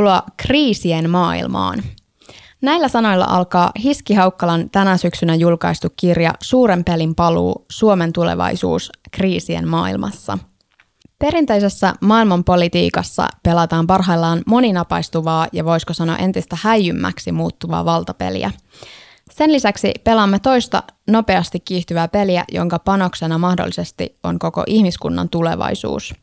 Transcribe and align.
Tervetuloa 0.00 0.36
kriisien 0.36 1.10
maailmaan. 1.10 1.82
Näillä 2.62 2.88
sanoilla 2.88 3.24
alkaa 3.24 3.70
Hiski 3.84 4.14
Haukkalan 4.14 4.70
tänä 4.70 4.96
syksynä 4.96 5.34
julkaistu 5.34 5.88
kirja 5.96 6.34
Suuren 6.42 6.84
pelin 6.84 7.14
paluu, 7.14 7.64
Suomen 7.70 8.12
tulevaisuus 8.12 8.92
kriisien 9.10 9.68
maailmassa. 9.68 10.38
Perinteisessä 11.18 11.94
maailmanpolitiikassa 12.00 13.28
pelataan 13.42 13.86
parhaillaan 13.86 14.42
moninapaistuvaa 14.46 15.46
ja 15.52 15.64
voisiko 15.64 15.92
sanoa 15.92 16.16
entistä 16.16 16.56
häijymmäksi 16.62 17.32
muuttuvaa 17.32 17.84
valtapeliä– 17.84 18.50
sen 19.30 19.52
lisäksi 19.52 19.92
pelaamme 20.04 20.38
toista 20.38 20.82
nopeasti 21.06 21.60
kiihtyvää 21.60 22.08
peliä, 22.08 22.44
jonka 22.52 22.78
panoksena 22.78 23.38
mahdollisesti 23.38 24.14
on 24.22 24.38
koko 24.38 24.64
ihmiskunnan 24.66 25.28
tulevaisuus. 25.28 26.14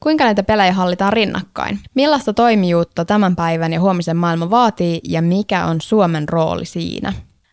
Kuinka 0.00 0.24
näitä 0.24 0.42
pelejä 0.42 0.72
hallitaan 0.72 1.12
rinnakkain? 1.12 1.78
Millaista 1.94 2.32
toimijuutta 2.32 3.04
tämän 3.04 3.36
päivän 3.36 3.72
ja 3.72 3.80
huomisen 3.80 4.16
maailma 4.16 4.50
vaatii 4.50 5.00
ja 5.04 5.22
mikä 5.22 5.64
on 5.64 5.80
Suomen 5.80 6.28
rooli 6.28 6.64
siinä? 6.64 7.12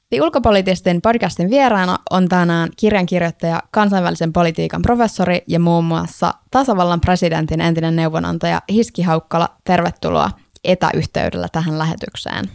The 0.10 0.22
Ulkopoliittisten 0.22 1.02
podcastin 1.02 1.50
vieraana 1.50 1.98
on 2.12 2.30
tänään 2.30 2.70
kirjankirjoittaja, 2.78 3.64
kansainvälisen 3.72 4.34
politiikan 4.34 4.82
professori 4.82 5.44
ja 5.48 5.60
muun 5.60 5.86
muassa 5.86 6.34
tasavallan 6.52 7.02
presidentin 7.02 7.62
entinen 7.62 7.96
neuvonantaja 7.96 8.62
Hiski 8.72 9.02
Haukkala. 9.02 9.50
Tervetuloa 9.64 10.32
etäyhteydellä 10.64 11.48
tähän 11.52 11.78
lähetykseen. 11.78 12.46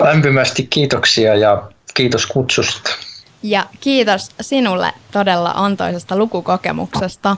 Lämpimästi 0.00 0.66
kiitoksia 0.66 1.34
ja 1.34 1.70
kiitos 1.94 2.26
kutsusta. 2.26 2.90
Ja 3.42 3.66
kiitos 3.80 4.30
sinulle 4.40 4.92
todella 5.12 5.52
antoisesta 5.54 6.16
lukukokemuksesta. 6.16 7.36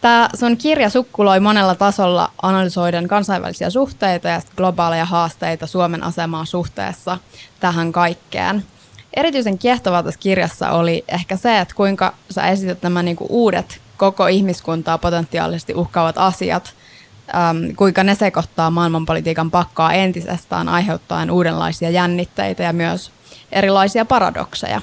Tämä 0.00 0.28
sun 0.34 0.56
kirja 0.56 0.90
sukkuloi 0.90 1.40
monella 1.40 1.74
tasolla 1.74 2.30
analysoiden 2.42 3.08
kansainvälisiä 3.08 3.70
suhteita 3.70 4.28
ja 4.28 4.40
globaaleja 4.56 5.04
haasteita 5.04 5.66
Suomen 5.66 6.02
asemaa 6.02 6.44
suhteessa 6.44 7.18
tähän 7.60 7.92
kaikkeen. 7.92 8.64
Erityisen 9.16 9.58
kiehtovaa 9.58 10.02
tässä 10.02 10.20
kirjassa 10.20 10.70
oli 10.70 11.04
ehkä 11.08 11.36
se, 11.36 11.58
että 11.58 11.74
kuinka 11.74 12.14
sä 12.30 12.46
esität 12.46 12.82
nämä 12.82 13.02
niinku 13.02 13.26
uudet 13.28 13.80
koko 13.96 14.26
ihmiskuntaa 14.26 14.98
potentiaalisesti 14.98 15.74
uhkaavat 15.74 16.18
asiat 16.18 16.74
äm, 17.34 17.76
kuinka 17.76 18.04
ne 18.04 18.14
sekoittaa 18.14 18.70
maailmanpolitiikan 18.70 19.50
pakkaa 19.50 19.92
entisestään 19.92 20.68
aiheuttaen 20.68 21.30
uudenlaisia 21.30 21.90
jännitteitä 21.90 22.62
ja 22.62 22.72
myös 22.72 23.10
erilaisia 23.52 24.04
paradokseja. 24.04 24.80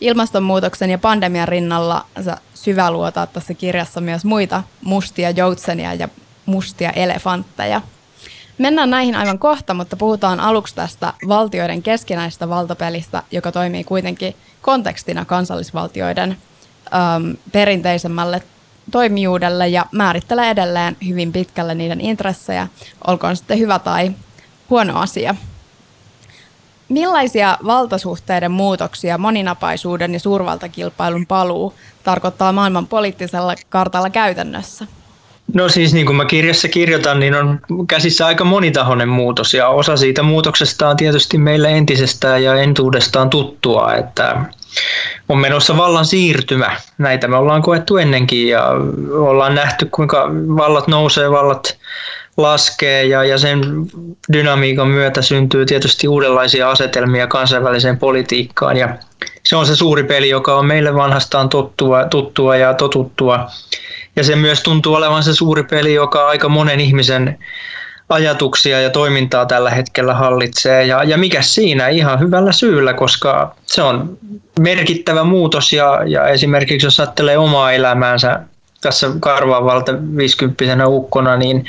Ilmastonmuutoksen 0.00 0.90
ja 0.90 0.98
pandemian 0.98 1.48
rinnalla 1.48 2.06
sä 2.24 2.36
syväluotaat 2.62 3.32
tässä 3.32 3.54
kirjassa 3.54 4.00
myös 4.00 4.24
muita 4.24 4.62
mustia 4.84 5.30
joutsenia 5.30 5.94
ja 5.94 6.08
mustia 6.46 6.90
elefantteja. 6.90 7.80
Mennään 8.58 8.90
näihin 8.90 9.14
aivan 9.14 9.38
kohta, 9.38 9.74
mutta 9.74 9.96
puhutaan 9.96 10.40
aluksi 10.40 10.74
tästä 10.74 11.12
valtioiden 11.28 11.82
keskinäisestä 11.82 12.48
valtapelistä, 12.48 13.22
joka 13.30 13.52
toimii 13.52 13.84
kuitenkin 13.84 14.36
kontekstina 14.62 15.24
kansallisvaltioiden 15.24 16.36
äm, 16.94 17.36
perinteisemmälle 17.52 18.42
toimijuudelle 18.90 19.68
ja 19.68 19.86
määrittelee 19.92 20.50
edelleen 20.50 20.96
hyvin 21.08 21.32
pitkälle 21.32 21.74
niiden 21.74 22.00
intressejä, 22.00 22.68
olkoon 23.06 23.36
sitten 23.36 23.58
hyvä 23.58 23.78
tai 23.78 24.12
huono 24.70 24.98
asia. 24.98 25.34
Millaisia 26.90 27.58
valtasuhteiden 27.66 28.50
muutoksia 28.50 29.18
moninapaisuuden 29.18 30.12
ja 30.12 30.20
suurvaltakilpailun 30.20 31.26
paluu 31.26 31.74
tarkoittaa 32.02 32.52
maailman 32.52 32.86
poliittisella 32.86 33.54
kartalla 33.68 34.10
käytännössä? 34.10 34.86
No 35.54 35.68
siis 35.68 35.94
niin 35.94 36.06
kuin 36.06 36.16
mä 36.16 36.24
kirjassa 36.24 36.68
kirjoitan, 36.68 37.20
niin 37.20 37.34
on 37.34 37.60
käsissä 37.88 38.26
aika 38.26 38.44
monitahoinen 38.44 39.08
muutos 39.08 39.54
ja 39.54 39.68
osa 39.68 39.96
siitä 39.96 40.22
muutoksesta 40.22 40.88
on 40.88 40.96
tietysti 40.96 41.38
meille 41.38 41.68
entisestään 41.68 42.42
ja 42.42 42.54
entuudestaan 42.54 43.30
tuttua, 43.30 43.94
että 43.94 44.44
on 45.28 45.38
menossa 45.38 45.76
vallan 45.76 46.06
siirtymä. 46.06 46.76
Näitä 46.98 47.28
me 47.28 47.36
ollaan 47.36 47.62
koettu 47.62 47.96
ennenkin 47.96 48.48
ja 48.48 48.66
ollaan 49.12 49.54
nähty, 49.54 49.88
kuinka 49.90 50.30
vallat 50.32 50.88
nousee, 50.88 51.30
vallat 51.30 51.76
laskee 52.36 53.04
ja, 53.04 53.24
ja 53.24 53.38
sen 53.38 53.60
dynamiikan 54.32 54.88
myötä 54.88 55.22
syntyy 55.22 55.66
tietysti 55.66 56.08
uudenlaisia 56.08 56.70
asetelmia 56.70 57.26
kansainväliseen 57.26 57.98
politiikkaan 57.98 58.76
ja 58.76 58.96
se 59.42 59.56
on 59.56 59.66
se 59.66 59.76
suuri 59.76 60.04
peli, 60.04 60.28
joka 60.28 60.54
on 60.54 60.66
meille 60.66 60.94
vanhastaan 60.94 61.48
tottua, 61.48 62.04
tuttua 62.04 62.56
ja 62.56 62.74
totuttua. 62.74 63.46
Ja 64.16 64.24
se 64.24 64.36
myös 64.36 64.62
tuntuu 64.62 64.94
olevan 64.94 65.22
se 65.22 65.34
suuri 65.34 65.62
peli, 65.62 65.94
joka 65.94 66.28
aika 66.28 66.48
monen 66.48 66.80
ihmisen 66.80 67.38
ajatuksia 68.08 68.80
ja 68.80 68.90
toimintaa 68.90 69.46
tällä 69.46 69.70
hetkellä 69.70 70.14
hallitsee. 70.14 70.84
Ja, 70.84 71.04
ja 71.04 71.18
mikä 71.18 71.42
siinä 71.42 71.88
ihan 71.88 72.20
hyvällä 72.20 72.52
syyllä, 72.52 72.92
koska 72.92 73.54
se 73.66 73.82
on 73.82 74.18
merkittävä 74.60 75.24
muutos 75.24 75.72
ja, 75.72 76.02
ja 76.06 76.28
esimerkiksi 76.28 76.86
jos 76.86 77.00
ajattelee 77.00 77.38
omaa 77.38 77.72
elämäänsä 77.72 78.40
tässä 78.80 79.10
karvaavalta 79.20 79.92
50 80.16 80.86
ukkona, 80.86 81.36
niin 81.36 81.66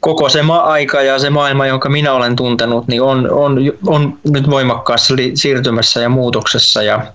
koko 0.00 0.28
se 0.28 0.42
ma- 0.42 0.58
aika 0.58 1.02
ja 1.02 1.18
se 1.18 1.30
maailma, 1.30 1.66
jonka 1.66 1.88
minä 1.88 2.12
olen 2.12 2.36
tuntenut, 2.36 2.88
niin 2.88 3.02
on, 3.02 3.30
on, 3.30 3.58
on 3.86 4.18
nyt 4.30 4.50
voimakkaassa 4.50 5.14
siirtymässä 5.34 6.00
ja 6.00 6.08
muutoksessa. 6.08 6.82
Ja, 6.82 7.06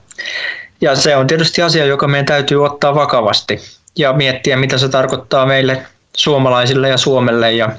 ja 0.82 0.96
se 0.96 1.16
on 1.16 1.28
tietysti 1.28 1.62
asia, 1.62 1.86
joka 1.86 2.08
meidän 2.08 2.26
täytyy 2.26 2.66
ottaa 2.66 2.96
vakavasti 2.96 3.60
ja 3.98 4.14
miettiä, 4.14 4.58
mitä 4.58 4.78
se 4.78 4.90
tarkoittaa 4.90 5.46
meille 5.46 5.86
suomalaisille 6.18 6.90
ja 6.90 6.98
Suomelle 6.98 7.52
ja 7.52 7.70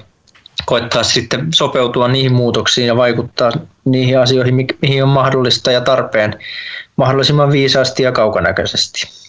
koittaa 0.67 1.03
sitten 1.03 1.49
sopeutua 1.55 2.09
niihin 2.09 2.33
muutoksiin 2.33 2.87
ja 2.87 2.97
vaikuttaa 2.97 3.53
niihin 3.85 4.19
asioihin, 4.19 4.67
mihin 4.83 5.03
on 5.03 5.09
mahdollista 5.09 5.73
ja 5.73 5.81
tarpeen 5.81 6.39
mahdollisimman 6.97 7.53
viisaasti 7.53 8.03
ja 8.03 8.13
kaukonäköisesti. 8.13 9.26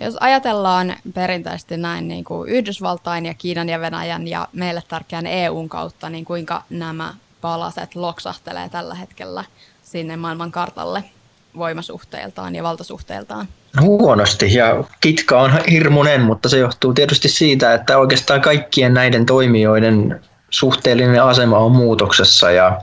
Jos 0.00 0.16
ajatellaan 0.20 0.96
perinteisesti 1.14 1.76
näin 1.76 2.08
niin 2.08 2.24
kuin 2.24 2.48
Yhdysvaltain 2.48 3.26
ja 3.26 3.34
Kiinan 3.34 3.68
ja 3.68 3.80
Venäjän 3.80 4.28
ja 4.28 4.48
meille 4.52 4.82
tärkeän 4.88 5.26
EUn 5.26 5.68
kautta, 5.68 6.10
niin 6.10 6.24
kuinka 6.24 6.62
nämä 6.70 7.14
palaset 7.40 7.94
loksahtelee 7.94 8.68
tällä 8.68 8.94
hetkellä 8.94 9.44
sinne 9.82 10.16
maailman 10.16 10.52
kartalle 10.52 11.04
voimasuhteiltaan 11.56 12.54
ja 12.54 12.62
valtasuhteiltaan? 12.62 13.48
Huonosti 13.80 14.54
ja 14.54 14.84
kitka 15.00 15.40
on 15.40 15.52
hirmunen, 15.70 16.20
mutta 16.20 16.48
se 16.48 16.58
johtuu 16.58 16.94
tietysti 16.94 17.28
siitä, 17.28 17.74
että 17.74 17.98
oikeastaan 17.98 18.40
kaikkien 18.40 18.94
näiden 18.94 19.26
toimijoiden 19.26 20.20
suhteellinen 20.50 21.22
asema 21.22 21.58
on 21.58 21.72
muutoksessa 21.72 22.50
ja 22.50 22.80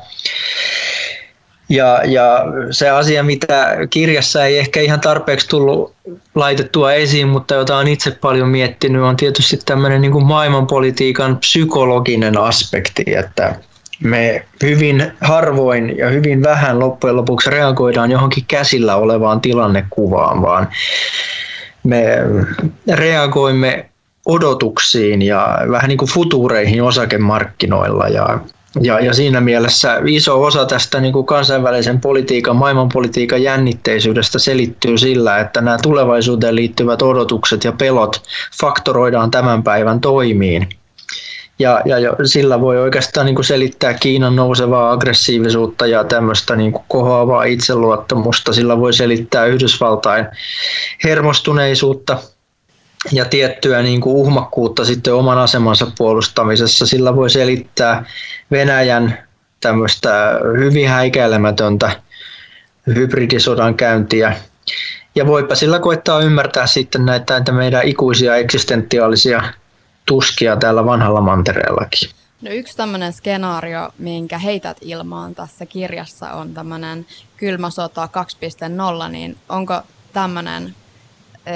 ja, 1.69 2.01
ja 2.05 2.45
se 2.71 2.89
asia, 2.89 3.23
mitä 3.23 3.77
kirjassa 3.89 4.45
ei 4.45 4.57
ehkä 4.57 4.81
ihan 4.81 5.01
tarpeeksi 5.01 5.47
tullut 5.47 5.93
laitettua 6.35 6.93
esiin, 6.93 7.27
mutta 7.27 7.55
jota 7.55 7.77
on 7.77 7.87
itse 7.87 8.11
paljon 8.11 8.49
miettinyt, 8.49 9.01
on 9.01 9.17
tietysti 9.17 9.59
tämmöinen 9.65 10.01
niin 10.01 10.11
kuin 10.11 10.25
maailmanpolitiikan 10.25 11.37
psykologinen 11.37 12.37
aspekti, 12.37 13.03
että 13.07 13.55
me 13.99 14.45
hyvin 14.63 15.11
harvoin 15.21 15.97
ja 15.97 16.09
hyvin 16.09 16.43
vähän 16.43 16.79
loppujen 16.79 17.15
lopuksi 17.15 17.49
reagoidaan 17.49 18.11
johonkin 18.11 18.45
käsillä 18.47 18.95
olevaan 18.95 19.41
tilannekuvaan, 19.41 20.41
vaan 20.41 20.67
me 21.83 22.17
reagoimme 22.93 23.89
odotuksiin 24.25 25.21
ja 25.21 25.57
vähän 25.71 25.87
niin 25.87 25.97
kuin 25.97 26.09
futureihin 26.09 26.83
osakemarkkinoilla 26.83 28.07
ja 28.07 28.39
ja, 28.81 28.99
ja 28.99 29.13
siinä 29.13 29.41
mielessä 29.41 30.01
iso 30.05 30.43
osa 30.43 30.65
tästä 30.65 31.01
niin 31.01 31.13
kuin 31.13 31.25
kansainvälisen 31.25 32.01
politiikan, 32.01 32.55
maailmanpolitiikan 32.55 33.43
jännitteisyydestä 33.43 34.39
selittyy 34.39 34.97
sillä, 34.97 35.39
että 35.39 35.61
nämä 35.61 35.77
tulevaisuuteen 35.81 36.55
liittyvät 36.55 37.01
odotukset 37.01 37.63
ja 37.63 37.71
pelot 37.71 38.21
faktoroidaan 38.59 39.31
tämän 39.31 39.63
päivän 39.63 40.01
toimiin. 40.01 40.69
Ja, 41.59 41.81
ja, 41.85 41.99
ja 41.99 42.15
sillä 42.25 42.61
voi 42.61 42.77
oikeastaan 42.77 43.25
niin 43.25 43.35
kuin 43.35 43.45
selittää 43.45 43.93
Kiinan 43.93 44.35
nousevaa 44.35 44.91
aggressiivisuutta 44.91 45.87
ja 45.87 46.03
tämmöistä 46.03 46.55
niin 46.55 46.71
kuin 46.71 46.83
kohoavaa 46.87 47.43
itseluottamusta. 47.43 48.53
Sillä 48.53 48.79
voi 48.79 48.93
selittää 48.93 49.45
Yhdysvaltain 49.45 50.25
hermostuneisuutta– 51.03 52.17
ja 53.11 53.25
tiettyä 53.25 53.81
niin 53.81 54.01
kuin 54.01 54.15
uhmakkuutta 54.15 54.85
sitten 54.85 55.13
oman 55.13 55.37
asemansa 55.37 55.91
puolustamisessa. 55.97 56.85
Sillä 56.85 57.15
voi 57.15 57.29
selittää 57.29 58.05
Venäjän 58.51 59.17
tämmöistä 59.61 60.39
hyvin 60.57 60.89
häikäilemätöntä 60.89 62.01
hybridisodan 62.87 63.75
käyntiä. 63.75 64.37
Ja 65.15 65.27
voipa 65.27 65.55
sillä 65.55 65.79
koittaa 65.79 66.21
ymmärtää 66.21 66.67
sitten 66.67 67.05
näitä, 67.05 67.33
näitä 67.33 67.51
meidän 67.51 67.87
ikuisia 67.87 68.35
eksistentiaalisia 68.35 69.43
tuskia 70.05 70.57
täällä 70.57 70.85
vanhalla 70.85 71.21
mantereellakin. 71.21 72.09
No 72.41 72.51
yksi 72.51 72.77
tämmöinen 72.77 73.13
skenaario, 73.13 73.89
minkä 73.97 74.37
heität 74.37 74.77
ilmaan 74.81 75.35
tässä 75.35 75.65
kirjassa, 75.65 76.31
on 76.31 76.53
tämmöinen 76.53 77.05
kylmä 77.37 77.69
sota 77.69 78.09
2.0, 79.05 79.11
niin 79.11 79.37
onko 79.49 79.81
tämmöinen 80.13 80.75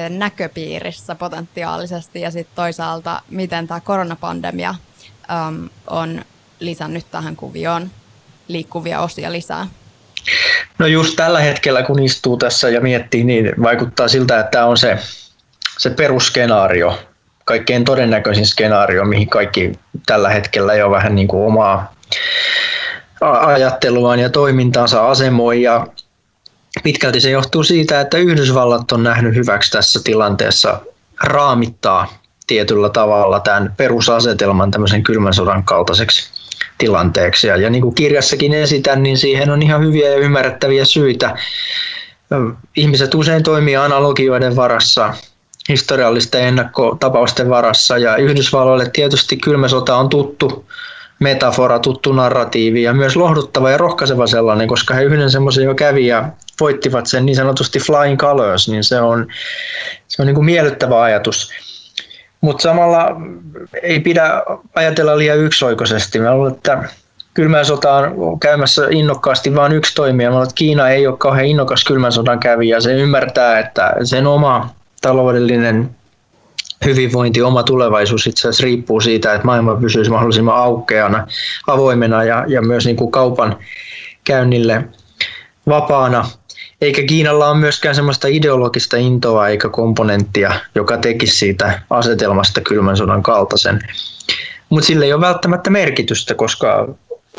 näköpiirissä 0.10 1.16
potentiaalisesti 1.16 2.22
ja 2.22 2.32
sitten 2.32 2.56
toisaalta 2.56 3.22
miten 3.30 3.68
tämä 3.68 3.80
koronapandemia 3.80 4.76
äm, 5.32 5.70
on 5.88 6.26
lisännyt 6.60 7.06
tähän 7.12 7.36
kuvioon 7.36 7.90
liikkuvia 8.48 9.02
osia 9.02 9.32
lisää? 9.32 9.68
No 10.80 10.88
just 10.88 11.16
tällä 11.16 11.40
hetkellä, 11.40 11.84
kun 11.84 12.04
istuu 12.04 12.38
tässä 12.38 12.70
ja 12.70 12.82
miettii, 12.82 13.24
niin 13.24 13.52
vaikuttaa 13.62 14.08
siltä, 14.08 14.40
että 14.40 14.52
tämä 14.52 14.66
on 14.66 14.78
se, 14.78 14.98
se 15.80 15.90
perusskenaario, 15.90 17.00
kaikkein 17.46 17.86
todennäköisin 17.86 18.48
skenaario, 18.48 19.06
mihin 19.06 19.30
kaikki 19.30 19.72
tällä 20.06 20.30
hetkellä 20.30 20.76
jo 20.76 20.92
vähän 20.92 21.16
niin 21.16 21.28
kuin 21.28 21.44
omaa 21.44 21.94
ajatteluaan 23.22 24.20
ja 24.20 24.30
toimintaansa 24.30 25.10
asemoi. 25.10 25.62
Ja 25.62 25.88
pitkälti 26.84 27.22
se 27.22 27.30
johtuu 27.30 27.64
siitä, 27.64 28.02
että 28.02 28.18
Yhdysvallat 28.18 28.92
on 28.92 29.04
nähnyt 29.04 29.36
hyväksi 29.36 29.72
tässä 29.72 30.00
tilanteessa 30.04 30.80
raamittaa 31.24 32.14
tietyllä 32.48 32.90
tavalla 32.90 33.40
tämän 33.40 33.74
perusasetelman 33.78 34.72
tämmöisen 34.72 35.04
kylmän 35.04 35.34
sodan 35.34 35.64
kaltaiseksi 35.64 36.39
tilanteeksi. 36.80 37.48
Ja, 37.48 37.70
niin 37.70 37.82
kuin 37.82 37.96
kirjassakin 37.96 38.54
esitän, 38.54 39.04
niin 39.04 39.18
siihen 39.18 39.50
on 39.50 39.62
ihan 39.62 39.82
hyviä 39.82 40.10
ja 40.10 40.18
ymmärrettäviä 40.18 40.86
syitä. 40.86 41.38
Ihmiset 42.76 43.16
usein 43.16 43.44
toimii 43.44 43.76
analogioiden 43.76 44.56
varassa, 44.56 45.14
historiallisten 45.70 46.44
ennakkotapausten 46.44 47.50
varassa 47.50 47.98
ja 47.98 48.16
Yhdysvalloille 48.16 48.90
tietysti 48.94 49.38
kylmä 49.38 49.68
sota 49.68 49.96
on 49.96 50.10
tuttu 50.10 50.66
metafora, 51.20 51.80
tuttu 51.80 52.14
narratiivi 52.14 52.84
ja 52.84 52.94
myös 52.94 53.16
lohduttava 53.16 53.72
ja 53.72 53.78
rohkaiseva 53.78 54.28
sellainen, 54.28 54.68
koska 54.68 54.94
he 54.94 55.04
yhden 55.04 55.32
semmoisen 55.32 55.64
jo 55.64 55.76
kävi 55.76 56.08
ja 56.08 56.30
voittivat 56.60 57.08
sen 57.08 57.26
niin 57.26 57.36
sanotusti 57.36 57.80
flying 57.80 58.18
colors, 58.18 58.70
niin 58.70 58.84
se 58.84 59.02
on, 59.02 59.28
se 60.08 60.22
on 60.22 60.26
niin 60.26 60.36
kuin 60.36 60.46
miellyttävä 60.46 61.02
ajatus. 61.02 61.52
Mutta 62.42 62.62
samalla 62.62 63.16
ei 63.84 64.00
pidä 64.00 64.44
ajatella 64.76 65.18
liian 65.18 65.38
yksioikoisesti. 65.38 66.20
Mä 66.20 66.36
luulen, 66.36 66.54
että 66.54 66.84
kylmän 67.34 67.66
sota 67.66 67.94
on 68.18 68.40
käymässä 68.40 68.88
innokkaasti 68.90 69.56
vain 69.56 69.72
yksi 69.72 69.96
toimija. 69.96 70.32
Mä 70.32 70.44
että 70.44 70.56
Kiina 70.56 70.90
ei 70.90 71.08
ole 71.08 71.18
kauhean 71.18 71.46
innokas 71.46 71.84
kylmän 71.84 72.12
sodan 72.12 72.40
kävijä. 72.40 72.80
Se 72.80 72.94
ymmärtää, 72.94 73.60
että 73.60 73.94
sen 74.04 74.28
oma 74.28 74.70
taloudellinen 75.02 75.90
hyvinvointi, 76.86 77.42
oma 77.42 77.64
tulevaisuus 77.64 78.28
itse 78.28 78.40
asiassa 78.40 78.64
riippuu 78.64 79.02
siitä, 79.02 79.34
että 79.34 79.46
maailma 79.46 79.76
pysyisi 79.76 80.12
mahdollisimman 80.12 80.56
aukeana, 80.56 81.28
avoimena 81.68 82.24
ja, 82.24 82.46
ja 82.48 82.62
myös 82.62 82.86
niin 82.86 82.96
kuin 82.96 83.12
kaupan 83.12 83.58
käynnille 84.24 84.84
vapaana. 85.68 86.26
Eikä 86.82 87.04
Kiinalla 87.04 87.50
ole 87.50 87.58
myöskään 87.58 87.96
sellaista 87.96 88.28
ideologista 88.28 88.98
intoa 88.98 89.48
eikä 89.48 89.70
komponenttia, 89.70 90.54
joka 90.76 90.98
tekisi 90.98 91.36
siitä 91.36 91.82
asetelmasta 91.90 92.62
kylmän 92.62 92.98
sodan 92.98 93.24
kaltaisen. 93.24 93.80
Mutta 94.70 94.88
sillä 94.88 95.06
ei 95.06 95.14
ole 95.14 95.22
välttämättä 95.22 95.70
merkitystä, 95.70 96.36
koska 96.36 96.88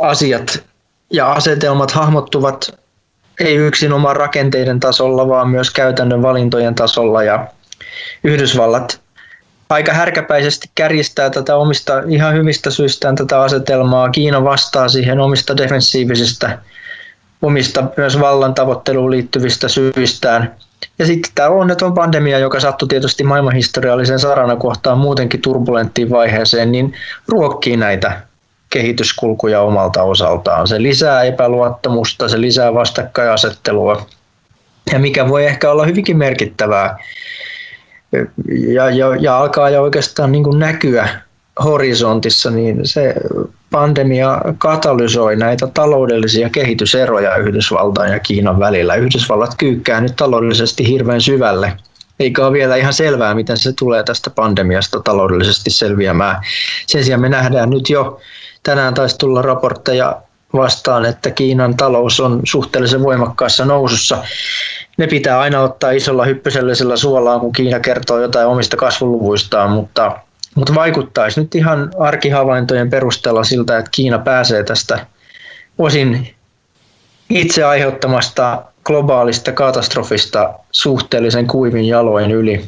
asiat 0.01 0.65
ja 1.13 1.33
asetelmat 1.33 1.91
hahmottuvat 1.91 2.79
ei 3.41 3.57
yksin 3.57 3.93
oman 3.93 4.17
rakenteiden 4.17 4.81
tasolla, 4.81 5.29
vaan 5.29 5.49
myös 5.49 5.71
käytännön 5.71 6.23
valintojen 6.23 6.75
tasolla. 6.75 7.23
Ja 7.23 7.47
Yhdysvallat 8.25 9.01
aika 9.69 9.93
härkäpäisesti 9.93 10.71
kärjistää 10.75 11.31
tätä 11.31 11.57
omista 11.57 12.03
ihan 12.09 12.35
hyvistä 12.35 12.71
syistään 12.71 13.17
tätä 13.17 13.41
asetelmaa. 13.41 14.11
Kiina 14.11 14.45
vastaa 14.45 14.89
siihen 14.89 15.21
omista 15.21 15.57
defensiivisistä, 15.57 16.59
omista 17.43 17.85
myös 17.97 18.21
vallan 18.21 18.55
tavoitteluun 18.55 19.11
liittyvistä 19.11 19.69
syistään. 19.69 20.55
Ja 20.99 21.07
sitten 21.07 21.33
tämä 21.35 21.49
onneton 21.49 21.95
pandemia, 21.95 22.39
joka 22.39 22.61
sattui 22.61 22.89
tietysti 22.89 23.25
maailmanhistoriallisen 23.25 24.19
sarana 24.19 24.57
kohtaan 24.57 24.99
muutenkin 24.99 25.43
turbulenttiin 25.43 26.11
vaiheeseen, 26.11 26.73
niin 26.73 26.95
ruokkii 27.29 27.77
näitä 27.77 28.21
kehityskulkuja 28.71 29.61
omalta 29.61 30.03
osaltaan. 30.03 30.69
Se 30.69 30.83
lisää 30.83 31.23
epäluottamusta, 31.23 32.29
se 32.29 32.41
lisää 32.41 32.75
vastakkainasettelua 32.75 34.07
ja 34.93 34.99
mikä 34.99 35.29
voi 35.29 35.47
ehkä 35.47 35.71
olla 35.71 35.87
hyvinkin 35.87 36.17
merkittävää 36.17 36.99
ja, 38.69 38.91
ja, 38.91 39.17
ja 39.21 39.39
alkaa 39.39 39.71
jo 39.71 39.83
oikeastaan 39.83 40.33
niin 40.33 40.59
näkyä 40.59 41.09
horisontissa, 41.65 42.51
niin 42.51 42.81
se 42.83 43.15
pandemia 43.71 44.41
katalysoi 44.59 45.37
näitä 45.37 45.67
taloudellisia 45.67 46.51
kehityseroja 46.51 47.37
Yhdysvaltain 47.37 48.13
ja 48.13 48.19
Kiinan 48.19 48.61
välillä. 48.61 48.95
Yhdysvallat 48.95 49.55
kyykkää 49.59 50.01
nyt 50.01 50.17
taloudellisesti 50.17 50.87
hirveän 50.89 51.21
syvälle, 51.21 51.73
eikä 52.21 52.47
ole 52.47 52.53
vielä 52.53 52.77
ihan 52.77 52.93
selvää, 52.93 53.35
miten 53.35 53.57
se 53.57 53.73
tulee 53.79 54.03
tästä 54.03 54.31
pandemiasta 54.31 55.01
taloudellisesti 55.01 55.71
selviämään. 55.71 56.43
Sen 56.87 57.05
sijaan 57.05 57.21
me 57.21 57.29
nähdään 57.29 57.71
nyt 57.71 57.91
jo, 57.91 58.21
tänään 58.63 58.95
taisi 58.95 59.19
tulla 59.19 59.43
raportteja 59.43 60.23
vastaan, 60.53 61.05
että 61.05 61.31
Kiinan 61.31 61.77
talous 61.77 62.21
on 62.21 62.41
suhteellisen 62.45 63.03
voimakkaassa 63.03 63.65
nousussa 63.65 64.23
ne 65.01 65.07
pitää 65.07 65.41
aina 65.41 65.61
ottaa 65.61 65.91
isolla 65.91 66.25
hyppysellisellä 66.25 66.97
suolaa, 66.97 67.39
kun 67.39 67.53
Kiina 67.53 67.81
kertoo 67.81 68.21
jotain 68.21 68.47
omista 68.47 68.77
kasvuluvuistaan, 68.77 69.71
mutta, 69.71 70.19
mutta 70.55 70.75
vaikuttaisi 70.75 71.41
nyt 71.41 71.55
ihan 71.55 71.91
arkihavaintojen 71.99 72.91
perusteella 72.91 73.45
siltä, 73.45 73.79
että 73.79 73.91
Kiina 73.91 74.19
pääsee 74.19 74.65
tästä 74.65 75.07
osin 75.79 76.35
itse 77.31 77.65
aiheuttamasta 77.65 78.63
globaalista 78.85 79.53
katastrofista 79.53 80.55
suhteellisen 80.71 81.47
kuivin 81.47 81.85
jaloin 81.85 82.31
yli. 82.31 82.65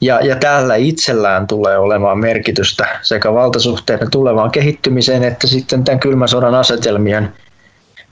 Ja, 0.00 0.20
ja 0.20 0.36
tällä 0.36 0.76
itsellään 0.76 1.46
tulee 1.46 1.78
olemaan 1.78 2.18
merkitystä 2.18 2.98
sekä 3.02 3.32
valtasuhteiden 3.32 4.10
tulevaan 4.10 4.50
kehittymiseen 4.50 5.24
että 5.24 5.46
sitten 5.46 5.84
tämän 5.84 6.00
kylmän 6.00 6.28
sodan 6.28 6.54
asetelmien 6.54 7.32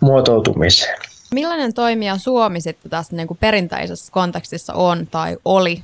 muotoutumiseen. 0.00 0.99
Millainen 1.35 1.75
toimija 1.75 2.18
Suomi 2.18 2.61
sitten 2.61 2.90
tässä 2.90 3.16
niin 3.16 3.28
kuin 3.28 3.38
perinteisessä 3.40 4.12
kontekstissa 4.12 4.73
on 4.73 5.07
tai 5.07 5.37
oli 5.45 5.83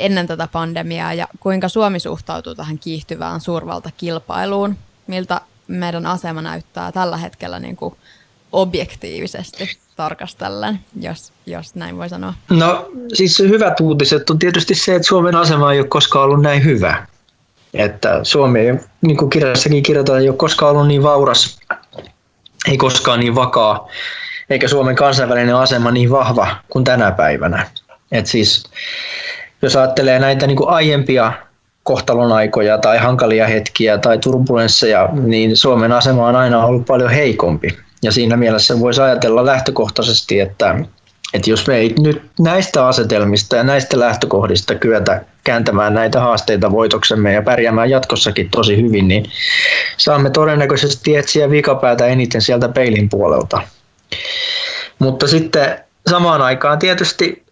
ennen 0.00 0.26
tätä 0.26 0.48
pandemiaa 0.52 1.14
ja 1.14 1.28
kuinka 1.40 1.68
Suomi 1.68 2.00
suhtautuu 2.00 2.54
tähän 2.54 2.78
kiihtyvään 2.78 3.40
suurvaltakilpailuun? 3.40 4.76
Miltä 5.06 5.40
meidän 5.68 6.06
asema 6.06 6.42
näyttää 6.42 6.92
tällä 6.92 7.16
hetkellä 7.16 7.58
niin 7.58 7.76
kuin 7.76 7.94
objektiivisesti 8.52 9.78
tarkastellen, 9.96 10.80
jos, 11.00 11.32
jos 11.46 11.74
näin 11.74 11.96
voi 11.96 12.08
sanoa? 12.08 12.34
No 12.50 12.90
siis 13.12 13.38
hyvät 13.38 13.80
uutiset 13.80 14.30
on 14.30 14.38
tietysti 14.38 14.74
se, 14.74 14.94
että 14.94 15.08
Suomen 15.08 15.36
asema 15.36 15.72
ei 15.72 15.80
ole 15.80 15.88
koskaan 15.88 16.24
ollut 16.24 16.42
näin 16.42 16.64
hyvä. 16.64 17.06
Että 17.74 18.20
Suomi 18.22 18.60
ei, 18.60 18.78
niin 19.00 19.16
kuin 19.16 19.30
kirjassakin 19.30 19.82
kirjoitetaan, 19.82 20.22
ei 20.22 20.28
ole 20.28 20.36
koskaan 20.36 20.72
ollut 20.72 20.86
niin 20.86 21.02
vauras, 21.02 21.58
ei 22.68 22.76
koskaan 22.76 23.20
niin 23.20 23.34
vakaa 23.34 23.88
eikä 24.50 24.68
Suomen 24.68 24.96
kansainvälinen 24.96 25.56
asema 25.56 25.90
niin 25.90 26.10
vahva 26.10 26.56
kuin 26.68 26.84
tänä 26.84 27.12
päivänä. 27.12 27.70
Et 28.12 28.26
siis, 28.26 28.64
jos 29.62 29.76
ajattelee 29.76 30.18
näitä 30.18 30.46
niin 30.46 30.56
kuin 30.56 30.68
aiempia 30.68 31.32
kohtalon 31.82 32.32
aikoja 32.32 32.78
tai 32.78 32.98
hankalia 32.98 33.46
hetkiä 33.46 33.98
tai 33.98 34.18
turbulensseja, 34.18 35.08
niin 35.12 35.56
Suomen 35.56 35.92
asema 35.92 36.26
on 36.26 36.36
aina 36.36 36.64
ollut 36.64 36.86
paljon 36.86 37.10
heikompi. 37.10 37.78
Ja 38.02 38.12
siinä 38.12 38.36
mielessä 38.36 38.80
voisi 38.80 39.00
ajatella 39.00 39.46
lähtökohtaisesti, 39.46 40.40
että, 40.40 40.74
että 41.34 41.50
jos 41.50 41.66
me 41.66 41.76
ei 41.76 41.94
nyt 41.98 42.22
näistä 42.38 42.86
asetelmista 42.86 43.56
ja 43.56 43.62
näistä 43.62 44.00
lähtökohdista 44.00 44.74
kyetä 44.74 45.24
kääntämään 45.44 45.94
näitä 45.94 46.20
haasteita 46.20 46.70
voitoksemme 46.70 47.32
ja 47.32 47.42
pärjäämään 47.42 47.90
jatkossakin 47.90 48.50
tosi 48.50 48.82
hyvin, 48.82 49.08
niin 49.08 49.24
saamme 49.96 50.30
todennäköisesti 50.30 51.16
etsiä 51.16 51.50
vikapäätä 51.50 52.06
eniten 52.06 52.42
sieltä 52.42 52.68
peilin 52.68 53.08
puolelta. 53.08 53.62
Mutta 54.98 55.28
sitten 55.28 55.78
samaan 56.10 56.42
aikaan 56.42 56.78
tietysti 56.78 57.49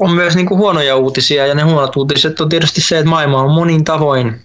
on 0.00 0.10
myös 0.10 0.36
niin 0.36 0.46
kuin 0.46 0.58
huonoja 0.58 0.96
uutisia 0.96 1.46
ja 1.46 1.54
ne 1.54 1.62
huonot 1.62 1.96
uutiset 1.96 2.40
on 2.40 2.48
tietysti 2.48 2.80
se, 2.80 2.98
että 2.98 3.10
maailma 3.10 3.42
on 3.42 3.50
monin 3.50 3.84
tavoin 3.84 4.40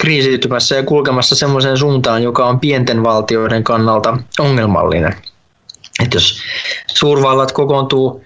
kriisiytymässä 0.00 0.74
ja 0.74 0.82
kulkemassa 0.82 1.34
semmoiseen 1.34 1.78
suuntaan, 1.78 2.22
joka 2.22 2.46
on 2.46 2.60
pienten 2.60 3.02
valtioiden 3.02 3.64
kannalta 3.64 4.18
ongelmallinen. 4.38 5.16
Että 6.04 6.16
jos 6.16 6.42
suurvallat 6.86 7.52
kokoontuu 7.52 8.24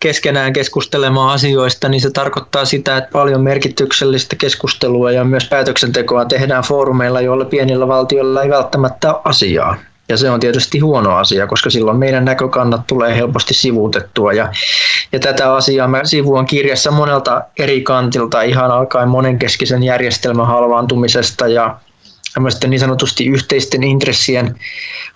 keskenään 0.00 0.52
keskustelemaan 0.52 1.34
asioista, 1.34 1.88
niin 1.88 2.00
se 2.00 2.10
tarkoittaa 2.10 2.64
sitä, 2.64 2.96
että 2.96 3.10
paljon 3.12 3.40
merkityksellistä 3.40 4.36
keskustelua 4.36 5.12
ja 5.12 5.24
myös 5.24 5.48
päätöksentekoa 5.48 6.24
tehdään 6.24 6.64
foorumeilla, 6.64 7.20
joilla 7.20 7.44
pienillä 7.44 7.88
valtioilla 7.88 8.42
ei 8.42 8.50
välttämättä 8.50 9.14
ole 9.14 9.20
asiaa. 9.24 9.76
Ja 10.10 10.16
se 10.16 10.30
on 10.30 10.40
tietysti 10.40 10.78
huono 10.78 11.16
asia, 11.16 11.46
koska 11.46 11.70
silloin 11.70 11.96
meidän 11.96 12.24
näkökannat 12.24 12.86
tulee 12.86 13.16
helposti 13.16 13.54
sivuutettua. 13.54 14.32
Ja, 14.32 14.52
ja 15.12 15.18
tätä 15.18 15.54
asiaa 15.54 15.88
mä 15.88 16.04
sivuan 16.04 16.46
kirjassa 16.46 16.90
monelta 16.90 17.42
eri 17.58 17.80
kantilta, 17.80 18.42
ihan 18.42 18.70
alkaen 18.70 19.08
monenkeskisen 19.08 19.82
järjestelmän 19.82 20.46
halvaantumisesta 20.46 21.48
ja 21.48 21.76
niin 22.66 22.80
sanotusti 22.80 23.26
yhteisten 23.26 23.82
intressien 23.82 24.56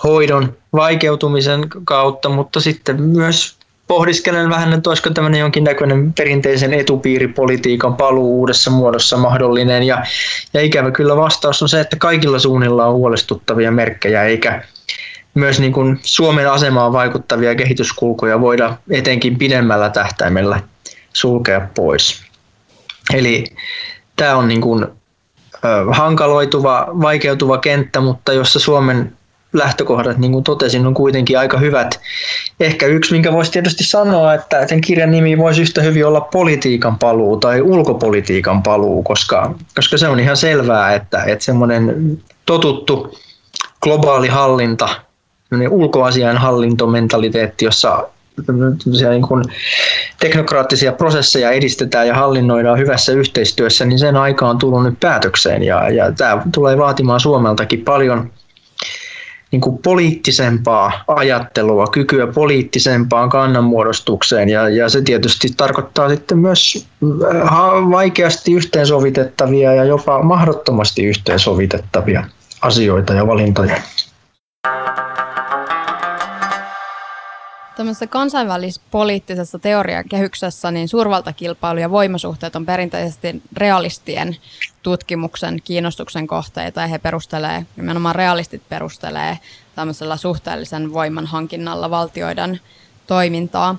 hoidon 0.05 0.57
vaikeutumisen 0.73 1.69
kautta, 1.85 2.29
mutta 2.29 2.61
sitten 2.61 3.03
myös 3.03 3.57
pohdiskelen 3.87 4.51
vähän, 4.51 4.73
että 4.73 4.91
olisiko 4.91 5.11
tämmöinen 5.11 5.41
jonkinnäköinen 5.41 6.13
perinteisen 6.13 6.75
etupiiripolitiikan 6.75 7.97
paluu 7.97 8.39
uudessa 8.39 8.71
muodossa 8.71 9.17
mahdollinen. 9.17 9.83
Ja, 9.83 10.05
ja 10.55 10.61
ikävä 10.61 10.91
kyllä 10.91 11.17
vastaus 11.17 11.63
on 11.63 11.69
se, 11.69 11.81
että 11.81 11.97
kaikilla 11.97 12.39
suunnilla 12.39 12.87
on 12.87 12.95
huolestuttavia 12.95 13.71
merkkejä, 13.71 14.25
eikä 14.25 14.63
myös 15.35 15.61
niin 15.61 15.73
kuin 15.73 16.01
Suomen 16.03 16.51
asemaan 16.51 16.93
vaikuttavia 16.93 17.55
kehityskulkuja 17.55 18.41
voida 18.41 18.77
etenkin 18.91 19.39
pidemmällä 19.39 19.91
tähtäimellä 19.91 20.61
sulkea 21.13 21.69
pois. 21.75 22.23
Eli 23.15 23.45
tämä 24.17 24.37
on 24.37 24.49
niin 24.49 24.61
kuin, 24.61 24.87
hankaloituva, 25.93 26.89
vaikeutuva 27.03 27.59
kenttä, 27.59 28.01
mutta 28.01 28.33
jossa 28.33 28.61
Suomen 28.61 29.17
lähtökohdat, 29.53 30.19
niin 30.19 30.33
kuin 30.33 30.45
totesin, 30.45 30.87
on 30.87 30.95
kuitenkin 30.95 31.39
aika 31.39 31.59
hyvät. 31.59 32.01
Ehkä 32.61 32.87
yksi, 32.87 33.13
minkä 33.13 33.33
voisi 33.33 33.53
tietysti 33.53 33.85
sanoa, 33.85 34.35
että 34.35 34.67
sen 34.67 34.81
kirjan 34.81 35.11
nimi 35.11 35.39
voisi 35.39 35.63
yhtä 35.63 35.83
hyvin 35.83 36.07
olla 36.07 36.21
politiikan 36.21 36.99
paluu 36.99 37.37
tai 37.37 37.61
ulkopolitiikan 37.61 38.63
paluu, 38.63 39.03
koska, 39.03 39.55
koska 39.75 39.99
se 39.99 40.09
on 40.09 40.21
ihan 40.21 40.37
selvää, 40.37 40.95
että, 40.95 41.25
että 41.25 41.45
semmoinen 41.45 42.19
totuttu 42.47 43.19
globaali 43.83 44.29
hallinta, 44.29 44.89
ulkoasian 45.71 46.39
hallintomentaliteetti, 46.39 47.65
jossa 47.65 48.09
niin 49.11 49.23
kuin 49.23 49.45
teknokraattisia 50.21 50.93
prosesseja 50.93 51.51
edistetään 51.51 52.09
ja 52.09 52.15
hallinnoidaan 52.15 52.79
hyvässä 52.79 53.13
yhteistyössä, 53.13 53.85
niin 53.85 53.99
sen 53.99 54.17
aika 54.17 54.49
on 54.49 54.59
tullut 54.59 54.83
nyt 54.83 55.01
päätökseen 55.01 55.63
ja, 55.63 55.91
ja 55.91 56.13
tämä 56.13 56.43
tulee 56.55 56.79
vaatimaan 56.79 57.21
Suomeltakin 57.21 57.85
paljon 57.85 58.31
niin 59.55 59.61
kuin 59.61 59.79
poliittisempaa 59.79 61.05
ajattelua, 61.07 61.87
kykyä 61.87 62.27
poliittisempaan 62.27 63.29
kannanmuodostukseen 63.29 64.49
ja, 64.49 64.69
ja 64.69 64.89
se 64.89 65.03
tietysti 65.03 65.49
tarkoittaa 65.57 66.09
sitten 66.09 66.39
myös 66.39 66.89
äh, 67.03 67.51
vaikeasti 67.91 68.53
yhteensovitettavia 68.53 69.75
ja 69.75 69.85
jopa 69.85 70.23
mahdottomasti 70.23 71.05
yhteensovitettavia 71.05 72.25
asioita 72.63 73.13
ja 73.13 73.27
valintoja. 73.27 73.77
Tämmöisessä 77.77 78.07
kansainvälispoliittisessa 78.07 79.59
teoriakehyksessä 79.59 80.71
niin 80.71 80.89
suurvaltakilpailu 80.89 81.81
ja 81.81 81.91
voimasuhteet 81.91 82.57
on 82.57 82.67
perinteisesti 82.67 83.43
realistien 83.57 84.37
tutkimuksen 84.83 85.63
kiinnostuksen 85.65 86.27
kohteita 86.27 86.81
ja 86.81 86.87
he 86.87 86.99
perustelee, 86.99 87.67
nimenomaan 87.77 88.15
realistit 88.15 88.63
perustelee 88.69 89.39
tämmöisellä 89.75 90.17
suhteellisen 90.17 90.93
voiman 90.93 91.27
hankinnalla 91.27 91.91
valtioiden 91.91 92.61
toimintaa. 93.07 93.77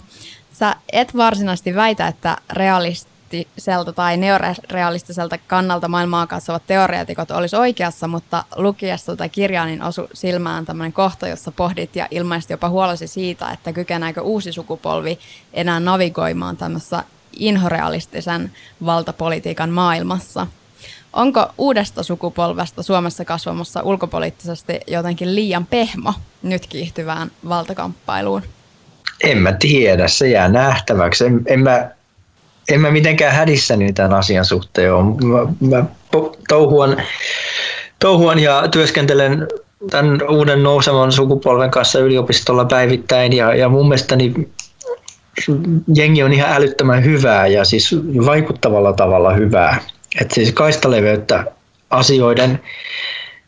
Sä 0.52 0.76
et 0.92 1.18
varsinaisesti 1.18 1.76
väitä, 1.76 2.08
että 2.08 2.38
realist 2.54 3.08
realistiselta 3.36 3.94
tai 3.94 4.18
neorealistiselta 4.18 5.38
kannalta 5.38 5.88
maailmaa 5.88 6.28
katsovat 6.28 6.64
teoreetikot 6.68 7.32
olisi 7.32 7.56
oikeassa, 7.56 8.08
mutta 8.08 8.44
lukiessa 8.56 9.12
tätä 9.12 9.30
kirjaa 9.30 9.66
niin 9.66 9.84
osu 9.84 10.08
silmään 10.14 10.66
tämmöinen 10.66 10.94
kohta, 10.94 11.28
jossa 11.28 11.52
pohdit 11.52 11.96
ja 11.96 12.08
ilmeisesti 12.12 12.54
jopa 12.54 12.70
huolesi 12.70 13.08
siitä, 13.08 13.52
että 13.52 13.74
kykeneekö 13.74 14.22
uusi 14.22 14.52
sukupolvi 14.52 15.20
enää 15.54 15.80
navigoimaan 15.80 16.58
tämmöisessä 16.58 17.04
inhorealistisen 17.40 18.52
valtapolitiikan 18.86 19.70
maailmassa. 19.70 20.48
Onko 21.14 21.48
uudesta 21.58 22.04
sukupolvesta 22.04 22.84
Suomessa 22.84 23.26
kasvamassa 23.26 23.82
ulkopoliittisesti 23.84 24.80
jotenkin 24.88 25.36
liian 25.36 25.66
pehmo 25.66 26.14
nyt 26.44 26.68
kiihtyvään 26.68 27.32
valtakamppailuun? 27.50 28.42
En 29.24 29.38
mä 29.38 29.54
tiedä, 29.54 30.08
se 30.08 30.30
jää 30.30 30.48
nähtäväksi. 30.48 31.26
En, 31.26 31.42
en 31.46 31.60
mä 31.60 31.90
en 32.72 32.82
mä 32.82 32.92
mitenkään 32.92 33.36
hädissäni 33.36 33.94
tämän 33.94 34.14
asian 34.14 34.46
suhteen 34.46 34.94
ole. 34.94 35.06
Mä, 35.06 35.54
mä 35.70 35.86
touhuan, 36.48 36.98
touhuan 38.00 38.40
ja 38.40 38.68
työskentelen 38.68 39.48
tämän 39.90 40.30
uuden 40.30 40.64
nousevan 40.64 41.12
sukupolven 41.12 41.72
kanssa 41.72 42.00
yliopistolla 42.00 42.66
päivittäin 42.66 43.34
ja, 43.34 43.56
ja 43.56 43.70
mun 43.70 43.88
mielestäni 43.88 44.34
jengi 45.96 46.24
on 46.24 46.34
ihan 46.34 46.54
älyttömän 46.54 47.04
hyvää 47.04 47.48
ja 47.48 47.66
siis 47.66 47.96
vaikuttavalla 48.26 48.94
tavalla 48.94 49.34
hyvää. 49.34 49.78
että 50.22 50.36
siis 50.36 50.52
kaistaleveyttä 50.52 51.46
asioiden 51.90 52.60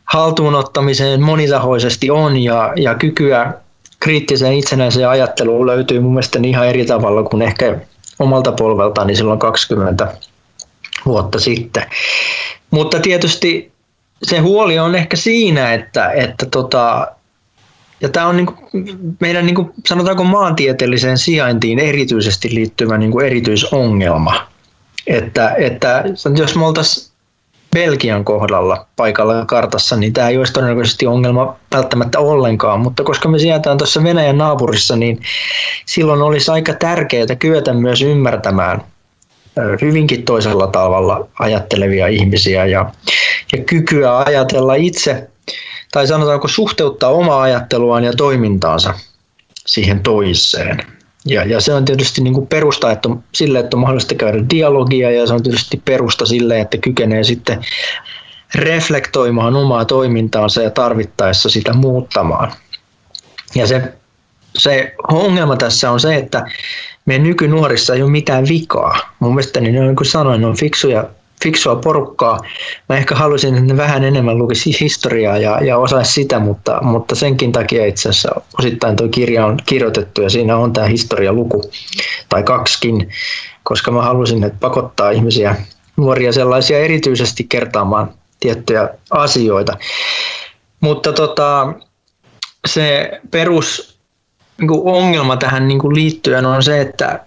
haltuunottamiseen 0.04 1.22
monitahoisesti 1.22 2.10
on 2.10 2.36
ja, 2.36 2.72
ja 2.76 2.94
kykyä 2.94 3.52
kriittiseen 4.00 4.52
itsenäiseen 4.52 5.08
ajatteluun 5.08 5.66
löytyy 5.66 6.00
mun 6.00 6.12
mielestä 6.12 6.38
ihan 6.44 6.68
eri 6.68 6.84
tavalla 6.84 7.22
kuin 7.22 7.42
ehkä 7.42 7.76
omalta 8.18 8.52
polveltani 8.52 9.16
silloin 9.16 9.38
20 9.38 10.14
vuotta 11.06 11.40
sitten. 11.40 11.82
Mutta 12.70 13.00
tietysti 13.00 13.72
se 14.22 14.38
huoli 14.38 14.78
on 14.78 14.94
ehkä 14.94 15.16
siinä, 15.16 15.74
että, 15.74 16.12
että 16.12 16.46
tota, 16.46 17.08
ja 18.00 18.08
tämä 18.08 18.26
on 18.26 18.36
niin 18.36 18.46
kuin 18.46 19.16
meidän 19.20 19.46
niin 19.46 19.54
kuin, 19.54 19.70
sanotaanko 19.88 20.24
maantieteelliseen 20.24 21.18
sijaintiin 21.18 21.78
erityisesti 21.78 22.54
liittyvä 22.54 22.98
niin 22.98 23.10
kuin 23.10 23.26
erityisongelma. 23.26 24.46
Että, 25.06 25.54
että 25.58 26.04
jos 26.36 26.56
me 26.56 26.66
oltaisiin 26.66 27.07
Belgian 27.78 28.24
kohdalla 28.24 28.86
paikalla 28.96 29.44
kartassa, 29.44 29.96
niin 29.96 30.12
tämä 30.12 30.28
ei 30.28 30.38
olisi 30.38 30.52
todennäköisesti 30.52 31.06
ongelma 31.06 31.56
välttämättä 31.74 32.18
ollenkaan, 32.18 32.80
mutta 32.80 33.04
koska 33.04 33.28
me 33.28 33.38
sijataan 33.38 33.78
tuossa 33.78 34.02
Venäjän 34.02 34.38
naapurissa, 34.38 34.96
niin 34.96 35.20
silloin 35.86 36.22
olisi 36.22 36.50
aika 36.50 36.74
tärkeää 36.74 37.36
kyetä 37.38 37.72
myös 37.74 38.02
ymmärtämään 38.02 38.82
hyvinkin 39.80 40.24
toisella 40.24 40.66
tavalla 40.66 41.28
ajattelevia 41.38 42.06
ihmisiä 42.06 42.66
ja, 42.66 42.92
ja 43.52 43.64
kykyä 43.64 44.18
ajatella 44.18 44.74
itse, 44.74 45.28
tai 45.92 46.06
sanotaanko 46.06 46.48
suhteuttaa 46.48 47.10
omaa 47.10 47.42
ajatteluaan 47.42 48.04
ja 48.04 48.12
toimintaansa 48.12 48.94
siihen 49.66 50.00
toiseen. 50.00 50.97
Ja, 51.24 51.44
ja 51.44 51.60
se 51.60 51.74
on 51.74 51.84
tietysti 51.84 52.20
niin 52.20 52.34
kuin 52.34 52.46
perusta 52.46 52.92
että 52.92 53.08
on, 53.08 53.24
sille, 53.34 53.58
että 53.58 53.76
on 53.76 53.80
mahdollista 53.80 54.14
käydä 54.14 54.44
dialogia 54.50 55.10
ja 55.10 55.26
se 55.26 55.34
on 55.34 55.42
tietysti 55.42 55.82
perusta 55.84 56.26
sille, 56.26 56.60
että 56.60 56.78
kykenee 56.78 57.24
sitten 57.24 57.60
reflektoimaan 58.54 59.56
omaa 59.56 59.84
toimintaansa 59.84 60.62
ja 60.62 60.70
tarvittaessa 60.70 61.48
sitä 61.48 61.72
muuttamaan. 61.72 62.52
Ja 63.54 63.66
se, 63.66 63.92
se 64.58 64.94
ongelma 65.08 65.56
tässä 65.56 65.90
on 65.90 66.00
se, 66.00 66.14
että 66.14 66.46
meidän 67.06 67.26
nykynuorissa 67.26 67.94
ei 67.94 68.02
ole 68.02 68.10
mitään 68.10 68.48
vikaa. 68.48 68.98
Mun 69.20 69.34
mielestä 69.34 69.60
niin, 69.60 69.74
niin 69.74 69.96
kuin 69.96 70.06
sanoin, 70.06 70.40
ne 70.40 70.46
on 70.46 70.56
fiksuja 70.56 71.08
fiksua 71.42 71.76
porukkaa. 71.76 72.38
Mä 72.88 72.96
ehkä 72.96 73.14
halusin, 73.14 73.54
että 73.54 73.66
ne 73.66 73.76
vähän 73.76 74.04
enemmän 74.04 74.38
lukisi 74.38 74.80
historiaa 74.80 75.38
ja, 75.38 75.64
ja 75.64 75.78
osaisi 75.78 76.12
sitä, 76.12 76.38
mutta, 76.38 76.78
mutta 76.82 77.14
senkin 77.14 77.52
takia 77.52 77.86
itse 77.86 78.08
asiassa 78.08 78.40
osittain 78.58 78.96
tuo 78.96 79.08
kirja 79.08 79.46
on 79.46 79.58
kirjoitettu 79.66 80.22
ja 80.22 80.30
siinä 80.30 80.56
on 80.56 80.72
tämä 80.72 80.86
historialuku 80.86 81.62
tai 82.28 82.42
kaksikin, 82.42 83.08
koska 83.62 83.90
mä 83.90 84.02
halusin, 84.02 84.44
että 84.44 84.58
pakottaa 84.60 85.10
ihmisiä, 85.10 85.56
nuoria 85.96 86.32
sellaisia 86.32 86.78
erityisesti 86.78 87.44
kertaamaan 87.44 88.10
tiettyjä 88.40 88.88
asioita. 89.10 89.76
Mutta 90.80 91.12
tota, 91.12 91.72
se 92.66 93.10
perus 93.30 93.98
niin 94.60 94.70
ongelma 94.84 95.36
tähän 95.36 95.68
niin 95.68 95.94
liittyen 95.94 96.46
on 96.46 96.62
se, 96.62 96.80
että, 96.80 97.24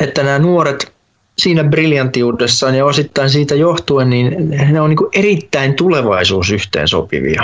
että 0.00 0.22
nämä 0.22 0.38
nuoret 0.38 0.92
siinä 1.38 1.64
briljantiudessaan 1.64 2.74
ja 2.74 2.84
osittain 2.84 3.30
siitä 3.30 3.54
johtuen, 3.54 4.10
niin 4.10 4.50
ne 4.50 4.80
on 4.80 4.90
niin 4.90 4.96
kuin 4.96 5.10
erittäin 5.12 5.74
tulevaisuusyhteen 5.74 6.88
sopivia. 6.88 7.42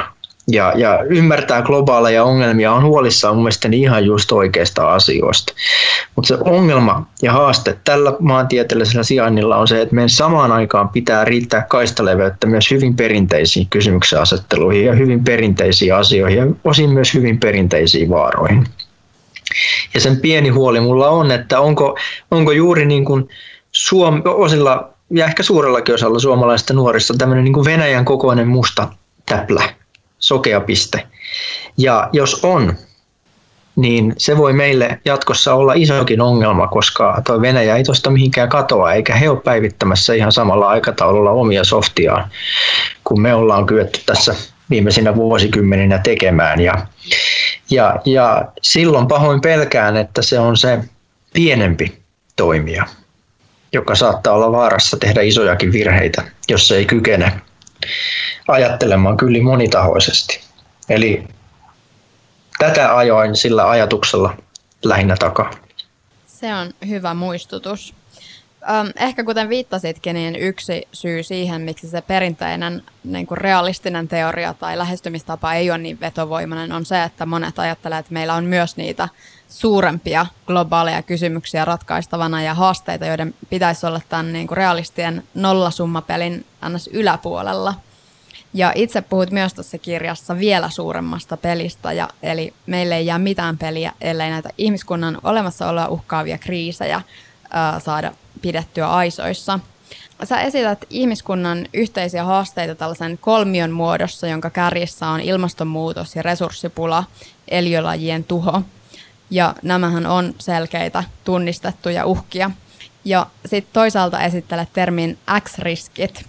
Ja, 0.49 0.73
ja 0.77 1.03
ymmärtää 1.09 1.63
globaaleja 1.63 2.25
ongelmia 2.25 2.73
on 2.73 2.85
huolissaan 2.85 3.35
mun 3.35 3.43
mielestä 3.43 3.69
ihan 3.73 4.05
just 4.05 4.33
oikeista 4.33 4.95
asioista. 4.95 5.53
Mutta 6.17 6.29
se 6.29 6.39
ongelma 6.45 7.07
ja 7.23 7.33
haaste 7.33 7.79
tällä 7.85 8.13
maantieteellisellä 8.21 9.03
sijainnilla 9.03 9.57
on 9.57 9.69
se, 9.69 9.81
että 9.81 9.95
meidän 9.95 10.09
samaan 10.09 10.53
aikaan 10.53 10.89
pitää 10.89 11.25
riittää 11.25 11.63
kaistaleveyttä 11.63 12.47
myös 12.47 12.71
hyvin 12.71 12.97
perinteisiin 12.97 13.67
kysymyksen 13.71 14.21
asetteluihin 14.21 14.85
ja 14.85 14.93
hyvin 14.93 15.25
perinteisiin 15.25 15.95
asioihin 15.95 16.39
ja 16.39 16.47
osin 16.65 16.91
myös 16.91 17.15
hyvin 17.15 17.41
perinteisiin 17.41 18.11
vaaroihin. 18.11 18.67
Ja 19.95 20.01
sen 20.01 20.21
pieni 20.21 20.49
huoli 20.49 20.81
mulla 20.81 21.09
on, 21.09 21.31
että 21.31 21.61
onko, 21.61 21.99
onko 22.31 22.53
juuri 22.53 22.87
niin 22.87 23.05
kuin 23.05 23.29
Suom- 23.75 24.23
osilla 24.25 24.89
ja 25.11 25.25
ehkä 25.25 25.43
suurellakin 25.43 25.95
osalla 25.95 26.19
suomalaisista 26.19 26.75
nuorista 26.75 27.15
tämmöinen 27.19 27.45
niin 27.45 27.53
kuin 27.53 27.65
Venäjän 27.65 28.05
kokoinen 28.05 28.49
musta 28.49 28.89
täplä, 29.27 29.63
sokea 30.19 30.61
piste. 30.61 31.07
Ja 31.77 32.09
jos 32.13 32.45
on, 32.45 32.75
niin 33.77 34.15
se 34.19 34.37
voi 34.37 34.53
meille 34.53 35.01
jatkossa 35.05 35.55
olla 35.55 35.73
isokin 35.77 36.21
ongelma, 36.21 36.67
koska 36.67 37.23
tuo 37.27 37.41
Venäjä 37.41 37.77
ei 37.77 37.85
tuosta 37.85 38.11
mihinkään 38.11 38.49
katoa, 38.49 38.93
eikä 38.93 39.15
he 39.15 39.31
ole 39.31 39.41
päivittämässä 39.41 40.15
ihan 40.15 40.33
samalla 40.33 40.69
aikataululla 40.69 41.31
omia 41.31 41.65
softiaan, 41.65 42.31
kun 43.05 43.21
me 43.21 43.35
ollaan 43.35 43.67
kyetty 43.67 44.01
tässä 44.07 44.35
viimeisinä 44.71 45.17
vuosikymmeninä 45.17 45.99
tekemään. 45.99 46.61
Ja, 46.61 46.87
ja, 47.71 47.97
ja 48.05 48.45
silloin 48.63 49.07
pahoin 49.07 49.41
pelkään, 49.41 49.97
että 49.97 50.23
se 50.23 50.39
on 50.39 50.57
se 50.57 50.79
pienempi 51.33 51.99
toimija, 52.37 52.85
joka 53.75 53.95
saattaa 53.95 54.33
olla 54.33 54.53
vaarassa 54.53 54.97
tehdä 54.97 55.23
isojakin 55.23 55.73
virheitä, 55.73 56.23
jos 56.49 56.69
se 56.69 56.77
ei 56.77 56.85
kykene 56.85 57.41
ajattelemaan 58.49 59.17
kyllä 59.17 59.43
monitahoisesti. 59.43 60.41
Eli 60.89 61.25
tätä 62.59 62.97
ajoin 62.97 63.37
sillä 63.37 63.71
ajatuksella 63.71 64.37
lähinnä 64.85 65.17
takaa. 65.17 65.51
Se 66.27 66.55
on 66.55 66.71
hyvä 66.89 67.15
muistutus. 67.15 67.95
Ehkä 68.97 69.25
kuten 69.25 69.49
viittasitkin, 69.49 70.15
niin 70.15 70.37
yksi 70.37 70.89
syy 70.93 71.23
siihen, 71.23 71.61
miksi 71.61 71.89
se 71.89 72.01
perinteinen 72.01 72.83
niin 73.05 73.27
kuin 73.27 73.39
realistinen 73.39 74.09
teoria 74.09 74.55
tai 74.55 74.79
lähestymistapa 74.79 75.55
ei 75.55 75.71
ole 75.71 75.79
niin 75.79 76.01
vetovoimainen, 76.01 76.73
on 76.73 76.87
se, 76.87 77.03
että 77.03 77.27
monet 77.27 77.59
ajattelevat, 77.59 78.01
että 78.01 78.13
meillä 78.13 78.35
on 78.35 78.45
myös 78.45 78.77
niitä 78.77 79.09
suurempia 79.49 80.27
globaaleja 80.47 81.03
kysymyksiä 81.03 81.65
ratkaistavana 81.65 82.43
ja 82.43 82.55
haasteita, 82.55 83.07
joiden 83.07 83.35
pitäisi 83.51 83.87
olla 83.87 84.01
tämän 84.09 84.33
niin 84.33 84.47
kuin 84.47 84.57
realistien 84.57 85.23
nollasummapelin 85.35 86.47
ns. 86.69 86.91
yläpuolella. 86.93 87.75
Ja 88.55 88.73
itse 88.75 89.01
puhut 89.01 89.31
myös 89.31 89.55
tuossa 89.55 89.79
kirjassa 89.79 90.39
vielä 90.39 90.71
suuremmasta 90.71 91.37
pelistä, 91.37 91.93
ja, 91.93 92.09
eli 92.23 92.55
meille 92.67 92.97
ei 92.97 93.07
jää 93.07 93.19
mitään 93.19 93.59
peliä, 93.59 93.93
ellei 94.01 94.31
näitä 94.31 94.51
ihmiskunnan 94.59 95.19
olemassaoloa 95.23 95.89
uhkaavia 95.89 96.39
kriisejä 96.39 97.01
saada 97.79 98.13
pidettyä 98.43 98.91
aisoissa. 98.91 99.61
Sä 100.25 100.41
esität 100.41 100.85
ihmiskunnan 100.91 101.67
yhteisiä 101.73 102.25
haasteita 102.25 102.75
tällaisen 102.75 103.19
kolmion 103.19 103.71
muodossa, 103.71 104.27
jonka 104.27 104.51
kärjissä 104.51 105.09
on 105.09 105.21
ilmastonmuutos 105.21 106.17
ja 106.17 106.23
resurssipula, 106.23 107.05
eliölajien 107.49 108.25
tuho. 108.25 108.63
Ja 109.31 109.55
nämähän 109.63 110.07
on 110.07 110.35
selkeitä 110.39 111.05
tunnistettuja 111.25 112.07
uhkia. 112.07 112.51
Ja 113.05 113.27
sitten 113.47 113.73
toisaalta 113.73 114.23
esittelet 114.23 114.69
termin 114.73 115.19
X-riskit. 115.41 116.25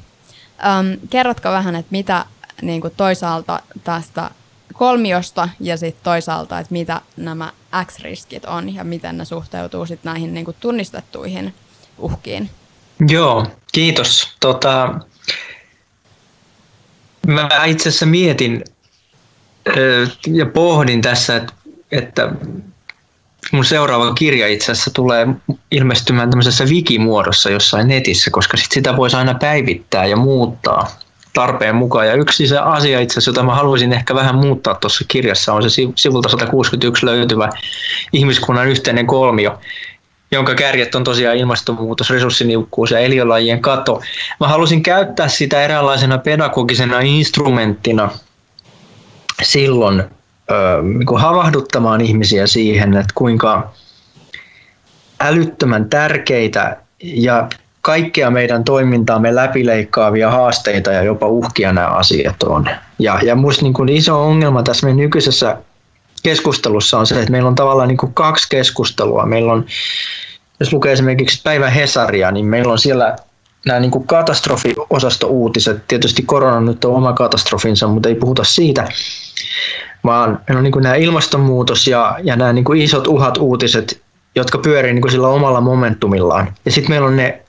Öm, 0.66 1.08
kerrotko 1.10 1.50
vähän, 1.50 1.76
että 1.76 1.92
mitä 1.92 2.26
niin 2.62 2.82
kuin 2.82 2.94
toisaalta 2.98 3.60
tästä 3.84 4.32
kolmiosta 4.74 5.50
ja 5.60 5.78
sitten 5.78 6.04
toisaalta, 6.04 6.60
että 6.60 6.74
mitä 6.74 7.02
nämä 7.18 7.52
X-riskit 7.86 8.46
on 8.46 8.76
ja 8.76 8.84
miten 8.84 9.18
ne 9.18 9.26
suhteutuu 9.26 9.86
sitten 9.86 10.10
näihin 10.10 10.34
niin 10.34 10.46
kuin 10.46 10.58
tunnistettuihin 10.60 11.54
uhkiin? 11.98 12.50
Joo, 13.10 13.48
kiitos. 13.74 14.36
Tota, 14.40 15.00
mä 17.28 17.50
itse 17.66 17.90
asiassa 17.90 18.06
mietin 18.06 18.64
ja 20.28 20.46
pohdin 20.46 21.02
tässä, 21.02 21.46
että, 21.92 22.32
mun 23.52 23.66
seuraava 23.66 24.14
kirja 24.14 24.48
itse 24.48 24.72
asiassa 24.72 24.92
tulee 24.94 25.28
ilmestymään 25.72 26.30
tämmöisessä 26.30 26.64
wikimuodossa 26.64 27.50
jossain 27.50 27.88
netissä, 27.88 28.32
koska 28.32 28.58
sit 28.58 28.72
sitä 28.72 28.98
voisi 28.98 29.18
aina 29.18 29.34
päivittää 29.34 30.06
ja 30.06 30.16
muuttaa 30.18 30.88
tarpeen 31.34 31.76
mukaan. 31.76 32.08
Ja 32.08 32.14
yksi 32.14 32.48
se 32.48 32.58
asia 32.58 33.00
itse 33.00 33.14
asiassa, 33.14 33.30
jota 33.30 33.44
mä 33.44 33.56
haluaisin 33.56 33.94
ehkä 33.94 34.16
vähän 34.16 34.36
muuttaa 34.36 34.76
tuossa 34.76 35.06
kirjassa, 35.08 35.54
on 35.54 35.70
se 35.70 35.82
sivulta 35.96 36.30
161 36.30 37.06
löytyvä 37.06 37.50
ihmiskunnan 38.14 38.68
yhteinen 38.68 39.08
kolmio, 39.08 39.60
jonka 40.36 40.56
kärjet 40.56 40.96
on 40.96 41.04
tosiaan 41.04 41.38
ilmastonmuutos, 41.38 42.10
resurssiniukkuus 42.10 42.92
ja 42.92 43.00
eliölajien 43.00 43.62
kato. 43.62 44.02
Mä 44.40 44.48
halusin 44.48 44.84
käyttää 44.84 45.28
sitä 45.28 45.62
eräänlaisena 45.62 46.18
pedagogisena 46.18 47.00
instrumenttina 47.00 48.10
silloin 49.44 50.04
niin 50.84 51.20
havahduttamaan 51.20 52.02
ihmisiä 52.02 52.48
siihen, 52.48 52.94
että 52.94 53.12
kuinka 53.16 53.74
älyttömän 55.20 55.90
tärkeitä 55.90 56.78
ja 57.04 57.50
kaikkea 57.82 58.32
meidän 58.32 58.64
toimintaamme 58.64 59.36
läpileikkaavia 59.36 60.32
haasteita 60.32 60.92
ja 60.92 61.04
jopa 61.04 61.28
uhkia 61.28 61.74
nämä 61.74 61.88
asiat 61.88 62.44
on. 62.44 62.70
Ja, 63.00 63.20
ja 63.24 63.36
minusta 63.36 63.62
niin 63.62 63.90
iso 63.90 64.26
ongelma 64.26 64.64
tässä 64.64 64.86
meidän 64.88 64.98
nykyisessä 64.98 65.58
keskustelussa 66.26 67.00
on 67.00 67.08
se, 67.08 67.20
että 67.20 67.32
meillä 67.32 67.48
on 67.48 67.56
tavallaan 67.56 67.88
niin 67.88 67.98
kuin 67.98 68.14
kaksi 68.14 68.50
keskustelua. 68.50 69.26
Meillä 69.26 69.54
on, 69.54 69.66
jos 70.60 70.74
lukee 70.74 70.92
esimerkiksi 70.92 71.42
päivän 71.44 71.72
Hesaria, 71.72 72.32
niin 72.32 72.46
meillä 72.46 72.72
on 72.72 72.80
siellä 72.80 73.16
nämä 73.66 73.80
niin 73.80 73.92
kuin 73.92 74.08
katastrofiosasto-uutiset. 74.08 75.88
Tietysti 75.88 76.24
korona 76.24 76.62
nyt 76.62 76.86
on 76.86 76.96
oma 76.96 77.14
katastrofinsa, 77.14 77.88
mutta 77.88 78.10
ei 78.10 78.16
puhuta 78.16 78.44
siitä. 78.44 78.88
Vaan 80.04 80.40
meillä 80.48 80.60
on 80.60 80.64
niin 80.64 80.72
kuin 80.72 80.84
nämä 80.84 80.96
ilmastonmuutos 80.96 81.88
ja, 81.88 82.18
ja 82.24 82.36
nämä 82.36 82.54
niin 82.54 82.66
kuin 82.66 82.82
isot 82.82 83.08
uhat 83.08 83.38
uutiset, 83.38 84.02
jotka 84.36 84.58
pyörii 84.58 84.94
niin 84.94 85.02
kuin 85.02 85.12
sillä 85.12 85.28
omalla 85.28 85.62
momentumillaan. 85.62 86.54
Ja 86.66 86.72
sitten 86.72 86.92
meillä 86.92 87.08
on 87.08 87.16
ne 87.16 87.45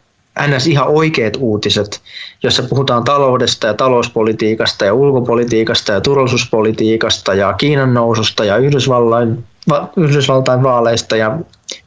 ns. 0.49 0.67
ihan 0.67 0.89
oikeat 0.89 1.37
uutiset, 1.39 2.01
jossa 2.43 2.63
puhutaan 2.63 3.05
taloudesta 3.05 3.67
ja 3.67 3.75
talouspolitiikasta 3.75 4.85
ja 4.85 4.95
ulkopolitiikasta 4.95 5.93
ja 5.93 6.01
turvallisuuspolitiikasta 6.01 7.35
ja 7.35 7.53
Kiinan 7.53 7.95
noususta 7.95 8.45
ja 8.45 8.57
Yhdysvaltain, 8.57 9.45
va, 9.69 9.89
Yhdysvaltain 9.97 10.63
vaaleista 10.63 11.17
ja 11.17 11.39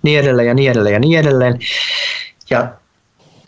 niin 0.04 0.20
edelleen 0.20 0.48
ja 0.48 0.54
niin 0.54 0.72
edelleen 0.72 0.94
ja 0.94 1.00
niin 1.00 1.20
edelleen. 1.20 1.60
Ja 2.50 2.68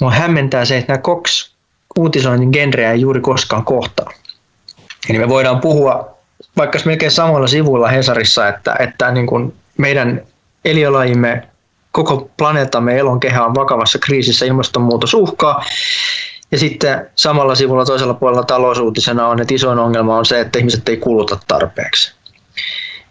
mua 0.02 0.12
hämmentää 0.12 0.66
se, 0.66 0.78
että 0.78 0.94
nämä 0.94 1.02
kaksi 1.02 1.52
uutisoinnin 2.00 2.50
genreä 2.54 2.92
ei 2.92 3.02
juuri 3.02 3.22
koskaan 3.22 3.66
kohtaa. 3.66 4.12
Eli 5.10 5.20
me 5.20 5.30
voidaan 5.30 5.60
puhua 5.60 6.18
vaikka 6.58 6.80
melkein 6.86 7.12
samoilla 7.12 7.48
sivuilla 7.48 7.88
Hesarissa, 7.88 8.48
että, 8.48 8.76
että 8.80 9.12
niin 9.12 9.28
kuin 9.28 9.54
meidän 9.78 10.22
eliölajimme 10.66 11.48
koko 11.92 12.30
planeettamme 12.38 12.98
elonkehä 12.98 13.46
on 13.46 13.56
vakavassa 13.56 14.00
kriisissä, 14.00 14.46
ilmastonmuutos 14.46 15.14
uhkaa. 15.14 15.64
Ja 16.52 16.60
sitten 16.60 17.10
samalla 17.16 17.56
sivulla 17.56 17.86
toisella 17.86 18.14
puolella 18.14 18.44
talousuutisena 18.44 19.28
on, 19.28 19.42
että 19.42 19.54
isoin 19.54 19.80
ongelma 19.80 20.18
on 20.18 20.26
se, 20.26 20.40
että 20.40 20.60
ihmiset 20.60 20.90
ei 20.90 20.98
kuluta 20.98 21.40
tarpeeksi. 21.48 22.14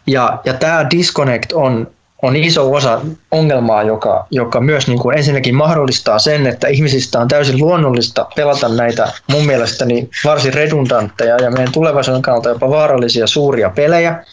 Ja, 0.07 0.39
ja 0.45 0.55
tämä 0.55 0.87
disconnect 0.91 1.53
on, 1.53 1.91
on 2.23 2.37
iso 2.37 2.73
osa 2.73 3.01
ongelmaa, 3.31 3.83
joka, 3.83 4.27
joka 4.31 4.61
myös 4.61 4.87
niin 4.89 4.99
kuin 4.99 5.19
ensinnäkin 5.19 5.55
mahdollistaa 5.55 6.19
sen, 6.19 6.47
että 6.47 6.69
ihmisistä 6.69 7.21
on 7.21 7.29
täysin 7.29 7.59
luonnollista 7.59 8.27
pelata 8.37 8.69
näitä 8.69 9.13
mun 9.27 9.47
mielestäni 9.47 10.09
varsin 10.25 10.55
redundantteja 10.55 11.37
ja 11.37 11.51
meidän 11.51 11.73
tulevaisuuden 11.73 12.23
kannalta 12.23 12.49
jopa 12.49 12.71
vaarallisia 12.71 13.27
suuria 13.27 13.71
pelejä 13.71 14.25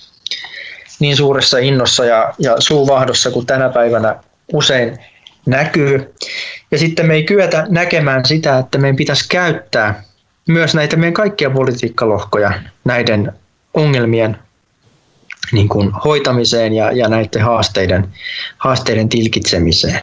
niin 0.99 1.17
suuressa 1.17 1.57
innossa 1.57 2.05
ja, 2.05 2.33
ja 2.39 2.55
suuvahdossa 2.59 3.31
kuin 3.31 3.45
tänä 3.45 3.69
päivänä 3.69 4.15
usein 4.53 4.97
näkyy. 5.45 6.13
Ja 6.71 6.77
sitten 6.77 7.05
me 7.05 7.13
ei 7.13 7.23
kyetä 7.23 7.65
näkemään 7.69 8.25
sitä, 8.25 8.57
että 8.57 8.77
meidän 8.77 8.95
pitäisi 8.95 9.25
käyttää 9.29 10.03
myös 10.47 10.75
näitä 10.75 10.95
meidän 10.95 11.13
kaikkia 11.13 11.49
politiikkalohkoja 11.49 12.51
näiden 12.85 13.33
ongelmien 13.73 14.37
niin 15.51 15.69
kuin 15.69 15.91
hoitamiseen 15.91 16.73
ja, 16.73 16.91
ja 16.91 17.09
näiden 17.09 17.41
haasteiden, 17.41 18.07
haasteiden 18.57 19.09
tilkitsemiseen. 19.09 20.01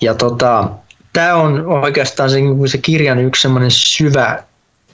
Ja 0.00 0.14
tota, 0.14 0.70
tämä 1.12 1.34
on 1.34 1.66
oikeastaan 1.66 2.30
se, 2.30 2.38
se 2.66 2.78
kirjan 2.78 3.18
yksi 3.18 3.42
semmoinen 3.42 3.70
syvä, 3.70 4.42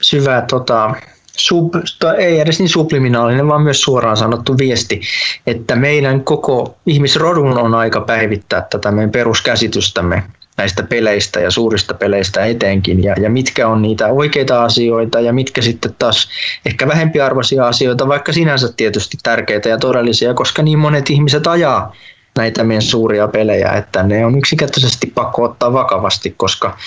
syvä 0.01 0.41
tota, 0.41 0.95
sub, 1.37 1.73
ei 2.17 2.39
edes 2.39 2.59
niin 2.59 2.69
subliminaalinen, 2.69 3.47
vaan 3.47 3.61
myös 3.61 3.81
suoraan 3.81 4.17
sanottu 4.17 4.57
viesti, 4.57 5.01
että 5.47 5.75
meidän 5.75 6.23
koko 6.23 6.75
ihmisrodun 6.85 7.57
on 7.57 7.75
aika 7.75 8.01
päivittää 8.01 8.61
tätä 8.61 8.91
meidän 8.91 9.11
peruskäsitystämme 9.11 10.23
näistä 10.57 10.83
peleistä 10.83 11.39
ja 11.39 11.51
suurista 11.51 11.93
peleistä 11.93 12.45
etenkin. 12.45 13.03
Ja, 13.03 13.15
ja 13.21 13.29
mitkä 13.29 13.67
on 13.67 13.81
niitä 13.81 14.07
oikeita 14.07 14.63
asioita 14.63 15.19
ja 15.19 15.33
mitkä 15.33 15.61
sitten 15.61 15.95
taas 15.99 16.29
ehkä 16.65 16.87
vähempiarvoisia 16.87 17.67
asioita, 17.67 18.07
vaikka 18.07 18.33
sinänsä 18.33 18.73
tietysti 18.77 19.17
tärkeitä 19.23 19.69
ja 19.69 19.77
todellisia, 19.77 20.33
koska 20.33 20.63
niin 20.63 20.79
monet 20.79 21.09
ihmiset 21.09 21.47
ajaa 21.47 21.95
näitä 22.37 22.63
meidän 22.63 22.81
suuria 22.81 23.27
pelejä, 23.27 23.71
että 23.71 24.03
ne 24.03 24.25
on 24.25 24.37
yksinkertaisesti 24.37 25.07
pakko 25.07 25.43
ottaa 25.43 25.73
vakavasti, 25.73 26.33
koska 26.37 26.77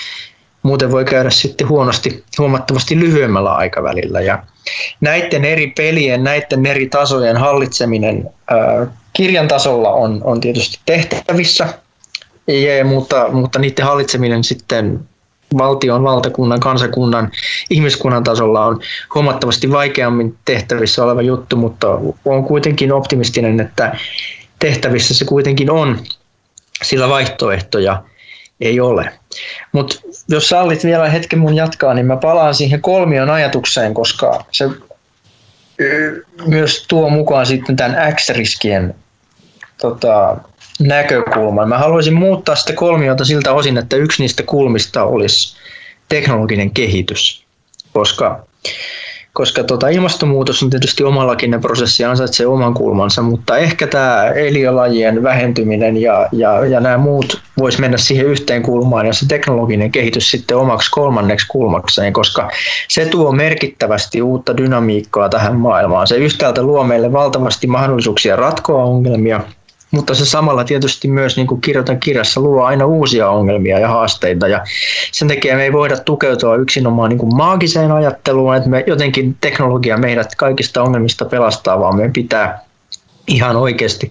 muuten 0.62 0.90
voi 0.90 1.04
käydä 1.04 1.30
sitten 1.30 1.68
huonosti 1.68 2.24
huomattavasti 2.38 3.00
lyhyemmällä 3.00 3.52
aikavälillä. 3.52 4.20
Ja 4.20 4.42
näiden 5.00 5.44
eri 5.44 5.72
pelien, 5.76 6.24
näiden 6.24 6.66
eri 6.66 6.88
tasojen 6.88 7.36
hallitseminen 7.36 8.30
ää, 8.50 8.86
kirjan 9.12 9.48
tasolla 9.48 9.90
on, 9.90 10.20
on 10.24 10.40
tietysti 10.40 10.78
tehtävissä, 10.86 11.68
ja, 12.48 12.84
mutta, 12.84 13.28
mutta 13.32 13.58
niiden 13.58 13.84
hallitseminen 13.84 14.44
sitten 14.44 15.00
valtion, 15.58 16.02
valtakunnan, 16.02 16.60
kansakunnan, 16.60 17.30
ihmiskunnan 17.70 18.24
tasolla 18.24 18.66
on 18.66 18.80
huomattavasti 19.14 19.70
vaikeammin 19.70 20.36
tehtävissä 20.44 21.04
oleva 21.04 21.22
juttu, 21.22 21.56
mutta 21.56 21.88
on 22.24 22.44
kuitenkin 22.44 22.92
optimistinen, 22.92 23.60
että 23.60 23.96
tehtävissä 24.58 25.14
se 25.14 25.24
kuitenkin 25.24 25.70
on, 25.70 25.98
sillä 26.82 27.08
vaihtoehtoja 27.08 28.02
ei 28.60 28.80
ole. 28.80 29.12
Mutta 29.72 30.00
jos 30.28 30.48
sallit 30.48 30.84
vielä 30.84 31.08
hetken 31.08 31.38
mun 31.38 31.56
jatkaa, 31.56 31.94
niin 31.94 32.06
mä 32.06 32.16
palaan 32.16 32.54
siihen 32.54 32.80
kolmion 32.80 33.30
ajatukseen, 33.30 33.94
koska 33.94 34.44
se 34.52 34.70
myös 36.46 36.84
tuo 36.88 37.10
mukaan 37.10 37.46
sitten 37.46 37.76
tämän 37.76 38.14
X-riskien 38.14 38.94
tota, 39.80 40.36
näkökulman. 40.80 41.68
Mä 41.68 41.78
haluaisin 41.78 42.14
muuttaa 42.14 42.54
sitä 42.54 42.72
kolmiota 42.72 43.24
siltä 43.24 43.52
osin, 43.52 43.78
että 43.78 43.96
yksi 43.96 44.22
niistä 44.22 44.42
kulmista 44.42 45.04
olisi 45.04 45.56
teknologinen 46.08 46.70
kehitys, 46.70 47.44
koska 47.92 48.46
koska 49.38 49.64
tota, 49.64 49.88
ilmastonmuutos 49.88 50.62
on 50.62 50.70
tietysti 50.70 51.04
omallakin 51.04 51.60
prosessi 51.60 52.02
ja 52.02 52.10
ansaitsee 52.10 52.46
oman 52.46 52.74
kulmansa, 52.74 53.22
mutta 53.22 53.58
ehkä 53.58 53.86
tämä 53.86 54.24
eliölajien 54.26 55.22
vähentyminen 55.22 55.96
ja, 55.96 56.28
ja, 56.32 56.66
ja 56.66 56.80
nämä 56.80 56.98
muut 56.98 57.40
voisi 57.58 57.80
mennä 57.80 57.96
siihen 57.96 58.26
yhteen 58.26 58.62
kulmaan 58.62 59.06
ja 59.06 59.12
se 59.12 59.28
teknologinen 59.28 59.92
kehitys 59.92 60.30
sitten 60.30 60.56
omaksi 60.56 60.90
kolmanneksi 60.90 61.46
kulmakseen, 61.48 62.12
koska 62.12 62.50
se 62.88 63.06
tuo 63.06 63.32
merkittävästi 63.32 64.22
uutta 64.22 64.56
dynamiikkaa 64.56 65.28
tähän 65.28 65.56
maailmaan. 65.56 66.06
Se 66.06 66.16
yhtäältä 66.16 66.62
luo 66.62 66.84
meille 66.84 67.12
valtavasti 67.12 67.66
mahdollisuuksia 67.66 68.36
ratkoa 68.36 68.84
ongelmia, 68.84 69.40
mutta 69.90 70.14
se 70.14 70.26
samalla 70.26 70.64
tietysti 70.64 71.08
myös, 71.08 71.36
niin 71.36 71.46
kuin 71.46 71.60
kirjoitan 71.60 72.00
kirjassa, 72.00 72.40
luo 72.40 72.64
aina 72.64 72.86
uusia 72.86 73.30
ongelmia 73.30 73.78
ja 73.78 73.88
haasteita. 73.88 74.48
Ja 74.48 74.64
sen 75.12 75.28
takia 75.28 75.56
me 75.56 75.62
ei 75.62 75.72
voida 75.72 75.96
tukeutua 75.96 76.56
yksinomaan 76.56 77.08
niin 77.08 77.18
kuin 77.18 77.36
maagiseen 77.36 77.92
ajatteluun, 77.92 78.56
että 78.56 78.68
me 78.68 78.84
jotenkin 78.86 79.36
teknologia 79.40 79.96
meidät 79.96 80.34
kaikista 80.34 80.82
ongelmista 80.82 81.24
pelastaa, 81.24 81.80
vaan 81.80 81.96
meidän 81.96 82.12
pitää 82.12 82.60
ihan 83.26 83.56
oikeasti 83.56 84.10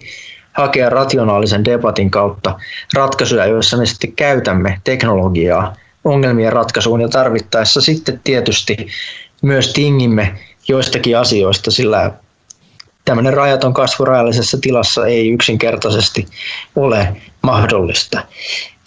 hakea 0.54 0.90
rationaalisen 0.90 1.66
debatin 1.66 2.12
kautta 2.12 2.60
ratkaisuja, 2.96 3.46
joissa 3.46 3.78
me 3.78 3.86
sitten 3.86 4.12
käytämme 4.12 4.82
teknologiaa 4.84 5.76
ongelmien 6.04 6.54
ratkaisuun 6.54 7.02
ja 7.02 7.10
tarvittaessa 7.10 7.82
sitten 7.82 8.22
tietysti 8.24 8.88
myös 9.42 9.74
tingimme 9.74 10.36
joistakin 10.68 11.18
asioista, 11.18 11.72
sillä 11.72 12.12
tämmöinen 13.08 13.34
rajaton 13.34 13.74
kasvu 13.74 14.06
rajallisessa 14.06 14.58
tilassa 14.62 15.08
ei 15.08 15.30
yksinkertaisesti 15.30 16.28
ole 16.76 17.16
mahdollista. 17.42 18.24